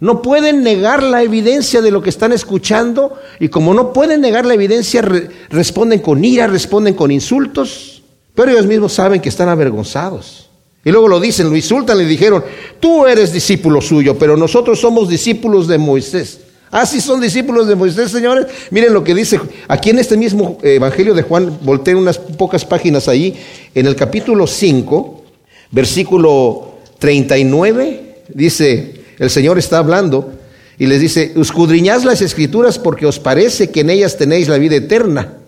No 0.00 0.22
pueden 0.22 0.62
negar 0.62 1.02
la 1.02 1.22
evidencia 1.22 1.82
de 1.82 1.90
lo 1.90 2.02
que 2.02 2.08
están 2.08 2.32
escuchando 2.32 3.18
y 3.38 3.48
como 3.48 3.74
no 3.74 3.92
pueden 3.92 4.22
negar 4.22 4.46
la 4.46 4.54
evidencia, 4.54 5.02
responden 5.50 6.00
con 6.00 6.24
ira, 6.24 6.46
responden 6.46 6.94
con 6.94 7.10
insultos, 7.10 8.02
pero 8.34 8.50
ellos 8.50 8.64
mismos 8.64 8.94
saben 8.94 9.20
que 9.20 9.28
están 9.28 9.50
avergonzados. 9.50 10.48
Y 10.82 10.90
luego 10.90 11.08
lo 11.08 11.20
dicen, 11.20 11.50
lo 11.50 11.56
insultan, 11.56 11.98
le 11.98 12.06
dijeron, 12.06 12.42
tú 12.80 13.06
eres 13.06 13.34
discípulo 13.34 13.82
suyo, 13.82 14.16
pero 14.18 14.38
nosotros 14.38 14.80
somos 14.80 15.10
discípulos 15.10 15.68
de 15.68 15.76
Moisés. 15.76 16.40
Ah, 16.70 16.86
sí 16.86 17.00
son 17.00 17.20
discípulos 17.20 17.66
de 17.66 17.74
Moisés, 17.74 18.12
señores. 18.12 18.46
Miren 18.70 18.94
lo 18.94 19.02
que 19.02 19.14
dice 19.14 19.40
aquí 19.66 19.90
en 19.90 19.98
este 19.98 20.16
mismo 20.16 20.58
Evangelio 20.62 21.14
de 21.14 21.22
Juan, 21.22 21.58
volteé 21.62 21.96
unas 21.96 22.18
pocas 22.18 22.64
páginas 22.64 23.08
ahí, 23.08 23.36
en 23.74 23.86
el 23.86 23.96
capítulo 23.96 24.46
5, 24.46 25.24
versículo 25.72 26.74
39, 26.98 28.22
dice, 28.28 28.94
el 29.18 29.30
Señor 29.30 29.58
está 29.58 29.78
hablando 29.78 30.32
y 30.78 30.86
les 30.86 31.00
dice, 31.00 31.32
escudriñad 31.34 32.02
las 32.02 32.22
escrituras 32.22 32.78
porque 32.78 33.04
os 33.04 33.18
parece 33.18 33.70
que 33.70 33.80
en 33.80 33.90
ellas 33.90 34.16
tenéis 34.16 34.48
la 34.48 34.58
vida 34.58 34.76
eterna. 34.76 35.38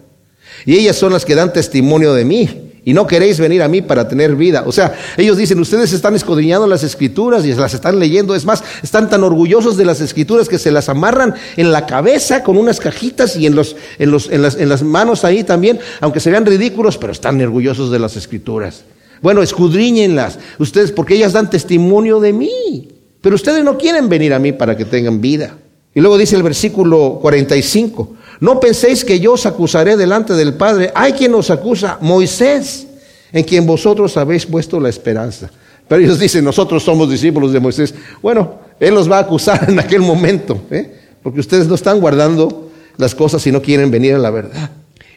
Y 0.67 0.77
ellas 0.77 0.97
son 0.97 1.13
las 1.13 1.25
que 1.25 1.37
dan 1.37 1.53
testimonio 1.53 2.15
de 2.15 2.25
mí 2.25 2.72
y 2.85 2.95
no 2.95 3.07
queréis 3.07 3.39
venir 3.39 3.63
a 3.63 3.69
mí 3.69 3.81
para 3.81 4.09
tener 4.09 4.35
vida. 4.35 4.65
O 4.67 4.73
sea, 4.73 4.95
ellos 5.17 5.37
dicen, 5.37 5.59
ustedes 5.61 5.93
están 5.93 6.15
escudriñando 6.15 6.67
las 6.67 6.83
escrituras 6.83 7.45
y 7.45 7.55
las 7.55 7.75
están 7.75 7.99
leyendo. 7.99 8.35
Es 8.35 8.45
más, 8.45 8.65
están 8.83 9.09
tan 9.09 9.23
orgullosos 9.23 9.77
de 9.77 9.85
las 9.85 10.01
escrituras 10.01 10.49
que 10.49 10.59
se 10.59 10.73
las 10.73 10.89
amarran 10.89 11.35
en 11.57 11.71
la 11.71 11.87
cabeza 11.87 12.43
con 12.43 12.57
unas 12.57 12.81
cajitas 12.81 13.37
y 13.37 13.47
en, 13.47 13.55
los, 13.55 13.77
en, 13.99 14.11
los, 14.11 14.29
en, 14.31 14.43
las, 14.43 14.57
en 14.57 14.69
las 14.69 14.83
manos 14.83 15.25
ahí 15.25 15.45
también, 15.45 15.79
aunque 16.01 16.21
se 16.21 16.31
vean 16.31 16.47
ridículos, 16.47 16.99
pero 16.99 17.13
están 17.13 17.41
orgullosos 17.41 17.91
de 17.91 17.99
las 17.99 18.17
escrituras. 18.17 18.85
Bueno, 19.21 19.43
escudriñenlas 19.43 20.39
ustedes 20.59 20.91
porque 20.91 21.15
ellas 21.15 21.33
dan 21.33 21.49
testimonio 21.49 22.19
de 22.19 22.33
mí. 22.33 22.89
Pero 23.21 23.37
ustedes 23.37 23.63
no 23.63 23.79
quieren 23.79 24.09
venir 24.09 24.35
a 24.35 24.41
mí 24.41 24.53
para 24.53 24.77
que 24.77 24.85
tengan 24.85 25.21
vida. 25.21 25.57
Y 25.95 26.01
luego 26.01 26.19
dice 26.19 26.37
el 26.37 26.43
versículo 26.43 27.19
45, 27.23 28.17
no 28.43 28.59
penséis 28.59 29.05
que 29.05 29.21
yo 29.21 29.35
os 29.35 29.47
acusaré 29.47 29.97
delante 29.97 30.35
del 30.35 30.55
Padre. 30.55 30.91
Hay 30.97 31.13
quien 31.13 31.33
os 31.33 31.49
acusa, 31.49 31.99
Moisés, 32.01 32.89
en 33.33 33.45
quien 33.45 33.65
vosotros 33.65 34.17
habéis 34.17 34.47
puesto 34.47 34.81
la 34.81 34.89
esperanza. 34.89 35.49
Pero 35.87 36.03
ellos 36.03 36.19
dicen, 36.19 36.45
nosotros 36.45 36.83
somos 36.83 37.09
discípulos 37.09 37.53
de 37.53 37.61
Moisés. 37.61 37.95
Bueno, 38.21 38.55
Él 38.81 38.97
los 38.97 39.09
va 39.09 39.19
a 39.19 39.21
acusar 39.21 39.65
en 39.71 39.79
aquel 39.79 40.01
momento, 40.01 40.61
¿eh? 40.73 40.93
porque 41.23 41.39
ustedes 41.39 41.69
no 41.69 41.77
están 41.77 42.01
guardando 42.01 42.69
las 42.97 43.15
cosas 43.15 43.47
y 43.47 43.53
no 43.53 43.63
quieren 43.63 43.93
venir 43.93 44.17
a 44.17 44.19
la 44.19 44.31
verdad. 44.31 44.71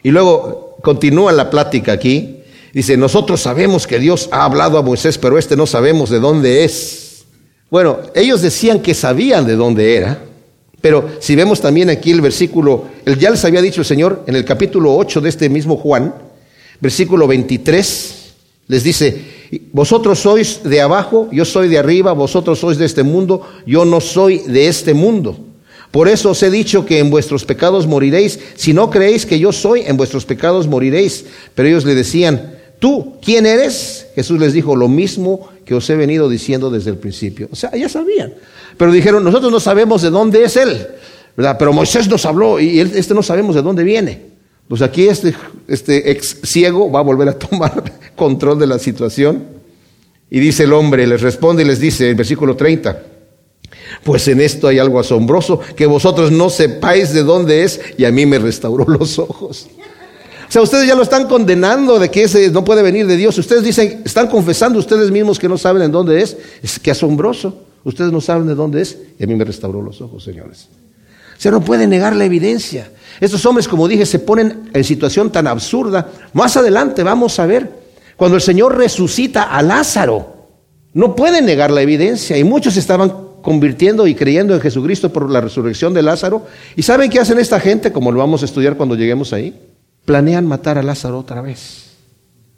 Y 0.04 0.12
luego 0.12 0.76
continúa 0.80 1.32
la 1.32 1.50
plática 1.50 1.90
aquí. 1.90 2.44
Dice, 2.72 2.96
nosotros 2.96 3.40
sabemos 3.42 3.88
que 3.88 3.98
Dios 3.98 4.28
ha 4.30 4.44
hablado 4.44 4.78
a 4.78 4.82
Moisés, 4.82 5.18
pero 5.18 5.36
este 5.36 5.56
no 5.56 5.66
sabemos 5.66 6.10
de 6.10 6.20
dónde 6.20 6.62
es. 6.62 7.24
Bueno, 7.72 7.98
ellos 8.14 8.40
decían 8.40 8.78
que 8.78 8.94
sabían 8.94 9.44
de 9.44 9.56
dónde 9.56 9.96
era, 9.96 10.25
pero 10.86 11.04
si 11.18 11.34
vemos 11.34 11.60
también 11.60 11.90
aquí 11.90 12.12
el 12.12 12.20
versículo, 12.20 12.84
el, 13.04 13.18
ya 13.18 13.28
les 13.30 13.44
había 13.44 13.60
dicho 13.60 13.80
el 13.80 13.84
Señor 13.84 14.22
en 14.28 14.36
el 14.36 14.44
capítulo 14.44 14.94
8 14.94 15.20
de 15.20 15.28
este 15.28 15.48
mismo 15.48 15.76
Juan, 15.76 16.14
versículo 16.80 17.26
23, 17.26 18.14
les 18.68 18.84
dice, 18.84 19.20
vosotros 19.72 20.20
sois 20.20 20.62
de 20.62 20.80
abajo, 20.80 21.28
yo 21.32 21.44
soy 21.44 21.66
de 21.66 21.78
arriba, 21.78 22.12
vosotros 22.12 22.60
sois 22.60 22.78
de 22.78 22.84
este 22.84 23.02
mundo, 23.02 23.44
yo 23.66 23.84
no 23.84 24.00
soy 24.00 24.38
de 24.46 24.68
este 24.68 24.94
mundo. 24.94 25.36
Por 25.90 26.06
eso 26.06 26.30
os 26.30 26.42
he 26.44 26.50
dicho 26.50 26.86
que 26.86 27.00
en 27.00 27.10
vuestros 27.10 27.44
pecados 27.44 27.88
moriréis. 27.88 28.38
Si 28.54 28.72
no 28.72 28.88
creéis 28.88 29.26
que 29.26 29.40
yo 29.40 29.50
soy, 29.50 29.80
en 29.86 29.96
vuestros 29.96 30.24
pecados 30.24 30.68
moriréis. 30.68 31.24
Pero 31.56 31.68
ellos 31.68 31.84
le 31.84 31.96
decían, 31.96 32.54
¿tú 32.78 33.18
quién 33.20 33.44
eres? 33.44 34.06
Jesús 34.14 34.38
les 34.38 34.52
dijo 34.52 34.76
lo 34.76 34.86
mismo 34.86 35.48
que 35.64 35.74
os 35.74 35.90
he 35.90 35.96
venido 35.96 36.28
diciendo 36.28 36.70
desde 36.70 36.90
el 36.90 36.98
principio. 36.98 37.48
O 37.50 37.56
sea, 37.56 37.74
ya 37.74 37.88
sabían. 37.88 38.34
Pero 38.76 38.92
dijeron, 38.92 39.24
nosotros 39.24 39.50
no 39.50 39.60
sabemos 39.60 40.02
de 40.02 40.10
dónde 40.10 40.44
es 40.44 40.56
él, 40.56 40.86
¿verdad? 41.36 41.56
Pero 41.58 41.72
Moisés 41.72 42.08
nos 42.08 42.24
habló 42.26 42.60
y 42.60 42.80
este 42.80 43.14
no 43.14 43.22
sabemos 43.22 43.54
de 43.54 43.62
dónde 43.62 43.84
viene. 43.84 44.36
Pues 44.68 44.82
aquí 44.82 45.08
este, 45.08 45.34
este 45.68 46.10
ex 46.10 46.38
ciego 46.42 46.90
va 46.90 47.00
a 47.00 47.02
volver 47.02 47.28
a 47.28 47.38
tomar 47.38 47.92
control 48.16 48.58
de 48.58 48.66
la 48.66 48.78
situación. 48.78 49.44
Y 50.28 50.40
dice 50.40 50.64
el 50.64 50.72
hombre, 50.72 51.06
les 51.06 51.20
responde 51.20 51.62
y 51.62 51.66
les 51.66 51.78
dice, 51.78 52.10
en 52.10 52.16
versículo 52.16 52.56
30, 52.56 53.00
pues 54.02 54.26
en 54.28 54.40
esto 54.40 54.66
hay 54.66 54.78
algo 54.80 54.98
asombroso, 54.98 55.60
que 55.76 55.86
vosotros 55.86 56.32
no 56.32 56.50
sepáis 56.50 57.12
de 57.12 57.22
dónde 57.22 57.62
es 57.62 57.80
y 57.96 58.04
a 58.04 58.10
mí 58.10 58.26
me 58.26 58.38
restauró 58.38 58.84
los 58.88 59.18
ojos. 59.18 59.68
O 60.48 60.52
sea, 60.52 60.62
ustedes 60.62 60.86
ya 60.86 60.94
lo 60.94 61.02
están 61.02 61.26
condenando 61.26 61.98
de 61.98 62.10
que 62.10 62.24
ese 62.24 62.50
no 62.50 62.64
puede 62.64 62.82
venir 62.82 63.06
de 63.06 63.16
Dios. 63.16 63.36
Ustedes 63.36 63.64
dicen, 63.64 64.02
están 64.04 64.28
confesando 64.28 64.78
ustedes 64.78 65.10
mismos 65.10 65.38
que 65.38 65.48
no 65.48 65.58
saben 65.58 65.82
en 65.82 65.90
dónde 65.90 66.22
es. 66.22 66.36
Es 66.62 66.78
que 66.78 66.92
asombroso. 66.92 67.65
Ustedes 67.86 68.10
no 68.10 68.20
saben 68.20 68.48
de 68.48 68.56
dónde 68.56 68.82
es 68.82 68.98
y 69.16 69.22
a 69.22 69.28
mí 69.28 69.36
me 69.36 69.44
restauró 69.44 69.80
los 69.80 70.00
ojos, 70.00 70.24
señores. 70.24 70.68
O 71.38 71.40
sea, 71.40 71.52
no 71.52 71.60
pueden 71.60 71.88
negar 71.88 72.16
la 72.16 72.24
evidencia. 72.24 72.90
Estos 73.20 73.46
hombres, 73.46 73.68
como 73.68 73.86
dije, 73.86 74.04
se 74.04 74.18
ponen 74.18 74.70
en 74.72 74.82
situación 74.82 75.30
tan 75.30 75.46
absurda. 75.46 76.10
Más 76.32 76.56
adelante 76.56 77.04
vamos 77.04 77.38
a 77.38 77.46
ver, 77.46 77.70
cuando 78.16 78.34
el 78.34 78.42
Señor 78.42 78.76
resucita 78.76 79.44
a 79.44 79.62
Lázaro, 79.62 80.48
no 80.94 81.14
pueden 81.14 81.46
negar 81.46 81.70
la 81.70 81.80
evidencia 81.80 82.36
y 82.36 82.42
muchos 82.42 82.76
estaban 82.76 83.12
convirtiendo 83.40 84.08
y 84.08 84.16
creyendo 84.16 84.52
en 84.52 84.60
Jesucristo 84.60 85.12
por 85.12 85.30
la 85.30 85.40
resurrección 85.40 85.94
de 85.94 86.02
Lázaro. 86.02 86.44
¿Y 86.74 86.82
saben 86.82 87.08
qué 87.08 87.20
hacen 87.20 87.38
esta 87.38 87.60
gente? 87.60 87.92
Como 87.92 88.10
lo 88.10 88.18
vamos 88.18 88.42
a 88.42 88.46
estudiar 88.46 88.76
cuando 88.76 88.96
lleguemos 88.96 89.32
ahí. 89.32 89.56
Planean 90.04 90.44
matar 90.44 90.76
a 90.76 90.82
Lázaro 90.82 91.20
otra 91.20 91.40
vez. 91.40 91.85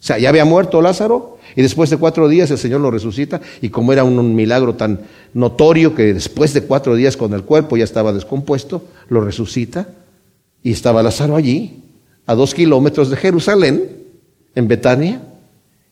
O 0.01 0.03
sea, 0.03 0.19
ya 0.19 0.29
había 0.29 0.45
muerto 0.45 0.81
Lázaro 0.81 1.39
y 1.57 1.63
después 1.63 1.91
de 1.91 1.97
cuatro 1.97 2.29
días 2.29 2.51
el 2.53 2.59
Señor 2.59 2.81
lo 2.81 2.91
resucita 2.91 3.41
y 3.61 3.71
como 3.71 3.93
era 3.93 4.05
un, 4.05 4.35
milagro 4.35 4.75
tan 4.75 5.01
notorio 5.35 5.95
que 5.95 6.15
después 6.15 6.55
de 6.55 6.63
cuatro 6.63 6.95
días 6.95 7.17
con 7.17 7.35
el 7.35 7.43
cuerpo 7.43 7.77
ya 7.77 7.83
estaba 7.83 8.13
descompuesto, 8.13 8.85
lo 9.09 9.21
resucita 9.21 9.89
y 10.63 10.71
estaba 10.71 11.03
Lázaro 11.03 11.35
allí, 11.35 11.83
a 12.27 12.35
dos 12.35 12.55
kilómetros 12.55 13.11
de 13.11 13.17
Jerusalén, 13.17 13.91
en 14.55 14.69
Betania. 14.69 15.23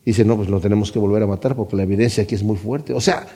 Y 0.05 0.11
dice, 0.11 0.23
no, 0.23 0.37
pues 0.37 0.47
lo 0.47 0.61
tenemos 0.61 0.91
que 0.91 0.99
volver 0.99 1.23
a 1.23 1.27
matar 1.27 1.55
porque 1.55 1.75
la 1.75 1.83
evidencia 1.83 2.23
aquí 2.23 2.35
es 2.35 2.43
muy 2.43 2.55
fuerte. 2.55 2.93
O 2.93 3.01
sea, 3.01 3.27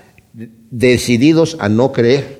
decididos 0.69 1.57
a 1.59 1.67
no 1.67 1.91
creer. 1.91 2.39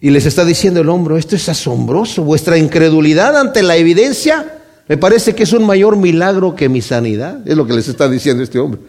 Y 0.00 0.10
les 0.10 0.26
está 0.26 0.44
diciendo 0.44 0.80
el 0.80 0.88
hombro, 0.88 1.16
esto 1.16 1.36
es 1.36 1.48
asombroso, 1.48 2.24
vuestra 2.24 2.58
incredulidad 2.58 3.38
ante 3.38 3.62
la 3.62 3.76
evidencia 3.76 4.61
me 4.88 4.96
parece 4.96 5.34
que 5.34 5.44
es 5.44 5.52
un 5.52 5.64
mayor 5.64 5.96
milagro 5.96 6.54
que 6.54 6.68
mi 6.68 6.82
sanidad, 6.82 7.46
es 7.46 7.56
lo 7.56 7.66
que 7.66 7.74
les 7.74 7.88
está 7.88 8.08
diciendo 8.08 8.42
este 8.42 8.58
hombre. 8.58 8.80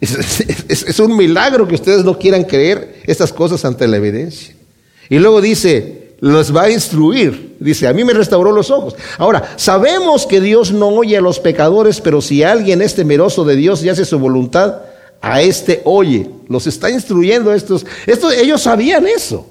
Es, 0.00 0.98
un 1.00 1.16
milagro 1.16 1.66
que 1.66 1.76
ustedes 1.76 2.04
no 2.04 2.18
quieran 2.18 2.44
creer 2.44 3.00
estas 3.06 3.32
cosas 3.32 3.64
ante 3.64 3.88
la 3.88 3.96
evidencia. 3.96 4.54
Y 5.08 5.18
luego 5.18 5.40
dice, 5.40 6.14
los 6.20 6.54
va 6.54 6.64
a 6.64 6.70
instruir. 6.70 7.56
Dice, 7.58 7.86
a 7.86 7.92
mí 7.92 8.04
me 8.04 8.12
restauró 8.12 8.52
los 8.52 8.70
ojos. 8.70 8.94
Ahora, 9.18 9.54
sabemos 9.56 10.26
que 10.26 10.40
Dios 10.40 10.72
no 10.72 10.88
oye 10.88 11.16
a 11.16 11.20
los 11.22 11.40
pecadores, 11.40 12.00
pero 12.00 12.20
si 12.20 12.42
alguien 12.42 12.82
es 12.82 12.94
temeroso 12.94 13.44
de 13.44 13.56
Dios 13.56 13.82
y 13.82 13.88
hace 13.88 14.04
su 14.04 14.18
voluntad, 14.18 14.76
a 15.20 15.40
este 15.40 15.80
oye. 15.84 16.30
Los 16.48 16.66
está 16.66 16.90
instruyendo 16.90 17.52
estos. 17.52 17.86
estos 18.06 18.34
ellos 18.34 18.62
sabían 18.62 19.06
eso. 19.06 19.46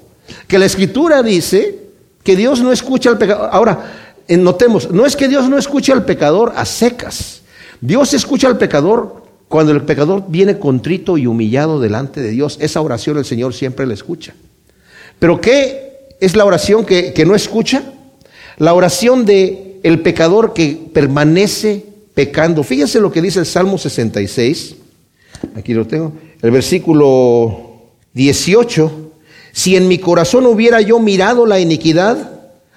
Que 0.46 0.58
la 0.58 0.66
escritura 0.66 1.22
dice 1.22 1.80
que 2.22 2.36
Dios 2.36 2.60
no 2.60 2.72
escucha 2.72 3.10
al 3.10 3.18
pecador. 3.18 3.48
Ahora, 3.52 4.03
notemos, 4.28 4.90
no 4.90 5.06
es 5.06 5.16
que 5.16 5.28
Dios 5.28 5.48
no 5.48 5.58
escuche 5.58 5.92
al 5.92 6.04
pecador 6.04 6.52
a 6.56 6.64
secas. 6.64 7.42
Dios 7.80 8.14
escucha 8.14 8.48
al 8.48 8.58
pecador 8.58 9.24
cuando 9.48 9.72
el 9.72 9.82
pecador 9.82 10.24
viene 10.28 10.58
contrito 10.58 11.18
y 11.18 11.26
humillado 11.26 11.80
delante 11.80 12.20
de 12.20 12.30
Dios. 12.30 12.56
Esa 12.60 12.80
oración 12.80 13.18
el 13.18 13.24
Señor 13.24 13.54
siempre 13.54 13.86
la 13.86 13.94
escucha. 13.94 14.34
Pero 15.18 15.40
¿qué 15.40 16.08
es 16.20 16.36
la 16.36 16.44
oración 16.44 16.84
que, 16.84 17.12
que 17.12 17.26
no 17.26 17.34
escucha? 17.34 17.82
La 18.58 18.72
oración 18.74 19.26
de 19.26 19.80
el 19.82 20.00
pecador 20.00 20.54
que 20.54 20.80
permanece 20.92 21.84
pecando. 22.14 22.62
Fíjense 22.62 23.00
lo 23.00 23.12
que 23.12 23.20
dice 23.20 23.40
el 23.40 23.46
Salmo 23.46 23.76
66. 23.76 24.76
Aquí 25.56 25.74
lo 25.74 25.86
tengo. 25.86 26.12
El 26.40 26.50
versículo 26.50 27.82
18, 28.14 29.10
si 29.52 29.76
en 29.76 29.88
mi 29.88 29.98
corazón 29.98 30.46
hubiera 30.46 30.80
yo 30.80 31.00
mirado 31.00 31.46
la 31.46 31.60
iniquidad, 31.60 32.33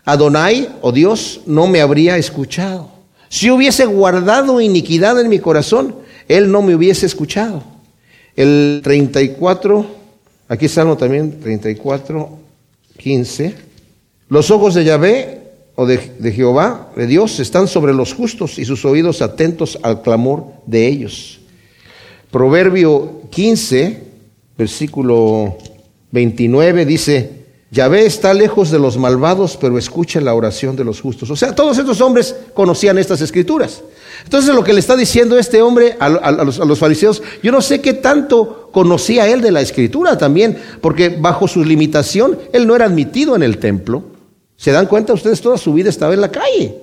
Adonai, 0.08 0.70
o 0.82 0.88
oh 0.88 0.91
Dios, 0.93 1.41
no 1.47 1.68
me 1.68 1.82
habría 1.82 2.18
escuchado. 2.18 2.89
Si 3.28 3.51
hubiese 3.51 3.86
guardado 3.86 4.62
iniquidad 4.62 5.20
en 5.20 5.28
mi 5.28 5.39
corazón, 5.39 5.95
Él 6.30 6.49
no 6.49 6.62
me 6.62 6.76
hubiese 6.76 7.05
escuchado. 7.05 7.62
El 8.34 8.80
34, 8.86 9.86
aquí 10.47 10.70
Salmo 10.70 10.95
también, 10.95 11.41
34, 11.41 12.30
15. 12.95 13.55
Los 14.30 14.49
ojos 14.49 14.76
de 14.76 14.86
Yahvé 14.86 15.41
o 15.76 15.86
de, 15.86 15.97
de, 16.20 16.32
Jehová, 16.32 16.89
de 16.95 17.05
Dios, 17.05 17.41
están 17.41 17.68
sobre 17.68 17.93
los 17.93 18.14
justos 18.14 18.60
y 18.60 18.64
sus 18.64 18.86
oídos 18.86 19.22
atentos 19.22 19.78
al 19.84 20.03
clamor 20.03 20.45
de 20.66 20.88
ellos. 20.88 21.41
Proverbio 22.32 23.24
15, 23.30 24.03
versículo 24.58 25.58
29 26.12 26.86
dice, 26.86 27.36
Yahvé 27.70 28.05
está 28.05 28.34
lejos 28.34 28.72
de 28.72 28.80
los 28.80 28.97
malvados, 28.97 29.57
pero 29.59 29.78
escucha 29.78 30.22
la 30.22 30.34
oración 30.34 30.78
de 30.78 30.86
los 30.86 31.01
justos. 31.01 31.30
O 31.30 31.36
sea, 31.36 31.53
todos 31.53 31.78
estos 31.78 31.99
hombres 31.99 32.34
conocían 32.53 32.97
estas 32.97 33.20
escrituras. 33.20 33.84
Entonces 34.24 34.55
lo 34.55 34.63
que 34.63 34.74
le 34.74 34.80
está 34.80 34.95
diciendo 34.95 35.38
este 35.38 35.61
hombre 35.61 35.97
a, 35.99 36.09
los, 36.09 36.80
fariseos, 36.80 37.22
yo 37.43 37.51
no 37.51 37.61
sé 37.61 37.82
qué 37.82 37.93
tanto 37.93 38.70
conocía 38.72 39.28
él 39.28 39.41
de 39.41 39.51
la 39.51 39.61
escritura 39.61 40.18
también, 40.18 40.57
porque 40.82 41.09
bajo 41.09 41.47
su 41.47 41.63
limitación 41.63 42.39
él 42.53 42.68
no 42.68 42.76
era 42.76 42.86
admitido 42.86 43.36
en 43.36 43.43
el 43.43 43.57
templo. 43.57 44.03
¿Se 44.55 44.72
dan 44.72 44.88
cuenta? 44.88 45.13
Ustedes 45.13 45.41
toda 45.41 45.57
su 45.57 45.74
vida 45.74 45.89
estaba 45.89 46.13
en 46.13 46.22
la 46.22 46.32
calle. 46.32 46.74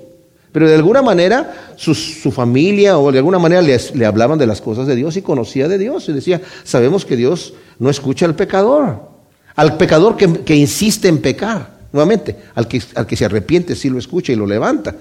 Pero 0.53 0.69
de 0.69 0.75
alguna 0.75 1.03
manera 1.03 1.75
su, 1.77 1.95
familia 2.31 2.99
o 2.99 3.11
de 3.11 3.19
alguna 3.19 3.39
manera 3.39 3.63
le 3.63 4.07
hablaban 4.07 4.39
de 4.39 4.47
las 4.47 4.61
cosas 4.61 4.87
de 4.87 4.95
Dios 4.95 5.17
y 5.17 5.23
conocía 5.23 5.67
de 5.67 5.79
Dios. 5.79 6.09
Y 6.09 6.13
decía, 6.13 6.43
sabemos 6.63 7.07
que 7.07 7.17
Dios 7.17 7.55
no 7.79 7.89
escucha 7.89 8.27
al 8.27 8.37
pecador. 8.37 9.14
Al 9.57 9.77
pecador 9.77 10.17
que, 10.17 10.57
insiste 10.57 11.09
en 11.09 11.19
pecar, 11.19 11.79
nuevamente, 11.93 12.37
al 12.55 12.67
que, 12.67 13.17
se 13.17 13.25
arrepiente 13.25 13.77
sí 13.77 13.89
lo 13.89 13.99
escucha 13.99 14.33
y 14.33 14.37
lo 14.37 14.47
levanta. 14.47 14.95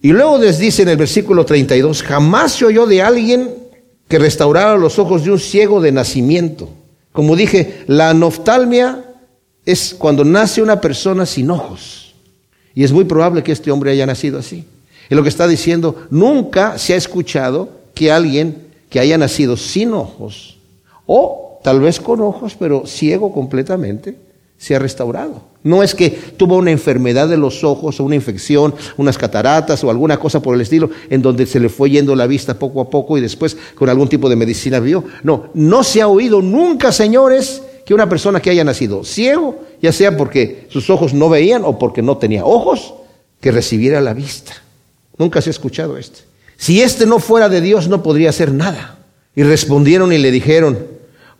Y 0.00 0.12
luego 0.12 0.38
les 0.38 0.58
dice 0.58 0.82
en 0.82 0.88
el 0.88 0.96
versículo 0.96 1.44
32, 1.44 2.02
jamás 2.02 2.52
se 2.52 2.64
oyó 2.64 2.86
de 2.86 3.02
alguien 3.02 3.50
que 4.08 4.18
restaurara 4.18 4.76
los 4.76 4.98
ojos 4.98 5.24
de 5.24 5.30
un 5.30 5.38
ciego 5.38 5.80
de 5.80 5.92
nacimiento. 5.92 6.68
Como 7.12 7.36
dije, 7.36 7.84
la 7.86 8.12
noftalmia 8.12 9.04
es 9.64 9.94
cuando 9.96 10.24
nace 10.24 10.60
una 10.60 10.80
persona 10.80 11.24
sin 11.24 11.50
ojos. 11.50 12.14
Y 12.74 12.84
es 12.84 12.92
muy 12.92 13.04
probable 13.04 13.42
que 13.42 13.52
este 13.52 13.70
hombre 13.70 13.92
haya 13.92 14.06
nacido 14.06 14.38
así. 14.38 14.64
Y 15.08 15.14
lo 15.14 15.22
que 15.22 15.28
está 15.28 15.46
diciendo, 15.46 16.06
nunca 16.10 16.78
se 16.78 16.94
ha 16.94 16.96
escuchado 16.96 17.70
que 17.94 18.10
alguien 18.10 18.66
que 18.88 18.98
haya 18.98 19.16
nacido 19.18 19.56
sin 19.56 19.92
ojos 19.92 20.58
o 21.06 21.51
tal 21.62 21.80
vez 21.80 22.00
con 22.00 22.20
ojos, 22.20 22.56
pero 22.58 22.86
ciego 22.86 23.32
completamente, 23.32 24.16
se 24.62 24.76
ha 24.76 24.78
restaurado. 24.78 25.42
No 25.64 25.82
es 25.82 25.94
que 25.94 26.10
tuvo 26.10 26.56
una 26.56 26.70
enfermedad 26.70 27.28
de 27.28 27.36
los 27.36 27.64
ojos 27.64 27.98
o 27.98 28.04
una 28.04 28.14
infección, 28.14 28.74
unas 28.96 29.18
cataratas 29.18 29.82
o 29.82 29.90
alguna 29.90 30.18
cosa 30.18 30.40
por 30.40 30.54
el 30.54 30.60
estilo, 30.60 30.90
en 31.10 31.20
donde 31.20 31.46
se 31.46 31.58
le 31.58 31.68
fue 31.68 31.90
yendo 31.90 32.14
la 32.14 32.28
vista 32.28 32.58
poco 32.58 32.80
a 32.80 32.88
poco 32.88 33.18
y 33.18 33.20
después 33.20 33.56
con 33.74 33.88
algún 33.88 34.08
tipo 34.08 34.28
de 34.28 34.36
medicina 34.36 34.78
vio. 34.78 35.02
No, 35.24 35.46
no 35.54 35.82
se 35.82 36.00
ha 36.00 36.06
oído 36.06 36.40
nunca, 36.40 36.92
señores, 36.92 37.62
que 37.84 37.92
una 37.92 38.08
persona 38.08 38.40
que 38.40 38.50
haya 38.50 38.62
nacido 38.62 39.02
ciego, 39.02 39.60
ya 39.80 39.92
sea 39.92 40.16
porque 40.16 40.66
sus 40.68 40.90
ojos 40.90 41.12
no 41.12 41.28
veían 41.28 41.64
o 41.64 41.78
porque 41.78 42.02
no 42.02 42.18
tenía 42.18 42.44
ojos, 42.44 42.94
que 43.40 43.50
recibiera 43.50 44.00
la 44.00 44.14
vista. 44.14 44.52
Nunca 45.18 45.42
se 45.42 45.50
ha 45.50 45.52
escuchado 45.52 45.98
este. 45.98 46.20
Si 46.56 46.80
este 46.80 47.06
no 47.06 47.18
fuera 47.18 47.48
de 47.48 47.60
Dios, 47.60 47.88
no 47.88 48.04
podría 48.04 48.30
hacer 48.30 48.52
nada. 48.52 49.00
Y 49.34 49.42
respondieron 49.42 50.12
y 50.12 50.18
le 50.18 50.30
dijeron, 50.30 50.78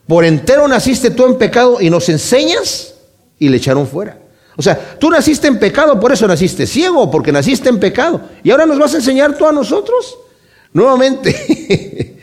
por 0.06 0.24
entero 0.24 0.66
naciste 0.68 1.10
tú 1.10 1.26
en 1.26 1.38
pecado 1.38 1.80
y 1.80 1.90
nos 1.90 2.08
enseñas 2.08 2.94
y 3.38 3.48
le 3.48 3.56
echaron 3.56 3.86
fuera. 3.86 4.18
O 4.56 4.62
sea, 4.62 4.96
tú 4.98 5.10
naciste 5.10 5.48
en 5.48 5.58
pecado, 5.58 5.98
por 5.98 6.12
eso 6.12 6.26
naciste 6.26 6.66
ciego, 6.66 7.10
porque 7.10 7.32
naciste 7.32 7.68
en 7.68 7.80
pecado. 7.80 8.20
Y 8.42 8.50
ahora 8.50 8.66
nos 8.66 8.78
vas 8.78 8.92
a 8.94 8.98
enseñar 8.98 9.36
tú 9.36 9.46
a 9.46 9.52
nosotros. 9.52 10.18
Nuevamente, 10.72 12.18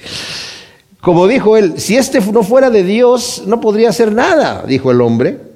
como 1.01 1.27
dijo 1.27 1.57
él, 1.57 1.79
si 1.79 1.97
este 1.97 2.19
no 2.21 2.43
fuera 2.43 2.69
de 2.69 2.83
Dios, 2.83 3.43
no 3.45 3.59
podría 3.59 3.89
hacer 3.89 4.11
nada, 4.11 4.63
dijo 4.67 4.91
el 4.91 5.01
hombre. 5.01 5.48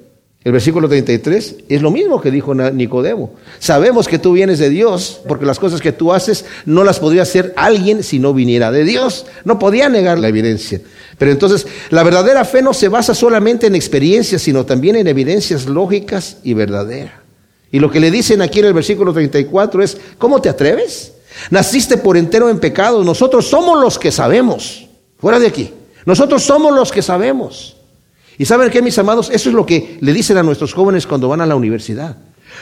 El 0.44 0.52
versículo 0.52 0.90
33 0.90 1.56
es 1.70 1.80
lo 1.80 1.90
mismo 1.90 2.20
que 2.20 2.30
dijo 2.30 2.54
Nicodemo. 2.54 3.32
Sabemos 3.58 4.06
que 4.06 4.18
tú 4.18 4.32
vienes 4.32 4.58
de 4.58 4.68
Dios, 4.68 5.22
porque 5.26 5.46
las 5.46 5.58
cosas 5.58 5.80
que 5.80 5.90
tú 5.92 6.12
haces 6.12 6.44
no 6.66 6.84
las 6.84 7.00
podría 7.00 7.22
hacer 7.22 7.54
alguien 7.56 8.02
si 8.02 8.18
no 8.18 8.34
viniera 8.34 8.70
de 8.70 8.84
Dios. 8.84 9.24
No 9.44 9.58
podía 9.58 9.88
negar 9.88 10.18
la 10.18 10.28
evidencia. 10.28 10.82
Pero 11.16 11.30
entonces, 11.30 11.66
la 11.88 12.02
verdadera 12.02 12.44
fe 12.44 12.60
no 12.60 12.74
se 12.74 12.88
basa 12.88 13.14
solamente 13.14 13.68
en 13.68 13.74
experiencias, 13.74 14.42
sino 14.42 14.66
también 14.66 14.96
en 14.96 15.06
evidencias 15.06 15.64
lógicas 15.64 16.36
y 16.44 16.52
verdaderas. 16.52 17.14
Y 17.72 17.78
lo 17.78 17.90
que 17.90 17.98
le 17.98 18.10
dicen 18.10 18.42
aquí 18.42 18.58
en 18.58 18.66
el 18.66 18.74
versículo 18.74 19.14
34 19.14 19.82
es, 19.82 19.96
¿cómo 20.18 20.42
te 20.42 20.50
atreves? 20.50 21.12
Naciste 21.50 21.96
por 21.96 22.18
entero 22.18 22.50
en 22.50 22.60
pecado. 22.60 23.02
Nosotros 23.02 23.48
somos 23.48 23.80
los 23.80 23.98
que 23.98 24.12
sabemos. 24.12 24.86
Fuera 25.18 25.40
de 25.40 25.46
aquí. 25.46 25.72
Nosotros 26.04 26.42
somos 26.42 26.74
los 26.74 26.92
que 26.92 27.00
sabemos. 27.00 27.73
Y 28.38 28.44
saben 28.44 28.70
qué, 28.70 28.82
mis 28.82 28.98
amados, 28.98 29.30
eso 29.30 29.48
es 29.48 29.54
lo 29.54 29.64
que 29.64 29.98
le 30.00 30.12
dicen 30.12 30.36
a 30.36 30.42
nuestros 30.42 30.74
jóvenes 30.74 31.06
cuando 31.06 31.28
van 31.28 31.40
a 31.40 31.46
la 31.46 31.56
universidad. 31.56 32.16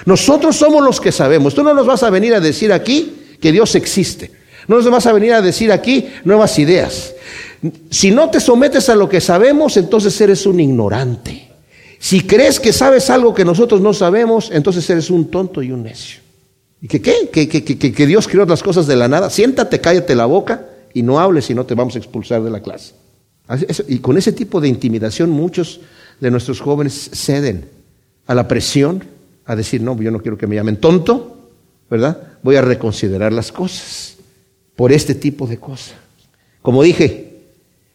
Nosotros 0.04 0.56
somos 0.56 0.84
los 0.84 1.00
que 1.00 1.12
sabemos. 1.12 1.54
Tú 1.54 1.62
no 1.62 1.74
nos 1.74 1.86
vas 1.86 2.02
a 2.02 2.10
venir 2.10 2.34
a 2.34 2.40
decir 2.40 2.72
aquí 2.72 3.36
que 3.40 3.52
Dios 3.52 3.74
existe. 3.74 4.30
No 4.68 4.76
nos 4.76 4.90
vas 4.90 5.06
a 5.06 5.12
venir 5.12 5.32
a 5.32 5.42
decir 5.42 5.72
aquí 5.72 6.08
nuevas 6.24 6.58
ideas. 6.58 7.14
Si 7.90 8.10
no 8.10 8.30
te 8.30 8.40
sometes 8.40 8.88
a 8.88 8.96
lo 8.96 9.08
que 9.08 9.20
sabemos, 9.20 9.76
entonces 9.76 10.20
eres 10.20 10.46
un 10.46 10.60
ignorante. 10.60 11.48
Si 11.98 12.22
crees 12.22 12.58
que 12.58 12.72
sabes 12.72 13.10
algo 13.10 13.32
que 13.32 13.44
nosotros 13.44 13.80
no 13.80 13.94
sabemos, 13.94 14.50
entonces 14.52 14.88
eres 14.90 15.10
un 15.10 15.30
tonto 15.30 15.62
y 15.62 15.70
un 15.70 15.84
necio. 15.84 16.20
¿Y 16.80 16.88
que 16.88 17.00
qué? 17.00 17.28
¿Que, 17.32 17.48
que, 17.48 17.62
que, 17.62 17.92
que 17.92 18.06
Dios 18.06 18.26
creó 18.26 18.44
las 18.44 18.62
cosas 18.62 18.88
de 18.88 18.96
la 18.96 19.06
nada. 19.06 19.30
Siéntate, 19.30 19.80
cállate 19.80 20.16
la 20.16 20.26
boca 20.26 20.66
y 20.92 21.02
no 21.02 21.20
hables 21.20 21.44
si 21.44 21.54
no 21.54 21.64
te 21.64 21.74
vamos 21.74 21.94
a 21.94 21.98
expulsar 21.98 22.42
de 22.42 22.50
la 22.50 22.60
clase. 22.60 22.94
Y 23.88 23.98
con 23.98 24.16
ese 24.16 24.32
tipo 24.32 24.60
de 24.60 24.68
intimidación 24.68 25.30
muchos 25.30 25.80
de 26.20 26.30
nuestros 26.30 26.60
jóvenes 26.60 27.10
ceden 27.12 27.68
a 28.26 28.34
la 28.34 28.48
presión, 28.48 29.04
a 29.44 29.56
decir, 29.56 29.80
no, 29.82 30.00
yo 30.00 30.10
no 30.10 30.20
quiero 30.20 30.38
que 30.38 30.46
me 30.46 30.56
llamen 30.56 30.76
tonto, 30.76 31.50
¿verdad? 31.90 32.38
Voy 32.42 32.56
a 32.56 32.62
reconsiderar 32.62 33.32
las 33.32 33.52
cosas 33.52 34.16
por 34.76 34.92
este 34.92 35.14
tipo 35.14 35.46
de 35.46 35.58
cosas. 35.58 35.94
Como 36.62 36.82
dije, 36.82 37.40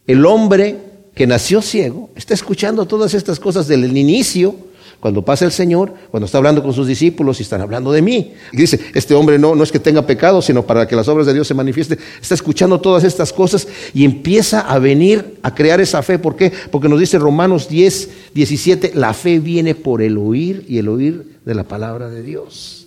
el 0.06 0.24
hombre 0.26 0.76
que 1.14 1.26
nació 1.26 1.62
ciego 1.62 2.10
está 2.14 2.34
escuchando 2.34 2.86
todas 2.86 3.14
estas 3.14 3.40
cosas 3.40 3.66
desde 3.66 3.86
el 3.86 3.96
inicio 3.96 4.54
cuando 5.00 5.24
pasa 5.24 5.44
el 5.44 5.52
Señor, 5.52 5.94
cuando 6.10 6.26
está 6.26 6.38
hablando 6.38 6.60
con 6.62 6.72
sus 6.72 6.86
discípulos 6.86 7.38
y 7.38 7.44
están 7.44 7.60
hablando 7.60 7.92
de 7.92 8.02
mí. 8.02 8.32
Dice, 8.52 8.80
este 8.94 9.14
hombre 9.14 9.38
no, 9.38 9.54
no 9.54 9.62
es 9.62 9.70
que 9.70 9.78
tenga 9.78 10.04
pecado, 10.04 10.42
sino 10.42 10.66
para 10.66 10.88
que 10.88 10.96
las 10.96 11.06
obras 11.06 11.26
de 11.26 11.34
Dios 11.34 11.46
se 11.46 11.54
manifiesten. 11.54 11.98
Está 12.20 12.34
escuchando 12.34 12.80
todas 12.80 13.04
estas 13.04 13.32
cosas 13.32 13.68
y 13.94 14.04
empieza 14.04 14.60
a 14.60 14.78
venir 14.80 15.38
a 15.42 15.54
crear 15.54 15.80
esa 15.80 16.02
fe. 16.02 16.18
¿Por 16.18 16.34
qué? 16.34 16.52
Porque 16.72 16.88
nos 16.88 16.98
dice 16.98 17.18
Romanos 17.18 17.68
10, 17.68 18.10
17, 18.34 18.92
la 18.96 19.14
fe 19.14 19.38
viene 19.38 19.76
por 19.76 20.02
el 20.02 20.18
oír 20.18 20.64
y 20.68 20.78
el 20.78 20.88
oír 20.88 21.38
de 21.44 21.54
la 21.54 21.62
palabra 21.62 22.08
de 22.08 22.22
Dios. 22.24 22.86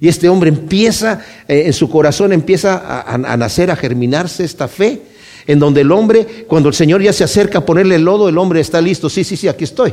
Y 0.00 0.08
este 0.08 0.30
hombre 0.30 0.48
empieza, 0.48 1.20
eh, 1.46 1.64
en 1.66 1.74
su 1.74 1.90
corazón 1.90 2.32
empieza 2.32 2.76
a, 2.76 3.14
a 3.14 3.36
nacer, 3.36 3.70
a 3.70 3.76
germinarse 3.76 4.44
esta 4.44 4.66
fe, 4.66 5.02
en 5.46 5.58
donde 5.58 5.82
el 5.82 5.92
hombre, 5.92 6.46
cuando 6.48 6.70
el 6.70 6.74
Señor 6.74 7.02
ya 7.02 7.12
se 7.12 7.22
acerca 7.22 7.58
a 7.58 7.66
ponerle 7.66 7.96
el 7.96 8.04
lodo, 8.04 8.30
el 8.30 8.38
hombre 8.38 8.60
está 8.60 8.80
listo, 8.80 9.10
sí, 9.10 9.24
sí, 9.24 9.36
sí, 9.36 9.46
aquí 9.46 9.64
estoy. 9.64 9.92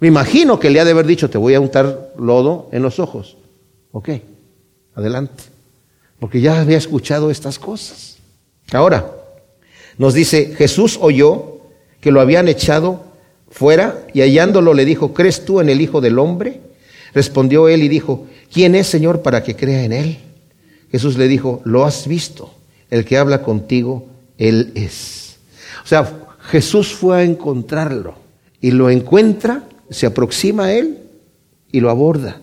Me 0.00 0.08
imagino 0.08 0.60
que 0.60 0.70
le 0.70 0.80
ha 0.80 0.84
de 0.84 0.92
haber 0.92 1.06
dicho, 1.06 1.28
te 1.28 1.38
voy 1.38 1.54
a 1.54 1.60
untar 1.60 2.12
lodo 2.18 2.68
en 2.72 2.82
los 2.82 2.98
ojos. 2.98 3.36
Ok, 3.92 4.10
adelante. 4.94 5.44
Porque 6.20 6.40
ya 6.40 6.60
había 6.60 6.78
escuchado 6.78 7.30
estas 7.30 7.58
cosas. 7.58 8.18
Ahora, 8.72 9.10
nos 9.96 10.14
dice, 10.14 10.54
Jesús 10.56 10.98
oyó 11.00 11.58
que 12.00 12.12
lo 12.12 12.20
habían 12.20 12.48
echado 12.48 13.04
fuera 13.50 14.06
y 14.14 14.20
hallándolo 14.20 14.74
le 14.74 14.84
dijo, 14.84 15.12
¿crees 15.12 15.44
tú 15.44 15.60
en 15.60 15.68
el 15.68 15.80
Hijo 15.80 16.00
del 16.00 16.18
Hombre? 16.18 16.60
Respondió 17.14 17.68
él 17.68 17.82
y 17.82 17.88
dijo, 17.88 18.26
¿quién 18.52 18.74
es 18.74 18.86
Señor 18.86 19.22
para 19.22 19.42
que 19.42 19.56
crea 19.56 19.84
en 19.84 19.92
él? 19.92 20.18
Jesús 20.92 21.16
le 21.16 21.28
dijo, 21.28 21.60
lo 21.64 21.84
has 21.84 22.06
visto, 22.06 22.54
el 22.90 23.04
que 23.04 23.18
habla 23.18 23.42
contigo, 23.42 24.06
él 24.36 24.72
es. 24.74 25.38
O 25.84 25.86
sea, 25.86 26.10
Jesús 26.50 26.94
fue 26.94 27.18
a 27.18 27.22
encontrarlo 27.24 28.14
y 28.60 28.70
lo 28.70 28.90
encuentra 28.90 29.64
se 29.90 30.06
aproxima 30.06 30.66
a 30.66 30.72
él 30.72 30.98
y 31.72 31.80
lo 31.80 31.90
aborda 31.90 32.40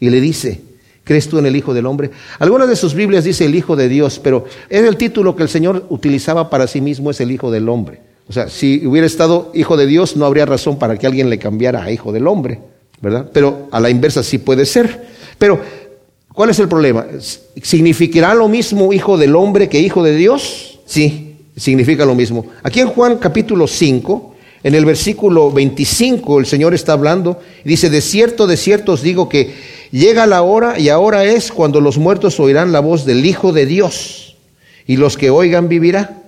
y 0.00 0.10
le 0.10 0.20
dice, 0.20 0.60
¿crees 1.04 1.28
tú 1.28 1.38
en 1.38 1.46
el 1.46 1.56
Hijo 1.56 1.74
del 1.74 1.86
Hombre? 1.86 2.10
Algunas 2.38 2.68
de 2.68 2.76
sus 2.76 2.94
Biblias 2.94 3.24
dice 3.24 3.44
el 3.44 3.54
Hijo 3.54 3.76
de 3.76 3.88
Dios, 3.88 4.20
pero 4.22 4.44
es 4.68 4.82
el 4.82 4.96
título 4.96 5.36
que 5.36 5.42
el 5.42 5.48
Señor 5.48 5.86
utilizaba 5.90 6.50
para 6.50 6.66
sí 6.66 6.80
mismo, 6.80 7.10
es 7.10 7.20
el 7.20 7.30
Hijo 7.30 7.50
del 7.50 7.68
Hombre. 7.68 8.00
O 8.28 8.32
sea, 8.32 8.48
si 8.48 8.86
hubiera 8.86 9.06
estado 9.06 9.50
Hijo 9.54 9.76
de 9.76 9.86
Dios, 9.86 10.16
no 10.16 10.24
habría 10.24 10.46
razón 10.46 10.78
para 10.78 10.96
que 10.96 11.06
alguien 11.06 11.30
le 11.30 11.38
cambiara 11.38 11.84
a 11.84 11.92
Hijo 11.92 12.12
del 12.12 12.26
Hombre, 12.26 12.60
¿verdad? 13.00 13.30
Pero 13.32 13.68
a 13.70 13.80
la 13.80 13.90
inversa 13.90 14.22
sí 14.22 14.38
puede 14.38 14.64
ser. 14.64 15.06
Pero, 15.38 15.60
¿cuál 16.32 16.50
es 16.50 16.58
el 16.58 16.68
problema? 16.68 17.06
¿Significará 17.62 18.34
lo 18.34 18.48
mismo 18.48 18.92
Hijo 18.92 19.18
del 19.18 19.36
Hombre 19.36 19.68
que 19.68 19.80
Hijo 19.80 20.02
de 20.02 20.16
Dios? 20.16 20.80
Sí, 20.86 21.36
significa 21.56 22.04
lo 22.06 22.14
mismo. 22.14 22.46
Aquí 22.62 22.80
en 22.80 22.88
Juan 22.88 23.18
capítulo 23.18 23.66
5, 23.66 24.33
En 24.64 24.74
el 24.74 24.86
versículo 24.86 25.50
25 25.52 26.40
el 26.40 26.46
Señor 26.46 26.72
está 26.72 26.94
hablando 26.94 27.38
y 27.66 27.68
dice, 27.68 27.90
de 27.90 28.00
cierto, 28.00 28.46
de 28.46 28.56
cierto 28.56 28.92
os 28.92 29.02
digo 29.02 29.28
que 29.28 29.52
llega 29.92 30.26
la 30.26 30.42
hora 30.42 30.78
y 30.80 30.88
ahora 30.88 31.24
es 31.24 31.52
cuando 31.52 31.82
los 31.82 31.98
muertos 31.98 32.40
oirán 32.40 32.72
la 32.72 32.80
voz 32.80 33.04
del 33.04 33.26
Hijo 33.26 33.52
de 33.52 33.66
Dios 33.66 34.36
y 34.86 34.96
los 34.96 35.18
que 35.18 35.28
oigan 35.28 35.68
vivirá. 35.68 36.22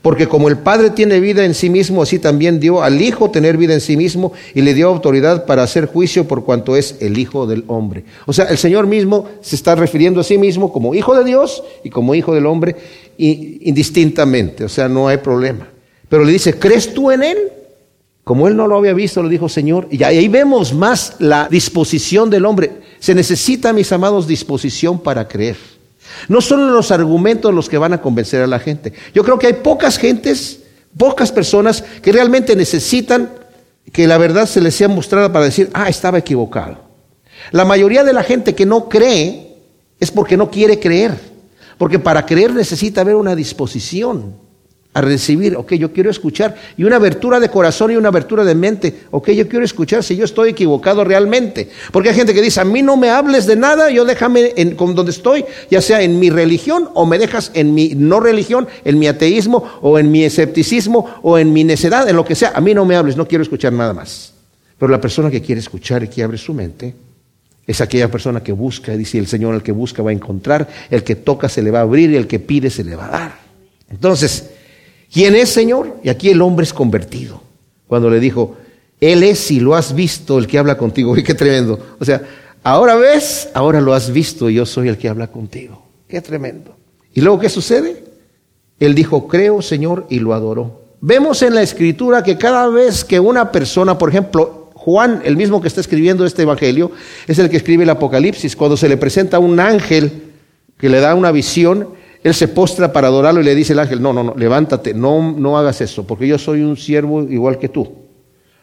Porque 0.00 0.28
como 0.28 0.48
el 0.48 0.58
Padre 0.58 0.90
tiene 0.90 1.18
vida 1.18 1.44
en 1.44 1.54
sí 1.54 1.70
mismo, 1.70 2.02
así 2.02 2.20
también 2.20 2.60
dio 2.60 2.84
al 2.84 3.02
Hijo 3.02 3.32
tener 3.32 3.56
vida 3.56 3.74
en 3.74 3.80
sí 3.80 3.96
mismo 3.96 4.32
y 4.54 4.62
le 4.62 4.74
dio 4.74 4.88
autoridad 4.88 5.44
para 5.44 5.64
hacer 5.64 5.86
juicio 5.86 6.28
por 6.28 6.44
cuanto 6.44 6.76
es 6.76 6.96
el 7.00 7.18
Hijo 7.18 7.48
del 7.48 7.64
hombre. 7.66 8.04
O 8.26 8.32
sea, 8.32 8.44
el 8.44 8.58
Señor 8.58 8.86
mismo 8.86 9.28
se 9.40 9.56
está 9.56 9.74
refiriendo 9.74 10.20
a 10.20 10.24
sí 10.24 10.38
mismo 10.38 10.72
como 10.72 10.94
Hijo 10.94 11.16
de 11.16 11.24
Dios 11.24 11.64
y 11.82 11.90
como 11.90 12.14
Hijo 12.14 12.32
del 12.32 12.46
hombre 12.46 12.76
indistintamente. 13.18 14.64
O 14.64 14.68
sea, 14.68 14.88
no 14.88 15.08
hay 15.08 15.16
problema. 15.16 15.68
Pero 16.08 16.24
le 16.24 16.30
dice, 16.30 16.56
¿crees 16.58 16.94
tú 16.94 17.10
en 17.10 17.24
Él? 17.24 17.38
Como 18.24 18.46
él 18.46 18.56
no 18.56 18.68
lo 18.68 18.78
había 18.78 18.92
visto, 18.92 19.22
le 19.22 19.28
dijo 19.28 19.48
Señor, 19.48 19.88
y 19.90 20.02
ahí 20.04 20.28
vemos 20.28 20.72
más 20.72 21.16
la 21.18 21.48
disposición 21.50 22.30
del 22.30 22.44
hombre. 22.44 22.82
Se 23.00 23.14
necesita, 23.14 23.72
mis 23.72 23.90
amados, 23.90 24.28
disposición 24.28 25.00
para 25.00 25.26
creer. 25.26 25.56
No 26.28 26.40
son 26.40 26.72
los 26.72 26.92
argumentos 26.92 27.52
los 27.52 27.68
que 27.68 27.78
van 27.78 27.92
a 27.92 28.00
convencer 28.00 28.42
a 28.42 28.46
la 28.46 28.60
gente. 28.60 28.92
Yo 29.12 29.24
creo 29.24 29.38
que 29.38 29.48
hay 29.48 29.54
pocas 29.54 29.98
gentes, 29.98 30.60
pocas 30.96 31.32
personas 31.32 31.82
que 32.00 32.12
realmente 32.12 32.54
necesitan 32.54 33.30
que 33.92 34.06
la 34.06 34.18
verdad 34.18 34.46
se 34.46 34.60
les 34.60 34.74
sea 34.74 34.88
mostrada 34.88 35.32
para 35.32 35.46
decir, 35.46 35.70
ah, 35.72 35.88
estaba 35.88 36.18
equivocado. 36.18 36.78
La 37.50 37.64
mayoría 37.64 38.04
de 38.04 38.12
la 38.12 38.22
gente 38.22 38.54
que 38.54 38.66
no 38.66 38.88
cree 38.88 39.56
es 39.98 40.12
porque 40.12 40.36
no 40.36 40.48
quiere 40.48 40.78
creer. 40.78 41.18
Porque 41.76 41.98
para 41.98 42.24
creer 42.24 42.54
necesita 42.54 43.00
haber 43.00 43.16
una 43.16 43.34
disposición 43.34 44.36
a 44.94 45.00
recibir, 45.00 45.56
ok, 45.56 45.72
yo 45.74 45.92
quiero 45.92 46.10
escuchar, 46.10 46.54
y 46.76 46.84
una 46.84 46.96
abertura 46.96 47.40
de 47.40 47.48
corazón 47.48 47.90
y 47.90 47.96
una 47.96 48.08
abertura 48.08 48.44
de 48.44 48.54
mente, 48.54 49.04
ok, 49.10 49.30
yo 49.30 49.48
quiero 49.48 49.64
escuchar 49.64 50.04
si 50.04 50.16
yo 50.16 50.26
estoy 50.26 50.50
equivocado 50.50 51.02
realmente. 51.02 51.70
Porque 51.90 52.10
hay 52.10 52.14
gente 52.14 52.34
que 52.34 52.42
dice, 52.42 52.60
a 52.60 52.64
mí 52.64 52.82
no 52.82 52.98
me 52.98 53.08
hables 53.08 53.46
de 53.46 53.56
nada, 53.56 53.90
yo 53.90 54.04
déjame 54.04 54.52
en 54.56 54.76
donde 54.76 55.10
estoy, 55.10 55.46
ya 55.70 55.80
sea 55.80 56.02
en 56.02 56.18
mi 56.18 56.28
religión 56.28 56.90
o 56.92 57.06
me 57.06 57.18
dejas 57.18 57.50
en 57.54 57.74
mi 57.74 57.94
no 57.94 58.20
religión, 58.20 58.68
en 58.84 58.98
mi 58.98 59.06
ateísmo 59.06 59.64
o 59.80 59.98
en 59.98 60.10
mi 60.10 60.24
escepticismo 60.24 61.08
o 61.22 61.38
en 61.38 61.52
mi 61.52 61.64
necedad, 61.64 62.06
en 62.08 62.16
lo 62.16 62.24
que 62.24 62.34
sea, 62.34 62.52
a 62.54 62.60
mí 62.60 62.74
no 62.74 62.84
me 62.84 62.96
hables, 62.96 63.16
no 63.16 63.26
quiero 63.26 63.42
escuchar 63.42 63.72
nada 63.72 63.94
más. 63.94 64.34
Pero 64.78 64.92
la 64.92 65.00
persona 65.00 65.30
que 65.30 65.40
quiere 65.40 65.60
escuchar 65.60 66.02
y 66.02 66.08
que 66.08 66.22
abre 66.22 66.36
su 66.36 66.52
mente, 66.52 66.94
es 67.66 67.80
aquella 67.80 68.10
persona 68.10 68.42
que 68.42 68.52
busca, 68.52 68.92
dice 68.96 69.18
el 69.18 69.26
Señor, 69.26 69.54
el 69.54 69.62
que 69.62 69.72
busca 69.72 70.02
va 70.02 70.10
a 70.10 70.12
encontrar, 70.12 70.68
el 70.90 71.04
que 71.04 71.14
toca 71.14 71.48
se 71.48 71.62
le 71.62 71.70
va 71.70 71.78
a 71.78 71.82
abrir 71.82 72.10
y 72.10 72.16
el 72.16 72.26
que 72.26 72.40
pide 72.40 72.68
se 72.68 72.84
le 72.84 72.96
va 72.96 73.06
a 73.06 73.10
dar. 73.10 73.38
Entonces, 73.88 74.50
¿Quién 75.12 75.34
es, 75.34 75.50
Señor? 75.50 75.98
Y 76.02 76.08
aquí 76.08 76.30
el 76.30 76.40
hombre 76.40 76.64
es 76.64 76.72
convertido. 76.72 77.42
Cuando 77.86 78.08
le 78.08 78.18
dijo, 78.18 78.56
Él 79.00 79.22
es, 79.22 79.38
si 79.38 79.60
lo 79.60 79.74
has 79.74 79.94
visto, 79.94 80.38
el 80.38 80.46
que 80.46 80.58
habla 80.58 80.78
contigo. 80.78 81.14
Qué 81.26 81.34
tremendo. 81.34 81.78
O 82.00 82.04
sea, 82.04 82.22
ahora 82.62 82.94
ves, 82.94 83.50
ahora 83.52 83.80
lo 83.80 83.92
has 83.92 84.10
visto, 84.10 84.48
y 84.48 84.54
yo 84.54 84.64
soy 84.64 84.88
el 84.88 84.96
que 84.96 85.08
habla 85.08 85.26
contigo. 85.26 85.82
Qué 86.08 86.20
tremendo. 86.20 86.74
¿Y 87.14 87.20
luego 87.20 87.38
qué 87.38 87.48
sucede? 87.48 88.04
Él 88.80 88.94
dijo, 88.94 89.28
creo, 89.28 89.60
Señor, 89.60 90.06
y 90.08 90.18
lo 90.18 90.32
adoró. 90.32 90.80
Vemos 91.00 91.42
en 91.42 91.54
la 91.54 91.62
escritura 91.62 92.22
que 92.22 92.38
cada 92.38 92.68
vez 92.68 93.04
que 93.04 93.20
una 93.20 93.52
persona, 93.52 93.98
por 93.98 94.08
ejemplo, 94.08 94.70
Juan, 94.74 95.22
el 95.24 95.36
mismo 95.36 95.60
que 95.60 95.68
está 95.68 95.80
escribiendo 95.80 96.24
este 96.24 96.42
evangelio, 96.42 96.90
es 97.26 97.38
el 97.38 97.50
que 97.50 97.58
escribe 97.58 97.84
el 97.84 97.90
Apocalipsis, 97.90 98.56
cuando 98.56 98.76
se 98.76 98.88
le 98.88 98.96
presenta 98.96 99.38
un 99.38 99.60
ángel 99.60 100.32
que 100.78 100.88
le 100.88 101.00
da 101.00 101.14
una 101.14 101.32
visión, 101.32 101.88
él 102.22 102.34
se 102.34 102.48
postra 102.48 102.92
para 102.92 103.08
adorarlo 103.08 103.40
y 103.40 103.44
le 103.44 103.54
dice 103.54 103.72
el 103.72 103.80
ángel, 103.80 104.00
no, 104.00 104.12
no, 104.12 104.22
no, 104.22 104.34
levántate, 104.36 104.94
no, 104.94 105.32
no 105.32 105.58
hagas 105.58 105.80
eso, 105.80 106.06
porque 106.06 106.26
yo 106.26 106.38
soy 106.38 106.62
un 106.62 106.76
siervo 106.76 107.22
igual 107.22 107.58
que 107.58 107.68
tú. 107.68 107.90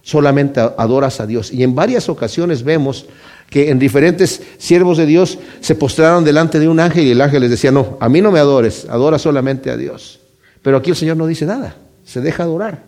Solamente 0.01 0.62
adoras 0.62 1.20
a 1.20 1.28
Dios. 1.28 1.51
Y 1.51 1.64
en 1.64 1.76
varias 1.76 2.07
ocasiones 2.07 2.64
vemos 2.64 3.05
que 3.49 3.70
en 3.70 3.78
diferentes 3.78 4.41
siervos 4.57 4.97
de 4.97 5.05
Dios 5.05 5.39
se 5.60 5.76
postraron 5.76 6.24
delante 6.24 6.60
de 6.60 6.70
un 6.70 6.80
ángel 6.80 7.05
y 7.05 7.12
el 7.12 7.22
ángel 7.22 7.41
les 7.41 7.49
decía, 7.49 7.72
no, 7.72 7.97
a 7.99 8.07
mí 8.07 8.22
no 8.22 8.32
me 8.32 8.39
adores, 8.39 8.88
adora 8.89 9.20
solamente 9.20 9.70
a 9.70 9.78
Dios. 9.78 10.22
Pero 10.62 10.78
aquí 10.78 10.91
el 10.91 10.95
Señor 10.95 11.18
no 11.18 11.28
dice 11.28 11.45
nada, 11.45 11.76
se 12.05 12.22
deja 12.22 12.43
adorar. 12.43 12.84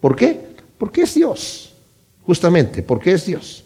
¿Por 0.00 0.14
qué? 0.14 0.38
Porque 0.78 1.02
es 1.02 1.14
Dios, 1.14 1.74
justamente, 2.24 2.82
porque 2.82 3.12
es 3.12 3.26
Dios. 3.26 3.64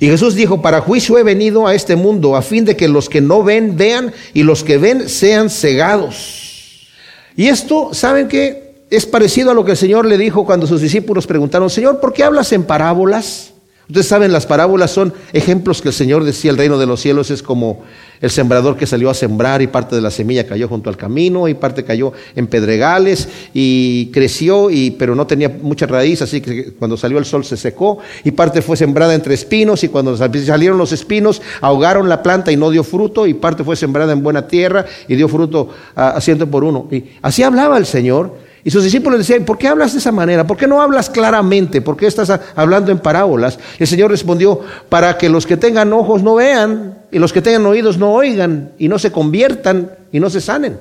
Y 0.00 0.06
Jesús 0.06 0.34
dijo, 0.34 0.62
para 0.62 0.80
juicio 0.80 1.18
he 1.18 1.22
venido 1.22 1.66
a 1.66 1.74
este 1.74 1.96
mundo, 1.96 2.36
a 2.36 2.42
fin 2.42 2.64
de 2.64 2.76
que 2.76 2.88
los 2.88 3.08
que 3.08 3.20
no 3.20 3.42
ven 3.42 3.76
vean 3.76 4.12
y 4.34 4.42
los 4.42 4.64
que 4.64 4.78
ven 4.78 5.08
sean 5.08 5.50
cegados. 5.50 6.88
Y 7.36 7.48
esto, 7.48 7.94
¿saben 7.94 8.28
qué? 8.28 8.72
Es 8.90 9.06
parecido 9.06 9.50
a 9.50 9.54
lo 9.54 9.64
que 9.64 9.72
el 9.72 9.76
Señor 9.76 10.04
le 10.04 10.18
dijo 10.18 10.44
cuando 10.44 10.66
sus 10.66 10.80
discípulos 10.80 11.26
preguntaron, 11.26 11.70
Señor, 11.70 12.00
¿por 12.00 12.12
qué 12.12 12.24
hablas 12.24 12.52
en 12.52 12.64
parábolas? 12.64 13.51
Ustedes 13.92 14.08
saben, 14.08 14.32
las 14.32 14.46
parábolas 14.46 14.90
son 14.90 15.12
ejemplos 15.34 15.82
que 15.82 15.88
el 15.88 15.94
Señor 15.94 16.24
decía, 16.24 16.50
el 16.50 16.56
reino 16.56 16.78
de 16.78 16.86
los 16.86 16.98
cielos 16.98 17.30
es 17.30 17.42
como 17.42 17.82
el 18.22 18.30
sembrador 18.30 18.78
que 18.78 18.86
salió 18.86 19.10
a 19.10 19.14
sembrar 19.14 19.60
y 19.60 19.66
parte 19.66 19.94
de 19.94 20.00
la 20.00 20.10
semilla 20.10 20.46
cayó 20.46 20.66
junto 20.66 20.88
al 20.88 20.96
camino 20.96 21.46
y 21.46 21.52
parte 21.52 21.84
cayó 21.84 22.14
en 22.34 22.46
pedregales 22.46 23.28
y 23.52 24.06
creció, 24.06 24.70
y, 24.70 24.92
pero 24.92 25.14
no 25.14 25.26
tenía 25.26 25.50
mucha 25.60 25.84
raíz, 25.84 26.22
así 26.22 26.40
que 26.40 26.72
cuando 26.72 26.96
salió 26.96 27.18
el 27.18 27.26
sol 27.26 27.44
se 27.44 27.58
secó 27.58 27.98
y 28.24 28.30
parte 28.30 28.62
fue 28.62 28.78
sembrada 28.78 29.12
entre 29.12 29.34
espinos 29.34 29.84
y 29.84 29.88
cuando 29.88 30.16
salieron 30.16 30.78
los 30.78 30.92
espinos 30.92 31.42
ahogaron 31.60 32.08
la 32.08 32.22
planta 32.22 32.50
y 32.50 32.56
no 32.56 32.70
dio 32.70 32.84
fruto 32.84 33.26
y 33.26 33.34
parte 33.34 33.62
fue 33.62 33.76
sembrada 33.76 34.14
en 34.14 34.22
buena 34.22 34.48
tierra 34.48 34.86
y 35.06 35.16
dio 35.16 35.28
fruto 35.28 35.68
a, 35.94 36.12
a 36.12 36.20
ciento 36.22 36.46
por 36.46 36.64
uno. 36.64 36.88
Y 36.90 37.04
así 37.20 37.42
hablaba 37.42 37.76
el 37.76 37.84
Señor. 37.84 38.51
Y 38.64 38.70
sus 38.70 38.84
discípulos 38.84 39.18
decían, 39.18 39.44
¿por 39.44 39.58
qué 39.58 39.66
hablas 39.66 39.92
de 39.92 39.98
esa 39.98 40.12
manera? 40.12 40.46
¿Por 40.46 40.56
qué 40.56 40.68
no 40.68 40.80
hablas 40.80 41.10
claramente? 41.10 41.80
¿Por 41.80 41.96
qué 41.96 42.06
estás 42.06 42.30
hablando 42.54 42.92
en 42.92 43.00
parábolas? 43.00 43.58
El 43.78 43.88
Señor 43.88 44.10
respondió, 44.10 44.60
para 44.88 45.18
que 45.18 45.28
los 45.28 45.46
que 45.46 45.56
tengan 45.56 45.92
ojos 45.92 46.22
no 46.22 46.36
vean 46.36 46.98
y 47.10 47.18
los 47.18 47.32
que 47.32 47.42
tengan 47.42 47.66
oídos 47.66 47.98
no 47.98 48.12
oigan 48.12 48.72
y 48.78 48.88
no 48.88 49.00
se 49.00 49.10
conviertan 49.10 49.90
y 50.12 50.20
no 50.20 50.30
se 50.30 50.40
sanen. 50.40 50.78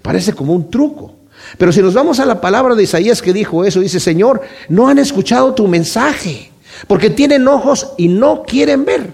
Parece 0.00 0.32
como 0.32 0.52
un 0.52 0.70
truco. 0.70 1.16
Pero 1.58 1.72
si 1.72 1.82
nos 1.82 1.94
vamos 1.94 2.20
a 2.20 2.24
la 2.24 2.40
palabra 2.40 2.76
de 2.76 2.84
Isaías 2.84 3.20
que 3.20 3.32
dijo 3.32 3.64
eso, 3.64 3.80
dice, 3.80 3.98
Señor, 3.98 4.42
no 4.68 4.88
han 4.88 4.98
escuchado 4.98 5.54
tu 5.54 5.66
mensaje, 5.66 6.52
porque 6.86 7.10
tienen 7.10 7.48
ojos 7.48 7.92
y 7.98 8.08
no 8.08 8.44
quieren 8.44 8.84
ver, 8.84 9.12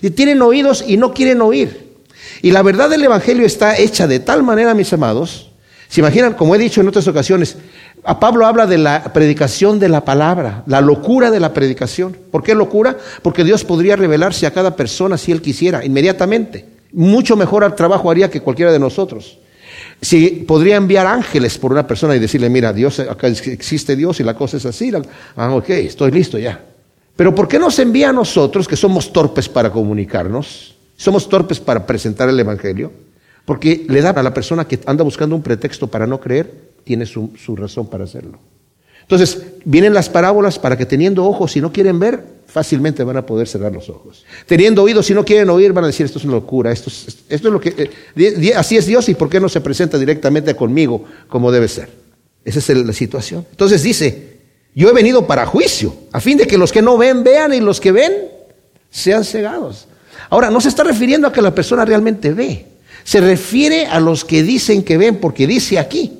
y 0.00 0.10
tienen 0.10 0.40
oídos 0.42 0.84
y 0.86 0.96
no 0.96 1.12
quieren 1.12 1.42
oír. 1.42 1.92
Y 2.40 2.50
la 2.50 2.62
verdad 2.62 2.88
del 2.90 3.04
Evangelio 3.04 3.46
está 3.46 3.76
hecha 3.76 4.06
de 4.06 4.20
tal 4.20 4.42
manera, 4.42 4.74
mis 4.74 4.92
amados, 4.92 5.51
¿Se 5.92 6.00
imaginan? 6.00 6.32
Como 6.32 6.54
he 6.54 6.58
dicho 6.58 6.80
en 6.80 6.88
otras 6.88 7.06
ocasiones, 7.06 7.58
a 8.02 8.18
Pablo 8.18 8.46
habla 8.46 8.66
de 8.66 8.78
la 8.78 9.12
predicación 9.12 9.78
de 9.78 9.90
la 9.90 10.06
palabra, 10.06 10.62
la 10.66 10.80
locura 10.80 11.30
de 11.30 11.38
la 11.38 11.52
predicación. 11.52 12.16
¿Por 12.30 12.42
qué 12.42 12.54
locura? 12.54 12.96
Porque 13.20 13.44
Dios 13.44 13.62
podría 13.62 13.94
revelarse 13.94 14.46
a 14.46 14.52
cada 14.52 14.74
persona 14.74 15.18
si 15.18 15.32
Él 15.32 15.42
quisiera, 15.42 15.84
inmediatamente. 15.84 16.64
Mucho 16.94 17.36
mejor 17.36 17.62
al 17.62 17.76
trabajo 17.76 18.10
haría 18.10 18.30
que 18.30 18.40
cualquiera 18.40 18.72
de 18.72 18.78
nosotros. 18.78 19.38
Si 20.00 20.46
podría 20.48 20.76
enviar 20.76 21.06
ángeles 21.06 21.58
por 21.58 21.72
una 21.72 21.86
persona 21.86 22.16
y 22.16 22.20
decirle, 22.20 22.48
mira, 22.48 22.72
Dios, 22.72 22.98
acá 22.98 23.26
existe 23.26 23.94
Dios 23.94 24.18
y 24.18 24.24
la 24.24 24.32
cosa 24.32 24.56
es 24.56 24.64
así. 24.64 24.90
Ah, 25.36 25.54
ok, 25.54 25.68
estoy 25.68 26.10
listo 26.10 26.38
ya. 26.38 26.58
Pero 27.14 27.34
¿por 27.34 27.46
qué 27.46 27.58
nos 27.58 27.78
envía 27.78 28.08
a 28.08 28.12
nosotros, 28.14 28.66
que 28.66 28.76
somos 28.76 29.12
torpes 29.12 29.46
para 29.46 29.68
comunicarnos? 29.68 30.74
Somos 30.96 31.28
torpes 31.28 31.60
para 31.60 31.84
presentar 31.86 32.30
el 32.30 32.40
Evangelio. 32.40 33.11
Porque 33.44 33.84
le 33.88 34.00
da 34.00 34.10
a 34.10 34.22
la 34.22 34.34
persona 34.34 34.66
que 34.66 34.78
anda 34.86 35.02
buscando 35.04 35.34
un 35.34 35.42
pretexto 35.42 35.88
para 35.88 36.06
no 36.06 36.20
creer, 36.20 36.52
tiene 36.84 37.06
su, 37.06 37.30
razón 37.56 37.88
para 37.88 38.04
hacerlo. 38.04 38.38
Entonces, 39.02 39.42
vienen 39.64 39.94
las 39.94 40.08
parábolas 40.08 40.58
para 40.58 40.76
que 40.76 40.86
teniendo 40.86 41.24
ojos, 41.24 41.52
si 41.52 41.60
no 41.60 41.72
quieren 41.72 41.98
ver, 41.98 42.24
fácilmente 42.46 43.02
van 43.02 43.16
a 43.16 43.26
poder 43.26 43.48
cerrar 43.48 43.72
los 43.72 43.88
ojos. 43.88 44.24
Teniendo 44.46 44.82
oídos, 44.82 45.06
si 45.06 45.14
no 45.14 45.24
quieren 45.24 45.50
oír, 45.50 45.72
van 45.72 45.84
a 45.84 45.88
decir, 45.88 46.06
esto 46.06 46.18
es 46.18 46.24
una 46.24 46.34
locura, 46.34 46.70
esto 46.70 46.88
es, 46.88 47.24
esto 47.28 47.48
es 47.48 47.52
lo 47.52 47.60
que... 47.60 47.90
Eh, 48.16 48.52
así 48.54 48.76
es 48.76 48.86
Dios 48.86 49.08
y 49.08 49.14
¿por 49.14 49.28
qué 49.28 49.40
no 49.40 49.48
se 49.48 49.60
presenta 49.60 49.98
directamente 49.98 50.54
conmigo 50.54 51.04
como 51.28 51.50
debe 51.50 51.66
ser? 51.68 51.88
Esa 52.44 52.58
es 52.58 52.68
la 52.86 52.92
situación. 52.92 53.46
Entonces 53.50 53.82
dice, 53.82 54.38
yo 54.74 54.88
he 54.88 54.92
venido 54.92 55.26
para 55.26 55.46
juicio, 55.46 55.94
a 56.12 56.20
fin 56.20 56.38
de 56.38 56.46
que 56.46 56.56
los 56.56 56.72
que 56.72 56.82
no 56.82 56.96
ven 56.96 57.24
vean 57.24 57.52
y 57.52 57.60
los 57.60 57.80
que 57.80 57.92
ven 57.92 58.12
sean 58.90 59.24
cegados. 59.24 59.88
Ahora, 60.30 60.50
no 60.50 60.60
se 60.60 60.68
está 60.68 60.84
refiriendo 60.84 61.26
a 61.26 61.32
que 61.32 61.42
la 61.42 61.54
persona 61.54 61.84
realmente 61.84 62.32
ve. 62.32 62.71
Se 63.04 63.20
refiere 63.20 63.86
a 63.86 64.00
los 64.00 64.24
que 64.24 64.42
dicen 64.42 64.82
que 64.82 64.96
ven, 64.96 65.16
porque 65.16 65.46
dice 65.46 65.78
aquí. 65.78 66.18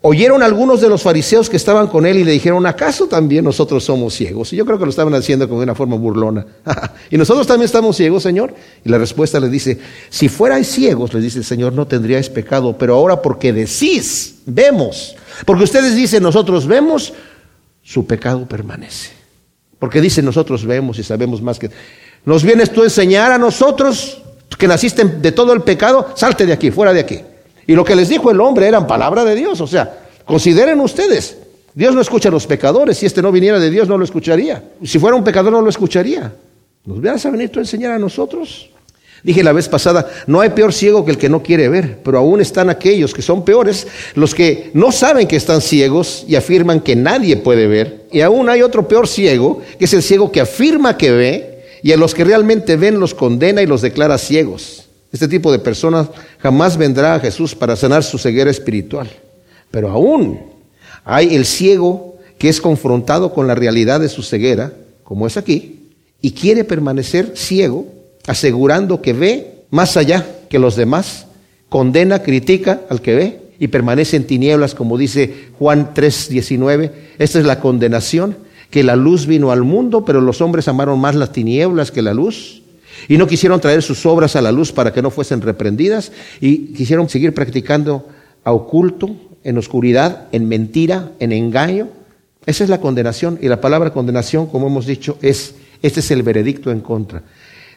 Oyeron 0.00 0.44
algunos 0.44 0.80
de 0.80 0.88
los 0.88 1.02
fariseos 1.02 1.50
que 1.50 1.56
estaban 1.56 1.88
con 1.88 2.06
él 2.06 2.18
y 2.18 2.24
le 2.24 2.30
dijeron, 2.30 2.64
¿acaso 2.66 3.08
también 3.08 3.44
nosotros 3.44 3.82
somos 3.82 4.14
ciegos? 4.14 4.52
Y 4.52 4.56
yo 4.56 4.64
creo 4.64 4.78
que 4.78 4.84
lo 4.84 4.90
estaban 4.90 5.12
haciendo 5.14 5.48
con 5.48 5.58
una 5.58 5.74
forma 5.74 5.96
burlona. 5.96 6.46
¿Y 7.10 7.18
nosotros 7.18 7.48
también 7.48 7.64
estamos 7.64 7.96
ciegos, 7.96 8.22
Señor? 8.22 8.54
Y 8.84 8.88
la 8.90 8.98
respuesta 8.98 9.40
le 9.40 9.48
dice, 9.48 9.76
si 10.08 10.28
fuerais 10.28 10.68
ciegos, 10.68 11.12
le 11.12 11.20
dice 11.20 11.38
el 11.38 11.44
Señor, 11.44 11.72
no 11.72 11.88
tendríais 11.88 12.28
pecado, 12.30 12.78
pero 12.78 12.94
ahora 12.94 13.20
porque 13.20 13.52
decís, 13.52 14.36
vemos, 14.46 15.16
porque 15.44 15.64
ustedes 15.64 15.96
dicen, 15.96 16.22
nosotros 16.22 16.68
vemos, 16.68 17.12
su 17.82 18.06
pecado 18.06 18.46
permanece. 18.46 19.10
Porque 19.80 20.00
dicen, 20.00 20.24
nosotros 20.24 20.64
vemos 20.64 20.98
y 21.00 21.02
sabemos 21.02 21.42
más 21.42 21.58
que... 21.58 21.70
¿Nos 22.24 22.44
vienes 22.44 22.70
tú 22.70 22.82
a 22.82 22.84
enseñar 22.84 23.32
a 23.32 23.38
nosotros 23.38 24.22
que 24.56 24.68
naciste 24.68 25.04
de 25.04 25.32
todo 25.32 25.52
el 25.52 25.62
pecado, 25.62 26.12
salte 26.14 26.46
de 26.46 26.52
aquí, 26.52 26.70
fuera 26.70 26.92
de 26.92 27.00
aquí. 27.00 27.20
Y 27.66 27.74
lo 27.74 27.84
que 27.84 27.94
les 27.94 28.08
dijo 28.08 28.30
el 28.30 28.40
hombre 28.40 28.66
eran 28.66 28.86
palabra 28.86 29.24
de 29.24 29.34
Dios. 29.34 29.60
O 29.60 29.66
sea, 29.66 30.06
consideren 30.24 30.80
ustedes, 30.80 31.36
Dios 31.74 31.94
no 31.94 32.00
escucha 32.00 32.28
a 32.28 32.32
los 32.32 32.46
pecadores. 32.46 32.98
Si 32.98 33.06
este 33.06 33.22
no 33.22 33.30
viniera 33.30 33.58
de 33.58 33.70
Dios, 33.70 33.88
no 33.88 33.98
lo 33.98 34.04
escucharía. 34.04 34.64
Si 34.82 34.98
fuera 34.98 35.16
un 35.16 35.22
pecador, 35.22 35.52
no 35.52 35.60
lo 35.60 35.68
escucharía. 35.68 36.32
¿Nos 36.84 37.02
vas 37.02 37.26
a 37.26 37.30
venir 37.30 37.50
tú 37.50 37.58
a 37.58 37.62
enseñar 37.62 37.92
a 37.92 37.98
nosotros? 37.98 38.70
Dije 39.22 39.42
la 39.42 39.52
vez 39.52 39.68
pasada, 39.68 40.08
no 40.26 40.40
hay 40.40 40.50
peor 40.50 40.72
ciego 40.72 41.04
que 41.04 41.10
el 41.10 41.18
que 41.18 41.28
no 41.28 41.42
quiere 41.42 41.68
ver, 41.68 41.98
pero 42.04 42.18
aún 42.18 42.40
están 42.40 42.70
aquellos 42.70 43.12
que 43.12 43.20
son 43.20 43.44
peores, 43.44 43.86
los 44.14 44.34
que 44.34 44.70
no 44.74 44.92
saben 44.92 45.26
que 45.26 45.36
están 45.36 45.60
ciegos 45.60 46.24
y 46.28 46.36
afirman 46.36 46.80
que 46.80 46.94
nadie 46.94 47.36
puede 47.36 47.66
ver. 47.66 48.06
Y 48.12 48.20
aún 48.20 48.48
hay 48.48 48.62
otro 48.62 48.86
peor 48.86 49.08
ciego, 49.08 49.60
que 49.78 49.84
es 49.84 49.92
el 49.92 50.02
ciego 50.02 50.30
que 50.30 50.40
afirma 50.40 50.96
que 50.96 51.10
ve, 51.10 51.57
y 51.82 51.92
a 51.92 51.96
los 51.96 52.14
que 52.14 52.24
realmente 52.24 52.76
ven 52.76 53.00
los 53.00 53.14
condena 53.14 53.62
y 53.62 53.66
los 53.66 53.82
declara 53.82 54.18
ciegos. 54.18 54.84
Este 55.12 55.28
tipo 55.28 55.50
de 55.52 55.58
personas 55.58 56.08
jamás 56.38 56.76
vendrá 56.76 57.14
a 57.14 57.20
Jesús 57.20 57.54
para 57.54 57.76
sanar 57.76 58.04
su 58.04 58.18
ceguera 58.18 58.50
espiritual. 58.50 59.08
Pero 59.70 59.90
aún 59.90 60.40
hay 61.04 61.34
el 61.34 61.46
ciego 61.46 62.16
que 62.38 62.48
es 62.48 62.60
confrontado 62.60 63.32
con 63.32 63.46
la 63.46 63.54
realidad 63.54 64.00
de 64.00 64.08
su 64.08 64.22
ceguera, 64.22 64.72
como 65.04 65.26
es 65.26 65.36
aquí, 65.36 65.90
y 66.20 66.32
quiere 66.32 66.64
permanecer 66.64 67.32
ciego 67.36 67.86
asegurando 68.26 69.00
que 69.00 69.12
ve 69.12 69.64
más 69.70 69.96
allá 69.96 70.26
que 70.48 70.58
los 70.58 70.76
demás, 70.76 71.26
condena, 71.68 72.22
critica 72.22 72.82
al 72.88 73.00
que 73.00 73.14
ve 73.14 73.40
y 73.58 73.68
permanece 73.68 74.16
en 74.16 74.26
tinieblas, 74.26 74.74
como 74.74 74.96
dice 74.96 75.48
Juan 75.58 75.94
3:19. 75.94 76.92
Esta 77.18 77.38
es 77.38 77.44
la 77.44 77.60
condenación, 77.60 78.36
que 78.70 78.82
la 78.82 78.96
luz 78.96 79.26
vino 79.26 79.50
al 79.50 79.62
mundo, 79.62 80.04
pero 80.04 80.20
los 80.20 80.40
hombres 80.40 80.68
amaron 80.68 81.00
más 81.00 81.14
las 81.14 81.32
tinieblas 81.32 81.90
que 81.90 82.02
la 82.02 82.14
luz. 82.14 82.62
Y 83.08 83.16
no 83.16 83.26
quisieron 83.26 83.60
traer 83.60 83.82
sus 83.82 84.04
obras 84.06 84.36
a 84.36 84.42
la 84.42 84.52
luz 84.52 84.72
para 84.72 84.92
que 84.92 85.02
no 85.02 85.10
fuesen 85.10 85.40
reprendidas 85.40 86.12
y 86.40 86.72
quisieron 86.72 87.08
seguir 87.08 87.32
practicando 87.32 88.08
a 88.44 88.52
oculto, 88.52 89.14
en 89.44 89.56
oscuridad, 89.56 90.26
en 90.32 90.48
mentira, 90.48 91.12
en 91.20 91.32
engaño. 91.32 91.88
Esa 92.44 92.64
es 92.64 92.70
la 92.70 92.80
condenación 92.80 93.38
y 93.40 93.48
la 93.48 93.60
palabra 93.60 93.92
condenación, 93.92 94.46
como 94.46 94.66
hemos 94.66 94.86
dicho, 94.86 95.16
es 95.22 95.54
este 95.82 96.00
es 96.00 96.10
el 96.10 96.22
veredicto 96.22 96.70
en 96.70 96.80
contra. 96.80 97.22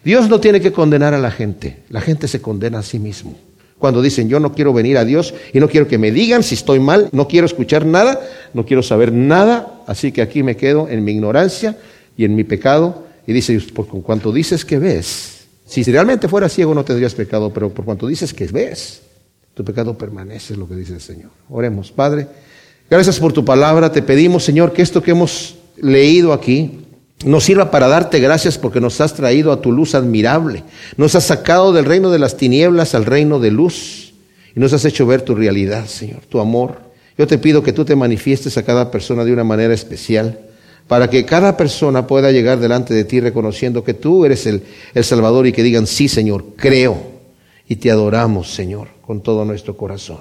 Dios 0.04 0.28
no 0.30 0.40
tiene 0.40 0.60
que 0.62 0.72
condenar 0.72 1.14
a 1.14 1.20
la 1.20 1.32
gente, 1.32 1.84
la 1.90 2.02
gente 2.02 2.28
se 2.28 2.42
condena 2.42 2.80
a 2.80 2.84
sí 2.84 2.98
mismo. 2.98 3.38
Cuando 3.82 4.04
dicen, 4.04 4.30
yo 4.30 4.40
no 4.40 4.54
quiero 4.54 4.74
venir 4.74 5.00
a 5.00 5.06
Dios 5.06 5.34
y 5.52 5.60
no 5.60 5.68
quiero 5.68 5.88
que 5.88 5.98
me 5.98 6.12
digan 6.12 6.44
si 6.44 6.54
estoy 6.54 6.80
mal, 6.80 7.10
no 7.12 7.28
quiero 7.28 7.48
escuchar 7.48 7.84
nada, 7.84 8.22
no 8.54 8.64
quiero 8.64 8.84
saber 8.84 9.12
nada, 9.12 9.82
así 9.88 10.12
que 10.12 10.22
aquí 10.22 10.44
me 10.44 10.56
quedo 10.56 10.88
en 10.88 11.04
mi 11.04 11.14
ignorancia 11.14 11.76
y 12.16 12.24
en 12.24 12.36
mi 12.36 12.44
pecado. 12.44 13.08
Y 13.26 13.34
dice, 13.34 13.60
por 13.74 13.88
cuanto 13.88 14.32
dices 14.32 14.66
que 14.66 14.78
ves, 14.78 15.46
si 15.66 15.82
realmente 15.82 16.28
fuera 16.28 16.48
ciego 16.48 16.76
no 16.76 16.86
tendrías 16.86 17.16
pecado, 17.16 17.52
pero 17.52 17.74
por 17.74 17.84
cuanto 17.84 18.06
dices 18.06 18.36
que 18.36 18.46
ves, 18.46 19.02
tu 19.56 19.66
pecado 19.66 19.98
permanece, 19.98 20.54
es 20.54 20.60
lo 20.60 20.68
que 20.68 20.76
dice 20.76 20.94
el 20.94 21.02
Señor. 21.02 21.32
Oremos, 21.50 21.92
Padre, 21.92 22.28
gracias 22.88 23.20
por 23.20 23.34
tu 23.34 23.44
palabra, 23.44 23.92
te 23.92 24.04
pedimos, 24.04 24.44
Señor, 24.44 24.74
que 24.74 24.84
esto 24.84 25.02
que 25.02 25.10
hemos 25.10 25.56
leído 25.78 26.34
aquí, 26.34 26.81
nos 27.26 27.44
sirva 27.44 27.72
para 27.72 27.88
darte 27.88 28.20
gracias 28.20 28.58
porque 28.58 28.82
nos 28.82 29.02
has 29.02 29.14
traído 29.14 29.52
a 29.52 29.62
tu 29.62 29.72
luz 29.72 29.96
admirable. 29.96 30.64
Nos 30.98 31.16
has 31.16 31.26
sacado 31.26 31.74
del 31.74 31.86
reino 31.86 32.10
de 32.10 32.20
las 32.20 32.38
tinieblas 32.38 32.96
al 32.96 33.06
reino 33.06 33.40
de 33.40 33.52
luz 33.52 34.14
y 34.56 34.60
nos 34.60 34.74
has 34.74 34.86
hecho 34.86 35.06
ver 35.06 35.22
tu 35.22 35.36
realidad, 35.36 35.86
Señor, 35.86 36.22
tu 36.28 36.40
amor. 36.40 36.80
Yo 37.18 37.28
te 37.28 37.38
pido 37.38 37.64
que 37.64 37.74
tú 37.74 37.86
te 37.86 37.96
manifiestes 37.96 38.58
a 38.58 38.64
cada 38.64 38.92
persona 38.92 39.24
de 39.24 39.34
una 39.34 39.44
manera 39.44 39.74
especial 39.74 40.40
para 40.88 41.10
que 41.10 41.26
cada 41.26 41.56
persona 41.56 42.08
pueda 42.08 42.32
llegar 42.32 42.60
delante 42.60 42.94
de 42.94 43.04
ti 43.04 43.20
reconociendo 43.20 43.84
que 43.84 43.94
tú 43.94 44.26
eres 44.26 44.46
el, 44.46 44.64
el 44.94 45.04
Salvador 45.04 45.48
y 45.48 45.52
que 45.52 45.64
digan, 45.64 45.88
sí, 45.88 46.08
Señor, 46.08 46.46
creo 46.56 46.98
y 47.68 47.78
te 47.78 47.92
adoramos, 47.92 48.54
Señor, 48.54 48.90
con 49.02 49.22
todo 49.22 49.46
nuestro 49.46 49.78
corazón. 49.78 50.20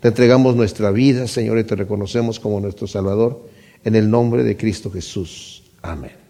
Te 0.00 0.08
entregamos 0.08 0.56
nuestra 0.56 0.90
vida, 0.90 1.26
Señor, 1.26 1.58
y 1.58 1.64
te 1.64 1.76
reconocemos 1.76 2.38
como 2.38 2.60
nuestro 2.60 2.86
Salvador 2.86 3.48
en 3.84 3.96
el 3.96 4.10
nombre 4.10 4.44
de 4.44 4.56
Cristo 4.56 4.90
Jesús. 4.90 5.62
Amén. 5.82 6.21